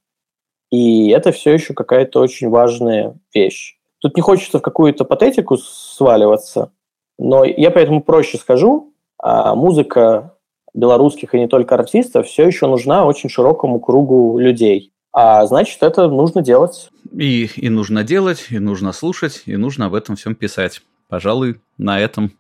И 0.72 1.10
это 1.10 1.32
все 1.32 1.54
еще 1.54 1.74
какая-то 1.74 2.20
очень 2.20 2.50
важная 2.50 3.16
вещь. 3.34 3.78
Тут 4.00 4.16
не 4.16 4.22
хочется 4.22 4.60
в 4.60 4.62
какую-то 4.62 5.06
патетику 5.06 5.58
сваливаться, 5.58 6.72
но 7.18 7.44
я 7.44 7.72
поэтому 7.72 8.02
проще 8.02 8.38
скажу, 8.38 8.94
а 9.18 9.56
музыка 9.56 10.36
белорусских 10.74 11.34
и 11.34 11.40
не 11.40 11.48
только 11.48 11.76
артистов 11.76 12.28
все 12.28 12.46
еще 12.46 12.68
нужна 12.68 13.06
очень 13.06 13.30
широкому 13.30 13.80
кругу 13.80 14.38
людей. 14.38 14.92
А 15.14 15.46
значит, 15.46 15.82
это 15.82 16.10
нужно 16.10 16.42
делать. 16.42 16.90
И, 17.18 17.50
и 17.56 17.70
нужно 17.70 18.04
делать, 18.04 18.48
и 18.50 18.60
нужно 18.60 18.92
слушать, 18.92 19.44
и 19.46 19.56
нужно 19.56 19.86
об 19.86 19.94
этом 19.94 20.18
всем 20.18 20.36
писать. 20.36 20.82
Пожалуй, 21.08 21.62
на 21.78 22.00
этом 22.00 22.34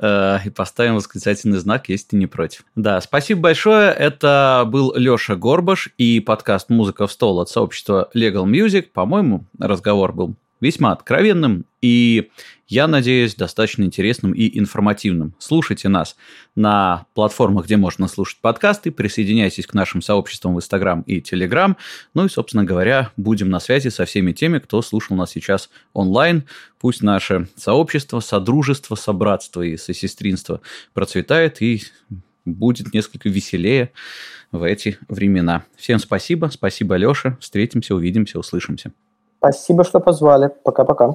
и 0.00 0.50
поставим 0.54 0.96
восклицательный 0.96 1.58
знак, 1.58 1.88
если 1.88 2.08
ты 2.08 2.16
не 2.16 2.26
против. 2.26 2.64
Да, 2.76 3.00
спасибо 3.00 3.40
большое. 3.42 3.90
Это 3.90 4.64
был 4.66 4.94
Леша 4.94 5.36
Горбаш 5.36 5.90
и 5.98 6.20
подкаст 6.20 6.70
«Музыка 6.70 7.06
в 7.06 7.12
стол» 7.12 7.40
от 7.40 7.48
сообщества 7.48 8.10
Legal 8.14 8.44
Music. 8.44 8.86
По-моему, 8.92 9.44
разговор 9.58 10.12
был 10.12 10.34
весьма 10.60 10.92
откровенным 10.92 11.64
и, 11.80 12.30
я 12.66 12.88
надеюсь, 12.88 13.36
достаточно 13.36 13.84
интересным 13.84 14.32
и 14.32 14.58
информативным. 14.58 15.34
Слушайте 15.38 15.88
нас 15.88 16.16
на 16.56 17.06
платформах, 17.14 17.66
где 17.66 17.76
можно 17.76 18.08
слушать 18.08 18.38
подкасты, 18.40 18.90
присоединяйтесь 18.90 19.66
к 19.66 19.74
нашим 19.74 20.02
сообществам 20.02 20.54
в 20.54 20.58
Инстаграм 20.58 21.02
и 21.02 21.20
Телеграм. 21.20 21.76
Ну 22.14 22.26
и, 22.26 22.28
собственно 22.28 22.64
говоря, 22.64 23.12
будем 23.16 23.48
на 23.50 23.60
связи 23.60 23.88
со 23.88 24.04
всеми 24.04 24.32
теми, 24.32 24.58
кто 24.58 24.82
слушал 24.82 25.16
нас 25.16 25.30
сейчас 25.30 25.70
онлайн. 25.92 26.44
Пусть 26.80 27.02
наше 27.02 27.48
сообщество, 27.56 28.20
содружество, 28.20 28.96
собратство 28.96 29.62
и 29.62 29.76
сосестринство 29.76 30.60
процветает 30.94 31.62
и 31.62 31.82
будет 32.44 32.92
несколько 32.92 33.28
веселее 33.28 33.92
в 34.50 34.62
эти 34.62 34.98
времена. 35.08 35.64
Всем 35.76 35.98
спасибо, 35.98 36.50
спасибо, 36.52 36.96
Леша. 36.96 37.36
Встретимся, 37.40 37.94
увидимся, 37.94 38.38
услышимся. 38.38 38.92
Спасибо, 39.38 39.84
что 39.84 40.00
позвали. 40.00 40.50
Пока-пока. 40.64 41.14